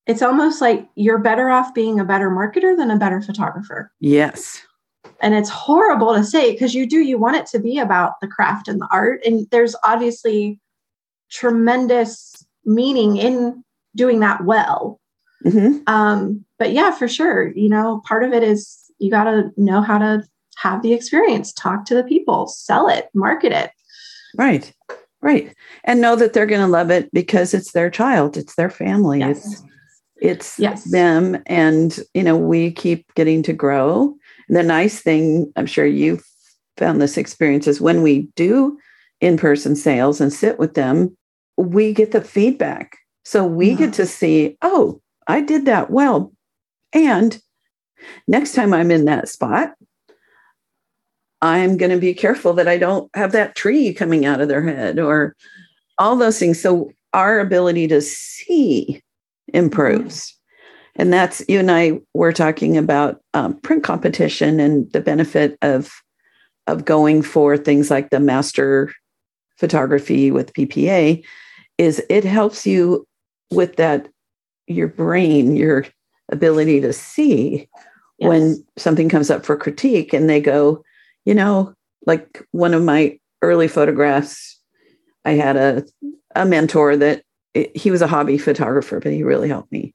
it's 0.08 0.22
almost 0.22 0.60
like 0.60 0.88
you're 0.96 1.18
better 1.18 1.50
off 1.50 1.72
being 1.74 2.00
a 2.00 2.04
better 2.04 2.30
marketer 2.30 2.76
than 2.76 2.90
a 2.90 2.96
better 2.98 3.20
photographer. 3.20 3.92
yes 4.00 4.60
And 5.20 5.34
it's 5.34 5.50
horrible 5.50 6.14
to 6.14 6.24
say 6.24 6.52
because 6.52 6.74
you 6.74 6.86
do 6.86 6.98
you 7.00 7.18
want 7.18 7.36
it 7.36 7.46
to 7.46 7.58
be 7.60 7.78
about 7.78 8.14
the 8.20 8.26
craft 8.26 8.66
and 8.68 8.80
the 8.80 8.88
art 8.90 9.20
and 9.24 9.46
there's 9.50 9.76
obviously 9.84 10.58
tremendous 11.30 12.44
meaning 12.64 13.16
in 13.16 13.62
doing 13.96 14.20
that 14.20 14.44
well. 14.44 15.00
hmm 15.42 15.78
Um 15.86 16.44
but 16.58 16.72
yeah, 16.72 16.90
for 16.90 17.06
sure, 17.06 17.52
you 17.54 17.68
know, 17.68 18.02
part 18.04 18.24
of 18.24 18.32
it 18.32 18.42
is 18.42 18.76
you 18.98 19.10
got 19.12 19.24
to 19.24 19.52
know 19.56 19.80
how 19.80 19.96
to 19.98 20.24
have 20.56 20.82
the 20.82 20.92
experience, 20.92 21.52
talk 21.52 21.84
to 21.84 21.94
the 21.94 22.02
people, 22.02 22.48
sell 22.48 22.88
it, 22.88 23.08
market 23.14 23.52
it. 23.52 23.70
right 24.36 24.72
right 25.20 25.52
and 25.84 26.00
know 26.00 26.14
that 26.16 26.32
they're 26.32 26.46
going 26.46 26.60
to 26.60 26.66
love 26.78 26.90
it 26.90 27.12
because 27.12 27.52
it's 27.52 27.72
their 27.72 27.90
child 27.90 28.36
it's 28.36 28.54
their 28.54 28.70
family 28.70 29.18
Yes. 29.18 29.38
it's 29.38 29.62
it's 30.20 30.58
Yes. 30.58 30.84
them 30.84 31.40
and 31.46 31.98
you 32.14 32.22
know 32.22 32.36
we 32.36 32.70
keep 32.72 33.12
getting 33.14 33.42
to 33.44 33.52
grow. 33.52 34.14
The 34.48 34.62
nice 34.62 35.00
thing 35.00 35.52
i'm 35.56 35.66
sure 35.66 35.86
you 35.86 36.20
found 36.76 37.00
this 37.00 37.16
experience 37.16 37.66
is 37.66 37.80
when 37.80 38.02
we 38.02 38.28
do 38.36 38.78
in-person 39.20 39.76
sales 39.76 40.20
and 40.20 40.32
sit 40.32 40.58
with 40.58 40.74
them 40.74 41.16
we 41.56 41.92
get 41.92 42.12
the 42.12 42.20
feedback. 42.22 42.96
So 43.24 43.44
we 43.44 43.74
get 43.74 43.92
to 43.94 44.06
see 44.06 44.56
oh 44.62 45.00
i 45.26 45.40
did 45.40 45.66
that 45.66 45.90
well. 45.90 46.32
And 46.92 47.38
next 48.26 48.54
time 48.54 48.72
i'm 48.72 48.90
in 48.90 49.04
that 49.06 49.28
spot 49.28 49.74
i'm 51.42 51.76
going 51.76 51.90
to 51.92 51.98
be 51.98 52.14
careful 52.14 52.52
that 52.54 52.66
i 52.68 52.78
don't 52.78 53.10
have 53.14 53.32
that 53.32 53.54
tree 53.54 53.92
coming 53.92 54.24
out 54.24 54.40
of 54.40 54.48
their 54.48 54.62
head 54.62 54.98
or 54.98 55.36
all 55.98 56.16
those 56.16 56.38
things. 56.38 56.60
So 56.60 56.92
our 57.12 57.40
ability 57.40 57.88
to 57.88 58.00
see 58.00 59.02
improves 59.54 60.34
and 60.96 61.12
that's 61.12 61.42
you 61.48 61.58
and 61.58 61.70
i 61.70 61.98
were 62.14 62.32
talking 62.32 62.76
about 62.76 63.20
um, 63.34 63.54
print 63.60 63.82
competition 63.84 64.60
and 64.60 64.90
the 64.92 65.00
benefit 65.00 65.56
of 65.62 65.90
of 66.66 66.84
going 66.84 67.22
for 67.22 67.56
things 67.56 67.90
like 67.90 68.10
the 68.10 68.20
master 68.20 68.92
photography 69.56 70.30
with 70.30 70.52
ppa 70.52 71.22
is 71.78 72.02
it 72.08 72.24
helps 72.24 72.66
you 72.66 73.06
with 73.50 73.76
that 73.76 74.08
your 74.66 74.88
brain 74.88 75.56
your 75.56 75.86
ability 76.30 76.80
to 76.80 76.92
see 76.92 77.68
Yes. 78.18 78.28
when 78.28 78.66
something 78.76 79.08
comes 79.08 79.30
up 79.30 79.46
for 79.46 79.56
critique 79.56 80.12
and 80.12 80.28
they 80.28 80.40
go 80.40 80.82
you 81.24 81.34
know 81.34 81.72
like 82.04 82.44
one 82.50 82.74
of 82.74 82.82
my 82.82 83.16
early 83.42 83.68
photographs 83.68 84.58
i 85.24 85.32
had 85.32 85.56
a, 85.56 85.84
a 86.34 86.44
mentor 86.44 86.96
that 86.96 87.22
it- 87.54 87.76
he 87.76 87.90
was 87.90 88.02
a 88.02 88.06
hobby 88.06 88.38
photographer 88.38 89.00
but 89.00 89.12
he 89.12 89.22
really 89.22 89.48
helped 89.48 89.70
me 89.72 89.94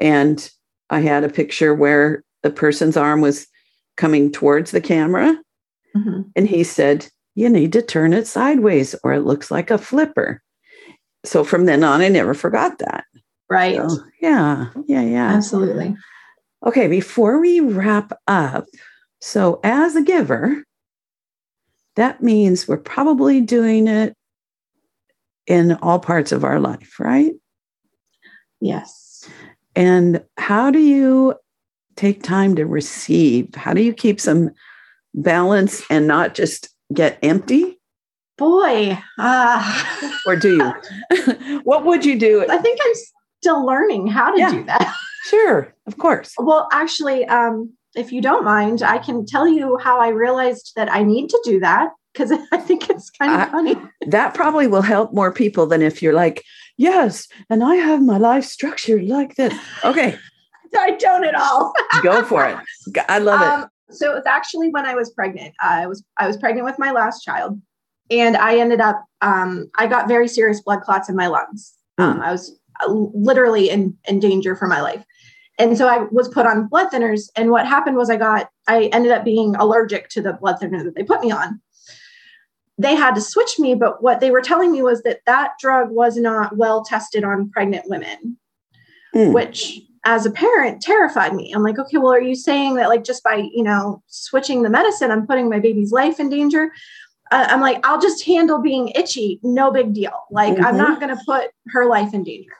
and 0.00 0.50
i 0.90 1.00
had 1.00 1.24
a 1.24 1.28
picture 1.28 1.74
where 1.74 2.22
the 2.42 2.50
person's 2.50 2.96
arm 2.96 3.20
was 3.20 3.46
coming 3.96 4.30
towards 4.32 4.70
the 4.70 4.80
camera 4.80 5.36
Mhm. 5.96 6.24
and 6.36 6.48
he 6.48 6.62
said 6.64 7.06
you 7.34 7.48
need 7.48 7.72
to 7.72 7.82
turn 7.82 8.12
it 8.12 8.26
sideways 8.26 8.94
or 9.04 9.12
it 9.12 9.20
looks 9.20 9.50
like 9.50 9.70
a 9.70 9.78
flipper 9.78 10.42
so 11.24 11.44
from 11.44 11.64
then 11.66 11.82
on 11.84 12.00
i 12.00 12.08
never 12.08 12.34
forgot 12.34 12.78
that 12.78 13.04
Right. 13.48 13.76
So, 13.78 13.98
yeah 14.22 14.66
yeah 14.86 15.02
yeah 15.02 15.32
Absolutely. 15.34 15.96
Okay, 16.64 16.86
before 16.88 17.40
we 17.40 17.58
wrap 17.58 18.12
up, 18.28 18.66
so 19.20 19.58
as 19.64 19.96
a 19.96 20.02
giver, 20.02 20.62
that 21.96 22.22
means 22.22 22.68
we're 22.68 22.76
probably 22.76 23.40
doing 23.40 23.88
it 23.88 24.14
in 25.50 25.72
all 25.82 25.98
parts 25.98 26.30
of 26.30 26.44
our 26.44 26.60
life, 26.60 27.00
right? 27.00 27.32
Yes. 28.60 29.28
And 29.74 30.22
how 30.38 30.70
do 30.70 30.78
you 30.78 31.34
take 31.96 32.22
time 32.22 32.54
to 32.54 32.64
receive? 32.64 33.52
How 33.56 33.74
do 33.74 33.82
you 33.82 33.92
keep 33.92 34.20
some 34.20 34.52
balance 35.12 35.82
and 35.90 36.06
not 36.06 36.34
just 36.34 36.68
get 36.94 37.18
empty? 37.22 37.80
Boy. 38.38 38.96
Uh, 39.18 39.82
Or 40.24 40.36
do 40.36 40.56
you? 40.56 41.60
what 41.64 41.84
would 41.84 42.04
you 42.04 42.16
do? 42.16 42.46
I 42.48 42.58
think 42.58 42.78
I'm 42.82 42.94
still 43.42 43.66
learning 43.66 44.06
how 44.06 44.30
to 44.32 44.38
Yeah. 44.38 44.50
do 44.52 44.64
that. 44.64 44.94
Sure, 45.24 45.74
of 45.88 45.98
course. 45.98 46.32
Well, 46.38 46.68
actually, 46.72 47.26
um, 47.26 47.72
if 47.96 48.12
you 48.12 48.22
don't 48.22 48.44
mind, 48.44 48.82
I 48.82 48.98
can 48.98 49.26
tell 49.26 49.48
you 49.48 49.78
how 49.78 49.98
I 49.98 50.08
realized 50.08 50.72
that 50.76 50.90
I 50.92 51.02
need 51.02 51.28
to 51.30 51.40
do 51.44 51.58
that 51.60 51.90
because 52.12 52.32
I 52.52 52.56
think 52.58 52.88
it's 52.90 53.10
kind 53.10 53.32
of 53.32 53.40
I- 53.40 53.50
funny. 53.50 53.76
That 54.06 54.34
probably 54.34 54.66
will 54.66 54.82
help 54.82 55.12
more 55.12 55.32
people 55.32 55.66
than 55.66 55.82
if 55.82 56.02
you're 56.02 56.12
like, 56.12 56.44
yes, 56.76 57.28
and 57.48 57.62
I 57.62 57.76
have 57.76 58.02
my 58.02 58.18
life 58.18 58.44
structured 58.44 59.04
like 59.04 59.36
this. 59.36 59.54
Okay, 59.84 60.16
I 60.76 60.92
don't 60.92 61.24
at 61.24 61.34
all. 61.34 61.72
go 62.02 62.22
for 62.24 62.46
it. 62.46 62.56
I 63.08 63.18
love 63.18 63.40
it. 63.40 63.46
Um, 63.46 63.68
so 63.90 64.10
it 64.10 64.14
was 64.14 64.26
actually 64.26 64.68
when 64.70 64.86
I 64.86 64.94
was 64.94 65.10
pregnant. 65.10 65.54
I 65.60 65.86
was 65.86 66.04
I 66.18 66.26
was 66.26 66.36
pregnant 66.36 66.64
with 66.64 66.78
my 66.78 66.92
last 66.92 67.22
child, 67.22 67.60
and 68.10 68.36
I 68.36 68.58
ended 68.58 68.80
up 68.80 69.04
um, 69.20 69.70
I 69.76 69.86
got 69.86 70.08
very 70.08 70.28
serious 70.28 70.60
blood 70.60 70.82
clots 70.82 71.08
in 71.08 71.16
my 71.16 71.26
lungs. 71.26 71.74
Um, 71.98 72.20
I 72.20 72.32
was 72.32 72.58
uh, 72.82 72.92
literally 72.92 73.68
in 73.68 73.96
in 74.08 74.20
danger 74.20 74.56
for 74.56 74.66
my 74.66 74.80
life, 74.80 75.04
and 75.58 75.76
so 75.76 75.88
I 75.88 76.06
was 76.10 76.28
put 76.28 76.46
on 76.46 76.68
blood 76.68 76.88
thinners. 76.90 77.28
And 77.36 77.50
what 77.50 77.66
happened 77.66 77.96
was 77.96 78.10
I 78.10 78.16
got 78.16 78.48
I 78.68 78.84
ended 78.92 79.12
up 79.12 79.24
being 79.24 79.56
allergic 79.56 80.08
to 80.10 80.22
the 80.22 80.34
blood 80.34 80.60
thinner 80.60 80.84
that 80.84 80.94
they 80.94 81.02
put 81.02 81.20
me 81.20 81.30
on. 81.30 81.60
They 82.80 82.94
had 82.94 83.14
to 83.14 83.20
switch 83.20 83.58
me, 83.58 83.74
but 83.74 84.02
what 84.02 84.20
they 84.20 84.30
were 84.30 84.40
telling 84.40 84.72
me 84.72 84.82
was 84.82 85.02
that 85.02 85.20
that 85.26 85.52
drug 85.60 85.90
was 85.90 86.16
not 86.16 86.56
well 86.56 86.84
tested 86.84 87.24
on 87.24 87.50
pregnant 87.50 87.88
women 87.88 88.36
Mm. 89.14 89.32
which 89.32 89.80
as 90.04 90.24
a 90.24 90.30
parent 90.30 90.80
terrified 90.80 91.34
me. 91.34 91.52
I'm 91.52 91.62
like, 91.64 91.78
okay, 91.80 91.98
well, 91.98 92.12
are 92.12 92.20
you 92.20 92.36
saying 92.36 92.76
that 92.76 92.88
like 92.88 93.02
just 93.04 93.24
by, 93.24 93.48
you 93.52 93.62
know, 93.64 94.02
switching 94.06 94.62
the 94.62 94.70
medicine, 94.70 95.10
I'm 95.10 95.26
putting 95.26 95.50
my 95.50 95.58
baby's 95.58 95.90
life 95.92 96.20
in 96.20 96.30
danger? 96.30 96.72
Uh, 97.32 97.46
I'm 97.48 97.60
like, 97.60 97.84
I'll 97.84 98.00
just 98.00 98.24
handle 98.24 98.60
being 98.62 98.88
itchy. 98.94 99.40
No 99.42 99.70
big 99.72 99.92
deal. 99.92 100.12
Like, 100.30 100.56
I'm 100.60 100.74
Mhm. 100.74 100.78
not 100.78 101.00
going 101.00 101.14
to 101.16 101.22
put 101.26 101.50
her 101.68 101.86
life 101.86 102.14
in 102.14 102.22
danger. 102.22 102.52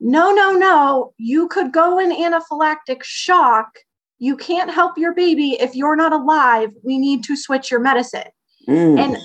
No, 0.00 0.32
no, 0.32 0.52
no. 0.52 1.12
You 1.18 1.48
could 1.48 1.70
go 1.72 1.98
in 1.98 2.10
anaphylactic 2.12 3.02
shock. 3.02 3.78
You 4.18 4.36
can't 4.36 4.70
help 4.70 4.96
your 4.98 5.12
baby 5.14 5.60
if 5.60 5.76
you're 5.76 5.96
not 5.96 6.12
alive. 6.12 6.70
We 6.82 6.98
need 6.98 7.24
to 7.24 7.36
switch 7.36 7.70
your 7.70 7.80
medicine 7.80 8.30
Mm. 8.68 8.98
and 8.98 9.18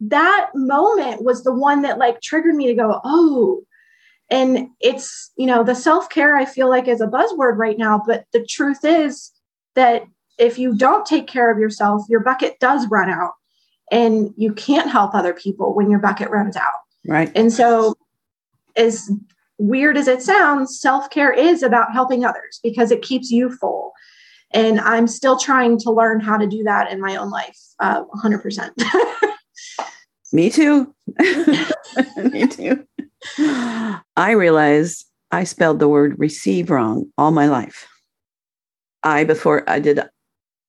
that 0.00 0.50
moment 0.54 1.22
was 1.22 1.44
the 1.44 1.54
one 1.54 1.82
that 1.82 1.98
like 1.98 2.20
triggered 2.20 2.54
me 2.54 2.66
to 2.66 2.74
go 2.74 3.00
oh 3.04 3.62
and 4.30 4.68
it's 4.80 5.30
you 5.36 5.46
know 5.46 5.64
the 5.64 5.74
self-care 5.74 6.36
i 6.36 6.44
feel 6.44 6.68
like 6.68 6.88
is 6.88 7.00
a 7.00 7.06
buzzword 7.06 7.56
right 7.56 7.78
now 7.78 8.02
but 8.06 8.26
the 8.32 8.44
truth 8.44 8.84
is 8.84 9.30
that 9.74 10.04
if 10.38 10.58
you 10.58 10.76
don't 10.76 11.06
take 11.06 11.26
care 11.26 11.50
of 11.50 11.58
yourself 11.58 12.02
your 12.08 12.20
bucket 12.20 12.58
does 12.58 12.86
run 12.90 13.08
out 13.08 13.32
and 13.90 14.34
you 14.36 14.52
can't 14.52 14.90
help 14.90 15.14
other 15.14 15.32
people 15.32 15.74
when 15.74 15.90
your 15.90 16.00
bucket 16.00 16.30
runs 16.30 16.56
out 16.56 16.80
right. 17.06 17.32
and 17.34 17.52
so 17.52 17.94
as 18.76 19.10
weird 19.58 19.96
as 19.96 20.08
it 20.08 20.20
sounds 20.20 20.80
self-care 20.80 21.32
is 21.32 21.62
about 21.62 21.92
helping 21.92 22.24
others 22.24 22.58
because 22.62 22.90
it 22.90 23.00
keeps 23.02 23.30
you 23.30 23.50
full 23.56 23.92
and 24.54 24.80
i'm 24.80 25.06
still 25.06 25.38
trying 25.38 25.78
to 25.78 25.90
learn 25.90 26.20
how 26.20 26.36
to 26.36 26.46
do 26.46 26.62
that 26.62 26.90
in 26.90 27.00
my 27.00 27.16
own 27.16 27.30
life 27.30 27.58
uh, 27.80 28.04
100% 28.04 28.70
Me 30.32 30.48
too. 30.48 30.94
Me 32.16 32.46
too. 32.46 32.86
I 34.16 34.30
realized 34.32 35.06
I 35.30 35.44
spelled 35.44 35.78
the 35.78 35.88
word 35.88 36.18
receive 36.18 36.70
wrong 36.70 37.10
all 37.18 37.30
my 37.30 37.48
life. 37.48 37.86
I 39.02 39.24
before 39.24 39.68
I 39.68 39.78
did 39.78 40.00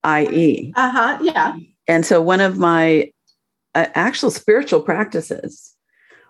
IE. 0.05 0.73
uh-huh 0.75 1.19
yeah 1.21 1.55
And 1.87 2.05
so 2.05 2.21
one 2.21 2.41
of 2.41 2.57
my 2.57 3.11
uh, 3.73 3.87
actual 3.95 4.31
spiritual 4.31 4.81
practices 4.81 5.73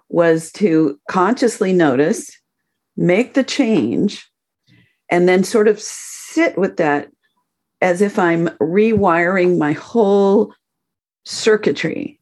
was 0.09 0.51
to 0.53 0.99
consciously 1.09 1.73
notice, 1.73 2.29
make 2.95 3.33
the 3.33 3.43
change, 3.43 4.29
and 5.09 5.27
then 5.27 5.43
sort 5.43 5.67
of 5.67 5.81
sit 5.81 6.55
with 6.55 6.77
that 6.77 7.09
as 7.83 8.01
if 8.01 8.17
I'm 8.17 8.47
rewiring 8.59 9.59
my 9.59 9.73
whole 9.73 10.53
circuitry 11.25 12.19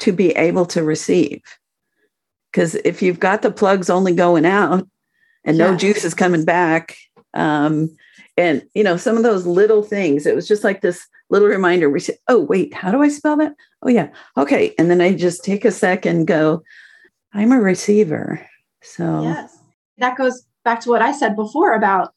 to 0.00 0.12
be 0.12 0.32
able 0.32 0.66
to 0.66 0.82
receive. 0.82 1.40
Because 2.50 2.74
if 2.74 3.00
you've 3.00 3.20
got 3.20 3.40
the 3.40 3.50
plugs 3.50 3.88
only 3.88 4.14
going 4.14 4.44
out 4.44 4.86
and 5.44 5.56
no 5.56 5.74
juice 5.74 6.04
is 6.04 6.12
coming 6.12 6.44
back, 6.44 6.96
um, 7.32 7.96
and 8.36 8.62
you 8.74 8.84
know 8.84 8.98
some 8.98 9.16
of 9.16 9.22
those 9.22 9.46
little 9.46 9.82
things, 9.82 10.26
it 10.26 10.34
was 10.34 10.46
just 10.46 10.64
like 10.64 10.82
this 10.82 11.06
little 11.30 11.48
reminder. 11.48 11.88
We 11.88 12.00
say, 12.00 12.18
"Oh 12.28 12.40
wait, 12.40 12.74
how 12.74 12.90
do 12.90 13.02
I 13.02 13.08
spell 13.08 13.38
that? 13.38 13.54
Oh 13.82 13.88
yeah, 13.88 14.10
okay." 14.36 14.74
And 14.78 14.90
then 14.90 15.00
I 15.00 15.14
just 15.14 15.42
take 15.42 15.64
a 15.64 15.70
second, 15.70 16.16
and 16.16 16.26
go, 16.26 16.62
"I'm 17.32 17.52
a 17.52 17.60
receiver." 17.60 18.46
So 18.82 19.22
yes 19.22 19.62
that 20.02 20.16
goes 20.16 20.46
back 20.64 20.80
to 20.80 20.90
what 20.90 21.02
i 21.02 21.12
said 21.12 21.34
before 21.34 21.74
about 21.74 22.12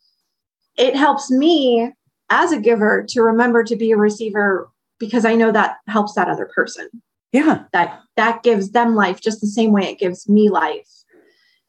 it 0.78 0.96
helps 0.96 1.32
me 1.32 1.92
as 2.30 2.52
a 2.52 2.60
giver 2.60 3.06
to 3.08 3.22
remember 3.22 3.64
to 3.64 3.76
be 3.76 3.92
a 3.92 3.98
receiver 3.98 4.70
because 5.00 5.26
i 5.26 5.36
know 5.36 5.52
that 5.52 5.78
helps 5.88 6.14
that 6.14 6.30
other 6.30 6.50
person 6.54 6.90
yeah, 7.32 7.66
that 7.74 8.02
that 8.16 8.44
gives 8.44 8.72
them 8.72 8.96
life 8.96 9.20
just 9.20 9.42
the 9.42 9.48
same 9.48 9.74
way 9.74 9.84
it 9.84 10.00
gives 10.00 10.30
me 10.30 10.50
life 10.50 10.88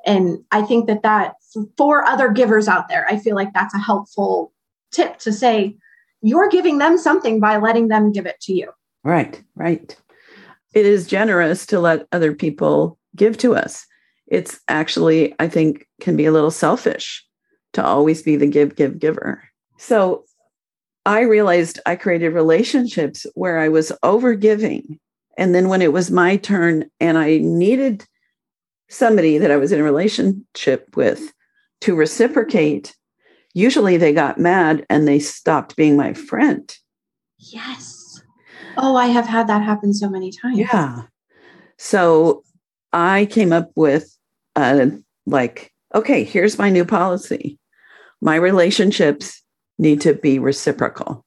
and 0.04 0.38
i 0.52 0.62
think 0.62 0.86
that 0.86 1.02
that 1.02 1.34
for 1.76 2.04
other 2.04 2.30
givers 2.30 2.68
out 2.68 2.88
there 2.88 3.06
i 3.08 3.18
feel 3.18 3.34
like 3.34 3.52
that's 3.52 3.74
a 3.74 3.78
helpful 3.78 4.52
tip 4.92 5.18
to 5.18 5.32
say 5.32 5.76
you're 6.22 6.48
giving 6.48 6.78
them 6.78 6.96
something 6.96 7.40
by 7.40 7.56
letting 7.56 7.88
them 7.88 8.12
give 8.12 8.26
it 8.26 8.40
to 8.40 8.52
you 8.52 8.70
right, 9.06 9.42
right. 9.54 9.96
It 10.74 10.84
is 10.84 11.06
generous 11.06 11.64
to 11.66 11.80
let 11.80 12.06
other 12.12 12.34
people 12.34 12.98
give 13.14 13.38
to 13.38 13.54
us. 13.54 13.86
It's 14.26 14.60
actually, 14.68 15.34
I 15.38 15.48
think, 15.48 15.86
can 16.00 16.16
be 16.16 16.26
a 16.26 16.32
little 16.32 16.50
selfish 16.50 17.24
to 17.72 17.84
always 17.84 18.22
be 18.22 18.36
the 18.36 18.46
give, 18.46 18.76
give, 18.76 18.98
giver. 18.98 19.42
So 19.78 20.24
I 21.06 21.20
realized 21.20 21.78
I 21.86 21.96
created 21.96 22.30
relationships 22.30 23.26
where 23.34 23.58
I 23.58 23.68
was 23.68 23.92
over 24.02 24.34
giving. 24.34 24.98
And 25.38 25.54
then 25.54 25.68
when 25.68 25.80
it 25.80 25.92
was 25.92 26.10
my 26.10 26.36
turn 26.36 26.90
and 27.00 27.16
I 27.16 27.38
needed 27.38 28.04
somebody 28.88 29.38
that 29.38 29.52
I 29.52 29.56
was 29.56 29.70
in 29.70 29.80
a 29.80 29.84
relationship 29.84 30.96
with 30.96 31.32
to 31.82 31.94
reciprocate, 31.94 32.94
usually 33.54 33.96
they 33.96 34.12
got 34.12 34.38
mad 34.40 34.84
and 34.90 35.06
they 35.06 35.20
stopped 35.20 35.76
being 35.76 35.96
my 35.96 36.12
friend. 36.12 36.76
yes 37.38 38.22
oh 38.78 38.96
i 38.96 39.06
have 39.06 39.26
had 39.26 39.46
that 39.46 39.62
happen 39.62 39.92
so 39.94 40.08
many 40.08 40.30
times 40.30 40.58
Yeah. 40.58 41.02
So 41.78 42.42
I 42.92 43.26
came 43.26 43.52
up 43.52 43.70
with 43.76 44.16
uh, 44.54 44.86
like, 45.26 45.72
okay, 45.94 46.24
here's 46.24 46.58
my 46.58 46.70
new 46.70 46.84
policy. 46.84 47.58
My 48.22 48.36
relationships 48.36 49.42
need 49.78 50.00
to 50.02 50.14
be 50.14 50.38
reciprocal. 50.38 51.24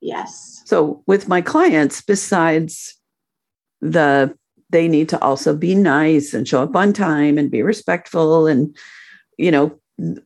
yes 0.00 0.62
So 0.66 1.02
with 1.06 1.28
my 1.28 1.40
clients, 1.40 2.02
besides 2.02 2.96
the 3.80 4.34
they 4.70 4.88
need 4.88 5.08
to 5.08 5.20
also 5.22 5.54
be 5.54 5.74
nice 5.74 6.32
and 6.32 6.46
show 6.46 6.62
up 6.62 6.74
on 6.76 6.92
time 6.92 7.38
and 7.38 7.50
be 7.50 7.62
respectful 7.62 8.46
and 8.46 8.76
you 9.36 9.50
know 9.50 9.78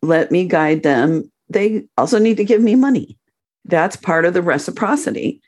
let 0.03 0.31
me 0.31 0.47
guide 0.47 0.83
them 0.83 1.31
they 1.49 1.87
also 1.97 2.19
need 2.19 2.37
to 2.37 2.45
give 2.45 2.63
me 2.63 2.75
money 2.75 3.19
that's 3.65 3.97
part 3.97 4.25
of 4.25 4.35
the 4.35 4.43
reciprocity 4.43 5.41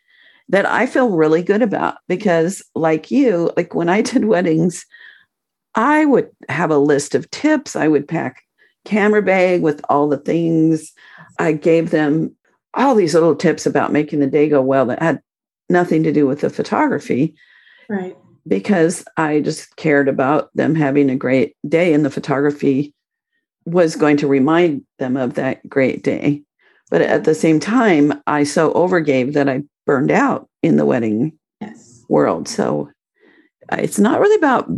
that 0.49 0.67
i 0.67 0.87
feel 0.87 1.11
really 1.11 1.43
good 1.43 1.63
about 1.63 1.99
because 2.09 2.63
like 2.75 3.11
you 3.11 3.51
like 3.57 3.75
when 3.75 3.89
i 3.89 4.01
did 4.01 4.25
weddings 4.33 4.85
i 5.75 6.05
would 6.05 6.31
have 6.49 6.71
a 6.71 6.79
list 6.79 7.15
of 7.15 7.31
tips 7.31 7.77
i 7.77 7.87
would 7.87 8.09
pack 8.09 8.43
camera 8.87 9.23
bag 9.23 9.63
with 9.63 9.81
all 9.89 10.09
the 10.09 10.17
things 10.19 10.93
i 11.39 11.53
gave 11.53 11.91
them 11.91 12.35
all 12.75 12.95
these 12.95 13.15
little 13.15 13.37
tips 13.37 13.67
about 13.67 13.93
making 13.93 14.21
the 14.21 14.27
day 14.27 14.49
go 14.49 14.63
well 14.63 14.87
that 14.87 15.03
had 15.03 15.21
nothing 15.69 16.03
to 16.03 16.13
do 16.13 16.27
with 16.27 16.41
the 16.41 16.51
photography 16.51 17.35
right 17.89 18.17
because 18.47 19.05
I 19.17 19.41
just 19.41 19.77
cared 19.77 20.09
about 20.09 20.51
them 20.55 20.75
having 20.75 21.11
a 21.11 21.17
great 21.17 21.57
day 21.69 21.93
and 21.93 22.05
the 22.05 22.11
photography 22.11 22.95
was 23.65 23.97
going 23.97 24.17
to 24.19 24.29
remind 24.29 24.85
them 24.99 25.17
of 25.17 25.35
that 25.35 25.69
great 25.69 26.05
day. 26.05 26.43
But 26.91 27.03
at 27.03 27.25
the 27.25 27.35
same 27.35 27.59
time, 27.59 28.23
I 28.27 28.45
so 28.45 28.73
overgave 28.75 29.33
that 29.33 29.49
I 29.49 29.65
burned 29.87 30.13
out 30.13 30.49
in 30.63 30.77
the 30.77 30.87
wedding 30.87 31.37
yes 31.61 32.05
world. 32.09 32.49
So 32.49 32.91
uh, 33.73 33.77
it's 33.81 33.99
not 33.99 34.21
really 34.21 34.37
about 34.37 34.71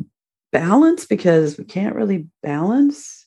balance 0.51 1.05
because 1.05 1.59
we 1.59 1.65
can't 1.65 1.95
really 1.95 2.27
balance. 2.43 3.18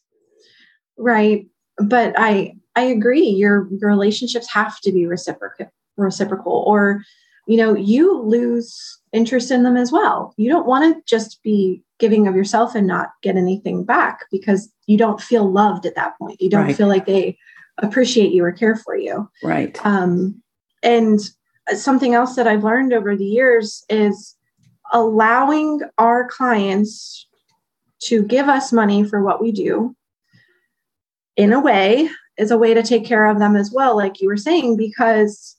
Right. 1.02 1.48
But 1.78 2.14
i 2.18 2.54
i 2.76 2.82
agree. 2.84 3.28
Your 3.28 3.68
your 3.72 3.90
relationships 3.90 4.48
have 4.54 4.80
to 4.82 4.92
be 4.92 5.06
reciprocal 5.06 5.68
reciprocal 5.98 6.64
or 6.66 7.04
you 7.48 7.58
know 7.58 7.76
you 7.76 8.22
lose 8.22 9.00
interest 9.14 9.52
in 9.52 9.64
them 9.64 9.76
as 9.78 9.92
well. 9.92 10.34
You 10.38 10.50
don't 10.50 10.66
want 10.68 10.96
to 10.96 11.02
just 11.06 11.42
be 11.44 11.84
giving 12.00 12.28
of 12.28 12.36
yourself 12.36 12.76
and 12.76 12.88
not 12.88 13.10
get 13.22 13.36
anything 13.36 13.84
back 13.84 14.22
because 14.32 14.72
you 14.88 14.98
don't 14.98 15.22
feel 15.22 15.52
loved 15.52 15.86
at 15.86 15.96
that 15.96 16.18
point. 16.18 16.42
You 16.42 16.50
don't 16.50 16.66
Right. 16.66 16.76
feel 16.76 16.88
like 16.88 17.06
they 17.06 17.38
appreciate 17.80 18.32
you 18.32 18.44
or 18.44 18.52
care 18.52 18.76
for 18.76 18.96
you. 18.96 19.30
Right. 19.44 19.78
um, 19.86 20.42
and 20.84 21.20
something 21.76 22.14
else 22.16 22.36
that 22.36 22.48
I've 22.48 22.64
learned 22.64 22.92
over 22.94 23.16
the 23.16 23.26
years 23.26 23.84
is 23.90 24.36
allowing 24.94 25.82
our 25.98 26.28
clients 26.28 27.28
to 28.04 28.24
give 28.24 28.50
us 28.50 28.72
money 28.74 29.04
for 29.04 29.24
what 29.24 29.42
we 29.42 29.52
do, 29.52 29.96
in 31.36 31.54
a 31.54 31.60
way, 31.60 32.10
is 32.38 32.52
a 32.52 32.58
way 32.58 32.74
to 32.74 32.84
take 32.84 33.06
care 33.06 33.28
of 33.28 33.40
them 33.40 33.56
as 33.56 33.72
well, 33.72 33.96
like 33.96 34.22
you 34.22 34.28
were 34.28 34.38
saying, 34.38 34.78
because 34.78 35.58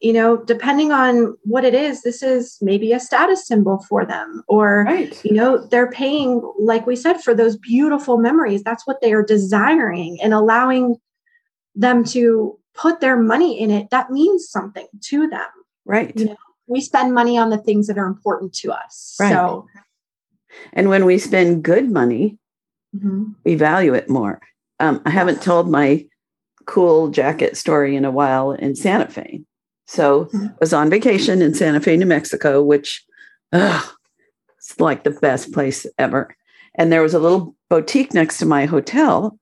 you 0.00 0.12
know, 0.12 0.36
depending 0.36 0.92
on 0.92 1.36
what 1.42 1.64
it 1.64 1.74
is, 1.74 2.02
this 2.02 2.22
is 2.22 2.56
maybe 2.60 2.92
a 2.92 3.00
status 3.00 3.46
symbol 3.46 3.84
for 3.88 4.04
them, 4.04 4.44
or, 4.46 4.84
right. 4.84 5.20
you 5.24 5.32
know, 5.32 5.66
they're 5.66 5.90
paying, 5.90 6.40
like 6.58 6.86
we 6.86 6.94
said, 6.94 7.20
for 7.20 7.34
those 7.34 7.56
beautiful 7.56 8.16
memories. 8.16 8.62
That's 8.62 8.86
what 8.86 9.00
they 9.00 9.12
are 9.12 9.24
desiring 9.24 10.18
and 10.22 10.32
allowing 10.32 10.96
them 11.74 12.04
to 12.04 12.56
put 12.74 13.00
their 13.00 13.20
money 13.20 13.58
in 13.58 13.72
it. 13.72 13.90
That 13.90 14.10
means 14.10 14.48
something 14.48 14.86
to 15.06 15.26
them. 15.26 15.48
Right. 15.84 16.16
You 16.16 16.26
know, 16.26 16.36
we 16.68 16.80
spend 16.80 17.12
money 17.12 17.36
on 17.36 17.50
the 17.50 17.58
things 17.58 17.88
that 17.88 17.98
are 17.98 18.06
important 18.06 18.54
to 18.58 18.70
us. 18.70 19.16
Right. 19.18 19.32
So, 19.32 19.66
and 20.74 20.88
when 20.88 21.06
we 21.06 21.18
spend 21.18 21.64
good 21.64 21.90
money, 21.90 22.38
mm-hmm. 22.94 23.32
we 23.44 23.56
value 23.56 23.94
it 23.94 24.08
more. 24.08 24.40
Um, 24.80 25.02
I 25.04 25.10
haven't 25.10 25.42
told 25.42 25.70
my 25.70 26.06
cool 26.66 27.08
jacket 27.08 27.56
story 27.56 27.96
in 27.96 28.04
a 28.04 28.10
while 28.10 28.52
in 28.52 28.76
Santa 28.76 29.08
Fe. 29.08 29.42
So 29.86 30.26
mm-hmm. 30.26 30.46
I 30.46 30.56
was 30.60 30.72
on 30.72 30.90
vacation 30.90 31.40
in 31.42 31.54
Santa 31.54 31.80
Fe, 31.80 31.96
New 31.96 32.06
Mexico, 32.06 32.62
which 32.62 33.04
ugh, 33.52 33.84
it's 34.58 34.78
like 34.78 35.04
the 35.04 35.10
best 35.10 35.52
place 35.52 35.86
ever. 35.98 36.34
And 36.74 36.92
there 36.92 37.02
was 37.02 37.14
a 37.14 37.18
little 37.18 37.56
boutique 37.70 38.12
next 38.12 38.38
to 38.38 38.46
my 38.46 38.66
hotel. 38.66 39.38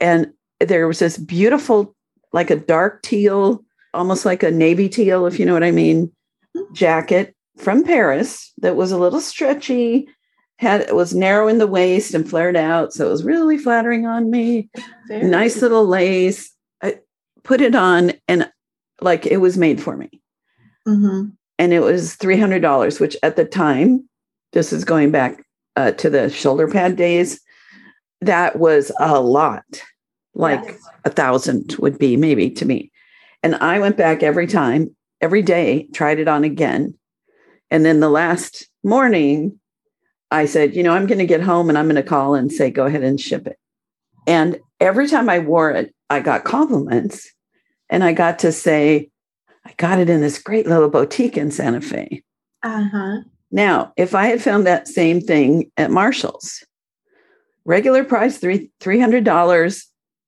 And 0.00 0.32
there 0.58 0.88
was 0.88 0.98
this 0.98 1.18
beautiful, 1.18 1.94
like 2.32 2.50
a 2.50 2.56
dark 2.56 3.02
teal, 3.02 3.62
almost 3.92 4.24
like 4.24 4.42
a 4.42 4.50
navy 4.50 4.88
teal, 4.88 5.26
if 5.26 5.38
you 5.38 5.46
know 5.46 5.52
what 5.52 5.62
I 5.62 5.70
mean, 5.70 6.10
mm-hmm. 6.56 6.74
jacket 6.74 7.36
from 7.58 7.84
Paris 7.84 8.52
that 8.58 8.74
was 8.74 8.90
a 8.90 8.98
little 8.98 9.20
stretchy 9.20 10.08
had 10.58 10.82
it 10.82 10.94
was 10.94 11.14
narrow 11.14 11.48
in 11.48 11.58
the 11.58 11.66
waist 11.66 12.14
and 12.14 12.28
flared 12.28 12.56
out 12.56 12.92
so 12.92 13.06
it 13.06 13.10
was 13.10 13.24
really 13.24 13.58
flattering 13.58 14.06
on 14.06 14.30
me. 14.30 14.68
Very 15.08 15.28
nice 15.28 15.60
little 15.60 15.86
lace. 15.86 16.52
I 16.82 17.00
put 17.42 17.60
it 17.60 17.74
on 17.74 18.12
and 18.28 18.50
like 19.00 19.26
it 19.26 19.38
was 19.38 19.56
made 19.56 19.82
for 19.82 19.96
me. 19.96 20.20
Mm-hmm. 20.86 21.30
and 21.58 21.72
it 21.72 21.80
was 21.80 22.14
$300 22.16 23.00
which 23.00 23.16
at 23.22 23.36
the 23.36 23.46
time 23.46 24.06
this 24.52 24.70
is 24.70 24.84
going 24.84 25.10
back 25.10 25.42
uh, 25.76 25.92
to 25.92 26.10
the 26.10 26.28
shoulder 26.28 26.68
pad 26.68 26.96
days 26.96 27.40
that 28.20 28.58
was 28.58 28.92
a 29.00 29.20
lot. 29.20 29.64
Like 30.34 30.62
yes. 30.62 30.78
a 31.04 31.10
thousand 31.10 31.76
would 31.78 31.98
be 31.98 32.16
maybe 32.16 32.50
to 32.50 32.66
me. 32.66 32.90
And 33.42 33.54
i 33.56 33.78
went 33.78 33.96
back 33.96 34.22
every 34.22 34.46
time 34.46 34.94
every 35.20 35.42
day 35.42 35.88
tried 35.94 36.18
it 36.18 36.28
on 36.28 36.44
again. 36.44 36.94
And 37.70 37.84
then 37.84 38.00
the 38.00 38.10
last 38.10 38.68
morning 38.82 39.58
I 40.34 40.46
said, 40.46 40.74
you 40.74 40.82
know, 40.82 40.92
I'm 40.92 41.06
going 41.06 41.20
to 41.20 41.26
get 41.26 41.40
home 41.40 41.68
and 41.68 41.78
I'm 41.78 41.86
going 41.86 41.94
to 41.94 42.02
call 42.02 42.34
and 42.34 42.50
say, 42.50 42.68
go 42.68 42.86
ahead 42.86 43.04
and 43.04 43.20
ship 43.20 43.46
it. 43.46 43.56
And 44.26 44.58
every 44.80 45.06
time 45.06 45.28
I 45.28 45.38
wore 45.38 45.70
it, 45.70 45.94
I 46.10 46.18
got 46.18 46.42
compliments 46.42 47.32
and 47.88 48.02
I 48.02 48.12
got 48.12 48.40
to 48.40 48.50
say, 48.50 49.10
I 49.64 49.72
got 49.76 50.00
it 50.00 50.10
in 50.10 50.20
this 50.20 50.42
great 50.42 50.66
little 50.66 50.88
boutique 50.88 51.36
in 51.36 51.52
Santa 51.52 51.80
Fe. 51.80 52.24
Uh-huh. 52.64 53.18
Now, 53.52 53.92
if 53.96 54.16
I 54.16 54.26
had 54.26 54.42
found 54.42 54.66
that 54.66 54.88
same 54.88 55.20
thing 55.20 55.70
at 55.76 55.92
Marshall's, 55.92 56.64
regular 57.64 58.02
price 58.02 58.36
three 58.38 58.72
$300, 58.80 59.84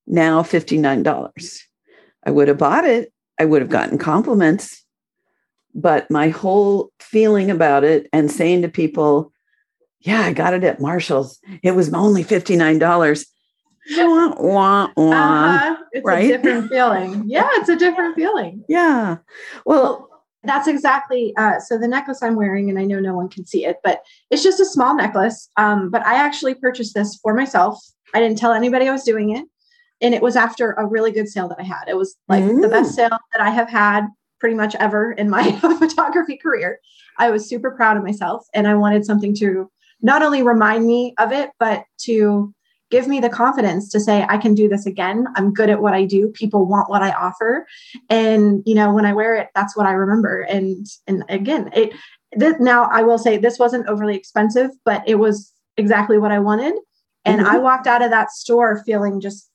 now 0.06 0.42
$59. 0.42 1.60
I 2.24 2.30
would 2.30 2.46
have 2.46 2.58
bought 2.58 2.84
it. 2.84 3.12
I 3.40 3.44
would 3.44 3.60
have 3.60 3.70
gotten 3.70 3.98
compliments. 3.98 4.84
But 5.74 6.08
my 6.12 6.28
whole 6.28 6.90
feeling 7.00 7.50
about 7.50 7.82
it 7.82 8.08
and 8.12 8.30
saying 8.30 8.62
to 8.62 8.68
people, 8.68 9.32
yeah, 10.00 10.20
I 10.20 10.32
got 10.32 10.54
it 10.54 10.64
at 10.64 10.80
Marshall's. 10.80 11.38
It 11.62 11.72
was 11.72 11.92
only 11.92 12.24
$59. 12.24 13.26
Wah, 13.98 14.34
wah, 14.40 14.90
wah, 14.96 15.12
uh-huh. 15.12 15.76
It's 15.92 16.04
right? 16.04 16.30
a 16.30 16.38
different 16.38 16.70
feeling. 16.70 17.24
Yeah, 17.26 17.48
it's 17.52 17.68
a 17.68 17.76
different 17.76 18.16
feeling. 18.16 18.64
Yeah. 18.68 19.18
Well, 19.64 20.10
that's 20.46 20.68
exactly 20.68 21.34
uh, 21.36 21.58
so 21.58 21.76
the 21.76 21.88
necklace 21.88 22.22
i'm 22.22 22.36
wearing 22.36 22.70
and 22.70 22.78
i 22.78 22.84
know 22.84 23.00
no 23.00 23.14
one 23.14 23.28
can 23.28 23.44
see 23.44 23.64
it 23.64 23.78
but 23.82 24.02
it's 24.30 24.42
just 24.42 24.60
a 24.60 24.64
small 24.64 24.94
necklace 24.94 25.50
um, 25.56 25.90
but 25.90 26.04
i 26.06 26.14
actually 26.14 26.54
purchased 26.54 26.94
this 26.94 27.16
for 27.16 27.34
myself 27.34 27.80
i 28.14 28.20
didn't 28.20 28.38
tell 28.38 28.52
anybody 28.52 28.88
i 28.88 28.92
was 28.92 29.02
doing 29.02 29.30
it 29.36 29.44
and 30.00 30.14
it 30.14 30.22
was 30.22 30.36
after 30.36 30.72
a 30.72 30.86
really 30.86 31.10
good 31.10 31.28
sale 31.28 31.48
that 31.48 31.58
i 31.58 31.64
had 31.64 31.84
it 31.88 31.96
was 31.96 32.16
like 32.28 32.44
mm. 32.44 32.62
the 32.62 32.68
best 32.68 32.94
sale 32.94 33.18
that 33.32 33.40
i 33.40 33.50
have 33.50 33.68
had 33.68 34.06
pretty 34.38 34.54
much 34.54 34.74
ever 34.76 35.12
in 35.12 35.28
my 35.28 35.52
photography 35.78 36.36
career 36.36 36.78
i 37.18 37.30
was 37.30 37.48
super 37.48 37.72
proud 37.72 37.96
of 37.96 38.04
myself 38.04 38.46
and 38.54 38.68
i 38.68 38.74
wanted 38.74 39.04
something 39.04 39.34
to 39.34 39.70
not 40.02 40.22
only 40.22 40.42
remind 40.42 40.86
me 40.86 41.14
of 41.18 41.32
it, 41.32 41.50
but 41.58 41.84
to 42.02 42.54
give 42.90 43.06
me 43.06 43.20
the 43.20 43.28
confidence 43.28 43.88
to 43.90 44.00
say 44.00 44.24
i 44.28 44.38
can 44.38 44.54
do 44.54 44.68
this 44.68 44.86
again. 44.86 45.26
I'm 45.36 45.52
good 45.52 45.70
at 45.70 45.82
what 45.82 45.94
i 45.94 46.04
do. 46.04 46.28
People 46.28 46.66
want 46.66 46.90
what 46.90 47.02
i 47.02 47.10
offer. 47.12 47.66
And 48.08 48.62
you 48.66 48.74
know 48.74 48.92
when 48.92 49.04
i 49.04 49.12
wear 49.12 49.34
it 49.36 49.48
that's 49.54 49.76
what 49.76 49.86
i 49.86 49.92
remember. 49.92 50.42
And 50.42 50.86
and 51.06 51.24
again 51.28 51.70
it 51.74 51.92
this, 52.32 52.54
now 52.60 52.84
i 52.84 53.02
will 53.02 53.18
say 53.18 53.36
this 53.36 53.58
wasn't 53.58 53.86
overly 53.88 54.16
expensive 54.16 54.70
but 54.84 55.02
it 55.06 55.16
was 55.16 55.52
exactly 55.76 56.18
what 56.18 56.32
i 56.32 56.38
wanted. 56.38 56.74
And 57.24 57.40
mm-hmm. 57.40 57.56
i 57.56 57.58
walked 57.58 57.86
out 57.86 58.02
of 58.02 58.10
that 58.10 58.30
store 58.30 58.82
feeling 58.84 59.20
just 59.20 59.50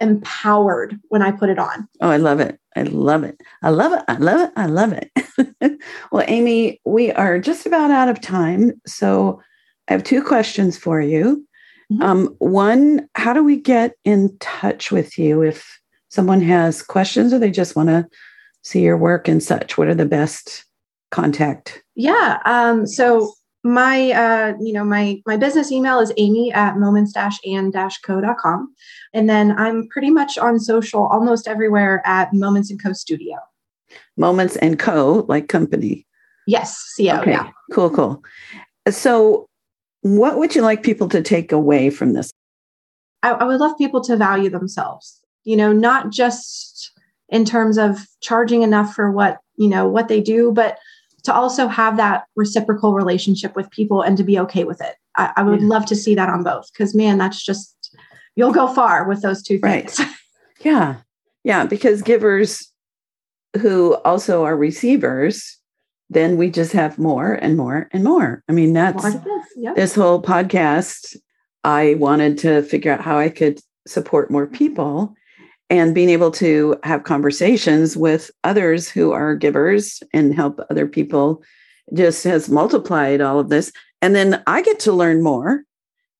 empowered 0.00 0.98
when 1.08 1.22
i 1.22 1.30
put 1.30 1.50
it 1.50 1.58
on. 1.58 1.88
Oh 2.00 2.10
i 2.10 2.16
love 2.16 2.40
it. 2.40 2.58
I 2.74 2.84
love 2.84 3.22
it. 3.22 3.38
I 3.62 3.68
love 3.68 3.92
it. 3.92 4.02
I 4.08 4.16
love 4.16 4.40
it. 4.40 4.52
I 4.56 4.66
love 4.66 4.92
it. 4.92 5.10
Well 6.10 6.24
amy 6.28 6.80
we 6.84 7.12
are 7.12 7.38
just 7.38 7.66
about 7.66 7.90
out 7.90 8.08
of 8.08 8.20
time. 8.20 8.80
So 8.86 9.40
I 9.88 9.92
have 9.92 10.04
two 10.04 10.22
questions 10.22 10.78
for 10.78 11.00
you. 11.00 11.46
Mm-hmm. 11.92 12.02
Um, 12.02 12.36
one, 12.38 13.08
how 13.14 13.32
do 13.32 13.42
we 13.42 13.56
get 13.56 13.94
in 14.04 14.36
touch 14.38 14.90
with 14.90 15.18
you 15.18 15.42
if 15.42 15.78
someone 16.08 16.40
has 16.40 16.82
questions 16.82 17.32
or 17.32 17.38
they 17.38 17.50
just 17.50 17.76
want 17.76 17.88
to 17.88 18.08
see 18.62 18.82
your 18.82 18.96
work 18.96 19.28
and 19.28 19.42
such? 19.42 19.76
What 19.76 19.88
are 19.88 19.94
the 19.94 20.06
best 20.06 20.64
contact? 21.10 21.82
Yeah. 21.94 22.38
Um, 22.44 22.86
so 22.86 23.32
my 23.64 24.10
uh, 24.10 24.54
you 24.60 24.72
know 24.72 24.84
my 24.84 25.22
my 25.26 25.36
business 25.36 25.70
email 25.70 26.00
is 26.00 26.12
amy 26.16 26.52
at 26.52 26.76
moments-and-co.com 26.78 28.74
and 29.14 29.30
then 29.30 29.56
i'm 29.58 29.86
pretty 29.88 30.10
much 30.10 30.36
on 30.36 30.58
social 30.58 31.06
almost 31.06 31.46
everywhere 31.46 32.02
at 32.04 32.32
moments 32.32 32.70
and 32.70 32.82
co 32.82 32.92
studio 32.92 33.36
moments 34.16 34.56
and 34.56 34.78
co 34.78 35.24
like 35.28 35.48
company 35.48 36.04
yes 36.46 36.94
co 36.98 37.20
okay. 37.20 37.30
yeah 37.30 37.50
cool 37.72 37.90
cool 37.90 38.22
so 38.90 39.48
what 40.02 40.38
would 40.38 40.54
you 40.54 40.62
like 40.62 40.82
people 40.82 41.08
to 41.08 41.22
take 41.22 41.52
away 41.52 41.90
from 41.90 42.12
this? 42.12 42.30
I, 43.22 43.30
I 43.30 43.44
would 43.44 43.60
love 43.60 43.78
people 43.78 44.02
to 44.02 44.16
value 44.16 44.50
themselves, 44.50 45.20
you 45.44 45.56
know, 45.56 45.72
not 45.72 46.10
just 46.10 46.92
in 47.28 47.44
terms 47.44 47.78
of 47.78 48.06
charging 48.20 48.62
enough 48.62 48.94
for 48.94 49.10
what, 49.10 49.38
you 49.56 49.68
know, 49.68 49.88
what 49.88 50.08
they 50.08 50.20
do, 50.20 50.52
but 50.52 50.78
to 51.22 51.32
also 51.32 51.68
have 51.68 51.96
that 51.96 52.24
reciprocal 52.34 52.94
relationship 52.94 53.54
with 53.54 53.70
people 53.70 54.02
and 54.02 54.16
to 54.16 54.24
be 54.24 54.38
okay 54.40 54.64
with 54.64 54.80
it. 54.80 54.96
I, 55.16 55.32
I 55.36 55.42
would 55.42 55.60
yeah. 55.60 55.68
love 55.68 55.86
to 55.86 55.96
see 55.96 56.14
that 56.16 56.28
on 56.28 56.42
both 56.42 56.72
because, 56.72 56.94
man, 56.94 57.18
that's 57.18 57.42
just, 57.42 57.96
you'll 58.34 58.52
go 58.52 58.66
far 58.66 59.08
with 59.08 59.22
those 59.22 59.42
two 59.42 59.58
things. 59.58 59.98
Right. 59.98 60.08
yeah. 60.64 60.96
Yeah. 61.44 61.64
Because 61.64 62.02
givers 62.02 62.72
who 63.60 63.94
also 64.04 64.42
are 64.44 64.56
receivers 64.56 65.58
then 66.12 66.36
we 66.36 66.50
just 66.50 66.72
have 66.72 66.98
more 66.98 67.32
and 67.32 67.56
more 67.56 67.88
and 67.92 68.04
more. 68.04 68.42
I 68.48 68.52
mean, 68.52 68.72
that's 68.72 69.02
this. 69.02 69.41
Yep. 69.56 69.76
this 69.76 69.94
whole 69.94 70.22
podcast. 70.22 71.16
I 71.64 71.94
wanted 71.94 72.38
to 72.38 72.62
figure 72.62 72.92
out 72.92 73.00
how 73.00 73.18
I 73.18 73.28
could 73.28 73.60
support 73.86 74.30
more 74.30 74.46
mm-hmm. 74.46 74.56
people 74.56 75.14
and 75.70 75.94
being 75.94 76.10
able 76.10 76.30
to 76.30 76.76
have 76.84 77.04
conversations 77.04 77.96
with 77.96 78.30
others 78.44 78.90
who 78.90 79.12
are 79.12 79.34
givers 79.34 80.02
and 80.12 80.34
help 80.34 80.60
other 80.70 80.86
people 80.86 81.42
just 81.94 82.24
has 82.24 82.48
multiplied 82.48 83.20
all 83.20 83.38
of 83.38 83.48
this. 83.48 83.72
And 84.02 84.14
then 84.14 84.42
I 84.46 84.62
get 84.62 84.80
to 84.80 84.92
learn 84.92 85.22
more. 85.22 85.62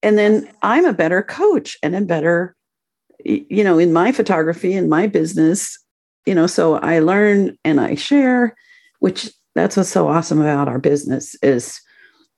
And 0.02 0.16
then 0.16 0.50
I'm 0.62 0.84
a 0.84 0.92
better 0.92 1.22
coach 1.22 1.76
and 1.82 1.94
a 1.94 2.00
better, 2.00 2.56
you 3.24 3.62
know, 3.62 3.78
in 3.78 3.92
my 3.92 4.10
photography 4.10 4.72
and 4.72 4.88
my 4.88 5.06
business, 5.06 5.78
you 6.26 6.34
know, 6.34 6.46
so 6.46 6.76
I 6.76 7.00
learn 7.00 7.56
and 7.64 7.80
I 7.80 7.94
share, 7.94 8.56
which 9.00 9.30
that's 9.54 9.76
what's 9.76 9.90
so 9.90 10.08
awesome 10.08 10.40
about 10.40 10.68
our 10.68 10.78
business 10.78 11.36
is 11.42 11.80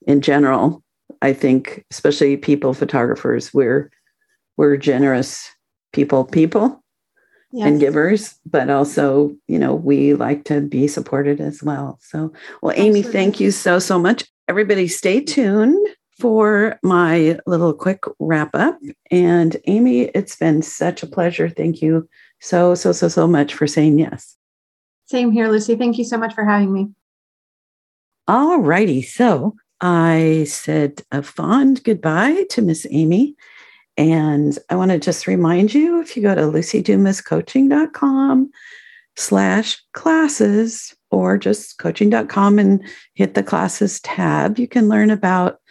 in 0.05 0.21
general 0.21 0.83
i 1.25 1.33
think 1.33 1.83
especially 1.91 2.37
people 2.37 2.73
photographers 2.73 3.53
we're 3.53 3.91
we're 4.57 4.77
generous 4.77 5.49
people 5.91 6.23
people 6.25 6.83
yes. 7.55 7.67
and 7.67 7.79
givers 7.79 8.35
but 8.45 8.69
also 8.69 9.35
you 9.47 9.57
know 9.57 9.73
we 9.73 10.13
like 10.13 10.43
to 10.45 10.61
be 10.61 10.87
supported 10.87 11.39
as 11.39 11.63
well. 11.63 11.97
So 12.01 12.31
well 12.61 12.73
amy 12.75 12.99
Absolutely. 12.99 13.11
thank 13.11 13.39
you 13.39 13.51
so 13.51 13.79
so 13.79 13.97
much. 13.97 14.25
Everybody 14.47 14.87
stay 14.87 15.21
tuned 15.21 15.87
for 16.19 16.79
my 16.83 17.39
little 17.45 17.73
quick 17.73 18.03
wrap 18.19 18.53
up. 18.53 18.77
And 19.09 19.57
amy 19.67 20.01
it's 20.01 20.35
been 20.35 20.61
such 20.61 21.01
a 21.01 21.07
pleasure. 21.07 21.49
Thank 21.49 21.81
you 21.81 22.07
so 22.41 22.75
so 22.75 22.91
so 22.91 23.07
so 23.07 23.27
much 23.27 23.53
for 23.53 23.67
saying 23.67 23.97
yes. 23.99 24.35
Same 25.05 25.31
here 25.31 25.47
Luci. 25.47 25.77
Thank 25.77 25.97
you 25.97 26.03
so 26.03 26.17
much 26.17 26.33
for 26.33 26.43
having 26.43 26.73
me. 26.73 26.89
All 28.27 28.59
righty. 28.59 29.01
So 29.01 29.55
I 29.81 30.45
said 30.47 31.01
a 31.11 31.21
fond 31.21 31.83
goodbye 31.83 32.45
to 32.51 32.61
Miss 32.61 32.87
Amy. 32.89 33.35
And 33.97 34.57
I 34.69 34.75
want 34.75 34.91
to 34.91 34.99
just 34.99 35.27
remind 35.27 35.73
you 35.73 36.01
if 36.01 36.15
you 36.15 36.23
go 36.23 36.35
to 36.35 36.41
lucidumascoaching.com 36.41 38.51
slash 39.15 39.81
classes 39.93 40.93
or 41.11 41.37
just 41.37 41.77
coaching.com 41.77 42.59
and 42.59 42.83
hit 43.13 43.33
the 43.33 43.43
classes 43.43 44.01
tab, 44.01 44.59
you 44.59 44.67
can 44.67 44.89
learn 44.89 45.09
about 45.09 45.61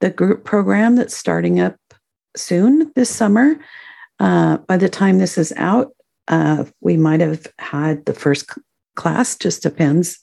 the 0.00 0.10
group 0.10 0.44
program 0.44 0.96
that's 0.96 1.16
starting 1.16 1.58
up 1.58 1.76
soon 2.36 2.92
this 2.94 3.10
summer. 3.10 3.56
Uh, 4.20 4.58
by 4.58 4.76
the 4.76 4.88
time 4.88 5.18
this 5.18 5.36
is 5.36 5.52
out, 5.56 5.92
uh, 6.28 6.64
we 6.80 6.96
might 6.96 7.20
have 7.20 7.46
had 7.58 8.04
the 8.06 8.14
first 8.14 8.50
class, 8.94 9.36
just 9.36 9.62
depends 9.62 10.20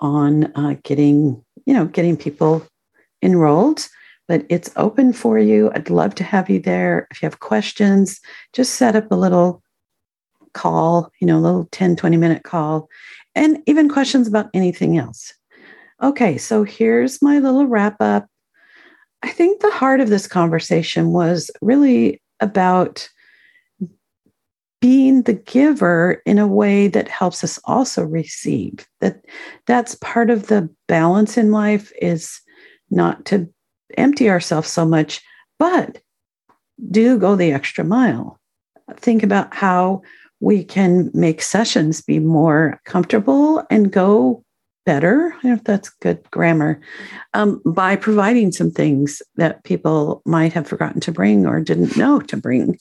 on 0.00 0.44
uh, 0.56 0.76
getting, 0.84 1.44
you 1.68 1.74
know, 1.74 1.84
getting 1.84 2.16
people 2.16 2.66
enrolled 3.22 3.86
but 4.28 4.44
it's 4.50 4.70
open 4.76 5.12
for 5.12 5.38
you. 5.38 5.72
I'd 5.74 5.90
love 5.90 6.14
to 6.16 6.24
have 6.24 6.48
you 6.50 6.60
there. 6.60 7.08
If 7.10 7.22
you 7.22 7.26
have 7.26 7.40
questions, 7.40 8.20
just 8.52 8.74
set 8.74 8.94
up 8.94 9.10
a 9.10 9.16
little 9.16 9.62
call, 10.52 11.10
you 11.20 11.26
know, 11.26 11.38
a 11.38 11.40
little 11.40 11.68
10, 11.72 11.96
20 11.96 12.16
minute 12.18 12.42
call, 12.44 12.88
and 13.34 13.62
even 13.66 13.88
questions 13.88 14.28
about 14.28 14.50
anything 14.52 14.98
else. 14.98 15.32
Okay, 16.02 16.36
so 16.36 16.62
here's 16.62 17.22
my 17.22 17.38
little 17.38 17.66
wrap 17.66 17.96
up. 18.00 18.26
I 19.22 19.30
think 19.30 19.60
the 19.60 19.70
heart 19.70 20.00
of 20.00 20.10
this 20.10 20.28
conversation 20.28 21.12
was 21.12 21.50
really 21.60 22.22
about 22.38 23.08
being 24.80 25.22
the 25.22 25.34
giver 25.34 26.22
in 26.24 26.38
a 26.38 26.46
way 26.46 26.88
that 26.88 27.08
helps 27.08 27.42
us 27.42 27.58
also 27.64 28.04
receive 28.04 28.86
that 29.00 29.24
that's 29.66 29.96
part 29.96 30.30
of 30.30 30.46
the 30.46 30.68
balance 30.86 31.36
in 31.36 31.50
life 31.50 31.92
is 32.00 32.40
not 32.90 33.24
to 33.24 33.48
empty 33.96 34.30
ourselves 34.30 34.68
so 34.68 34.84
much, 34.84 35.20
but 35.58 35.98
do 36.90 37.18
go 37.18 37.34
the 37.34 37.52
extra 37.52 37.84
mile. 37.84 38.38
Think 38.96 39.22
about 39.22 39.54
how 39.54 40.02
we 40.40 40.62
can 40.62 41.10
make 41.12 41.42
sessions 41.42 42.00
be 42.00 42.20
more 42.20 42.80
comfortable 42.84 43.64
and 43.70 43.92
go 43.92 44.44
better. 44.86 45.34
If 45.42 45.64
that's 45.64 45.90
good 45.90 46.22
grammar 46.30 46.80
um, 47.34 47.60
by 47.66 47.96
providing 47.96 48.52
some 48.52 48.70
things 48.70 49.20
that 49.36 49.64
people 49.64 50.22
might 50.24 50.52
have 50.52 50.68
forgotten 50.68 51.00
to 51.02 51.12
bring 51.12 51.46
or 51.46 51.60
didn't 51.60 51.96
know 51.96 52.20
to 52.20 52.36
bring. 52.36 52.78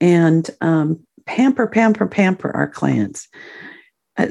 And 0.00 0.48
um, 0.60 1.06
pamper, 1.28 1.68
pamper, 1.68 2.06
pamper 2.06 2.50
our 2.56 2.68
clients. 2.68 3.28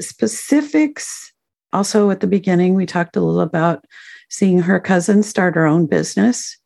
Specifics, 0.01 1.31
also 1.71 2.09
at 2.09 2.19
the 2.19 2.27
beginning, 2.27 2.75
we 2.75 2.85
talked 2.85 3.15
a 3.15 3.21
little 3.21 3.39
about 3.39 3.85
seeing 4.29 4.59
her 4.59 4.81
cousin 4.81 5.23
start 5.23 5.55
her 5.55 5.65
own 5.65 5.85
business 5.85 6.57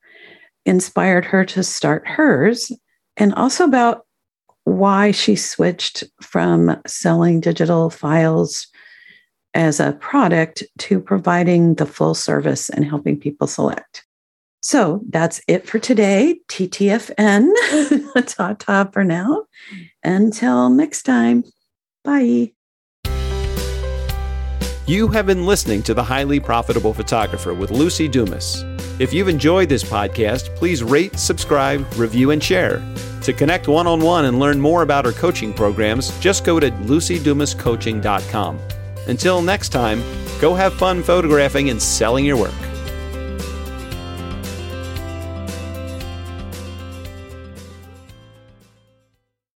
inspired 0.65 1.25
her 1.25 1.43
to 1.45 1.63
start 1.63 2.07
hers, 2.07 2.71
and 3.17 3.33
also 3.33 3.63
about 3.65 4.05
why 4.63 5.11
she 5.11 5.35
switched 5.35 6.03
from 6.21 6.79
selling 6.85 7.39
digital 7.39 7.89
files 7.89 8.67
as 9.53 9.79
a 9.79 9.93
product 9.93 10.63
to 10.77 10.99
providing 10.99 11.75
the 11.75 11.85
full 11.85 12.13
service 12.13 12.69
and 12.69 12.85
helping 12.85 13.19
people 13.19 13.47
select. 13.47 14.05
So 14.61 15.01
that's 15.09 15.41
it 15.47 15.67
for 15.67 15.79
today. 15.79 16.39
TTFN. 16.47 17.51
ta 18.27 18.53
ta 18.53 18.85
for 18.85 19.03
now. 19.03 19.45
Until 20.03 20.69
next 20.69 21.03
time. 21.03 21.43
Bye. 22.03 22.53
You 24.87 25.07
have 25.09 25.25
been 25.25 25.45
listening 25.45 25.83
to 25.83 25.93
The 25.93 26.03
Highly 26.03 26.39
Profitable 26.39 26.93
Photographer 26.93 27.53
with 27.53 27.69
Luci 27.69 28.11
Dumas. 28.11 28.63
If 28.99 29.13
you've 29.13 29.29
enjoyed 29.29 29.69
this 29.69 29.83
podcast, 29.83 30.55
please 30.55 30.83
rate, 30.83 31.17
subscribe, 31.17 31.85
review, 31.95 32.31
and 32.31 32.43
share. 32.43 32.83
To 33.21 33.33
connect 33.33 33.67
one 33.67 33.87
on 33.87 34.01
one 34.01 34.25
and 34.25 34.39
learn 34.39 34.59
more 34.59 34.81
about 34.81 35.05
our 35.05 35.11
coaching 35.11 35.53
programs, 35.53 36.17
just 36.19 36.43
go 36.43 36.59
to 36.59 36.71
lucidumascoaching.com. 36.71 38.59
Until 39.07 39.41
next 39.41 39.69
time, 39.69 40.03
go 40.39 40.53
have 40.55 40.73
fun 40.73 41.03
photographing 41.03 41.69
and 41.69 41.81
selling 41.81 42.25
your 42.25 42.37
work. 42.37 42.70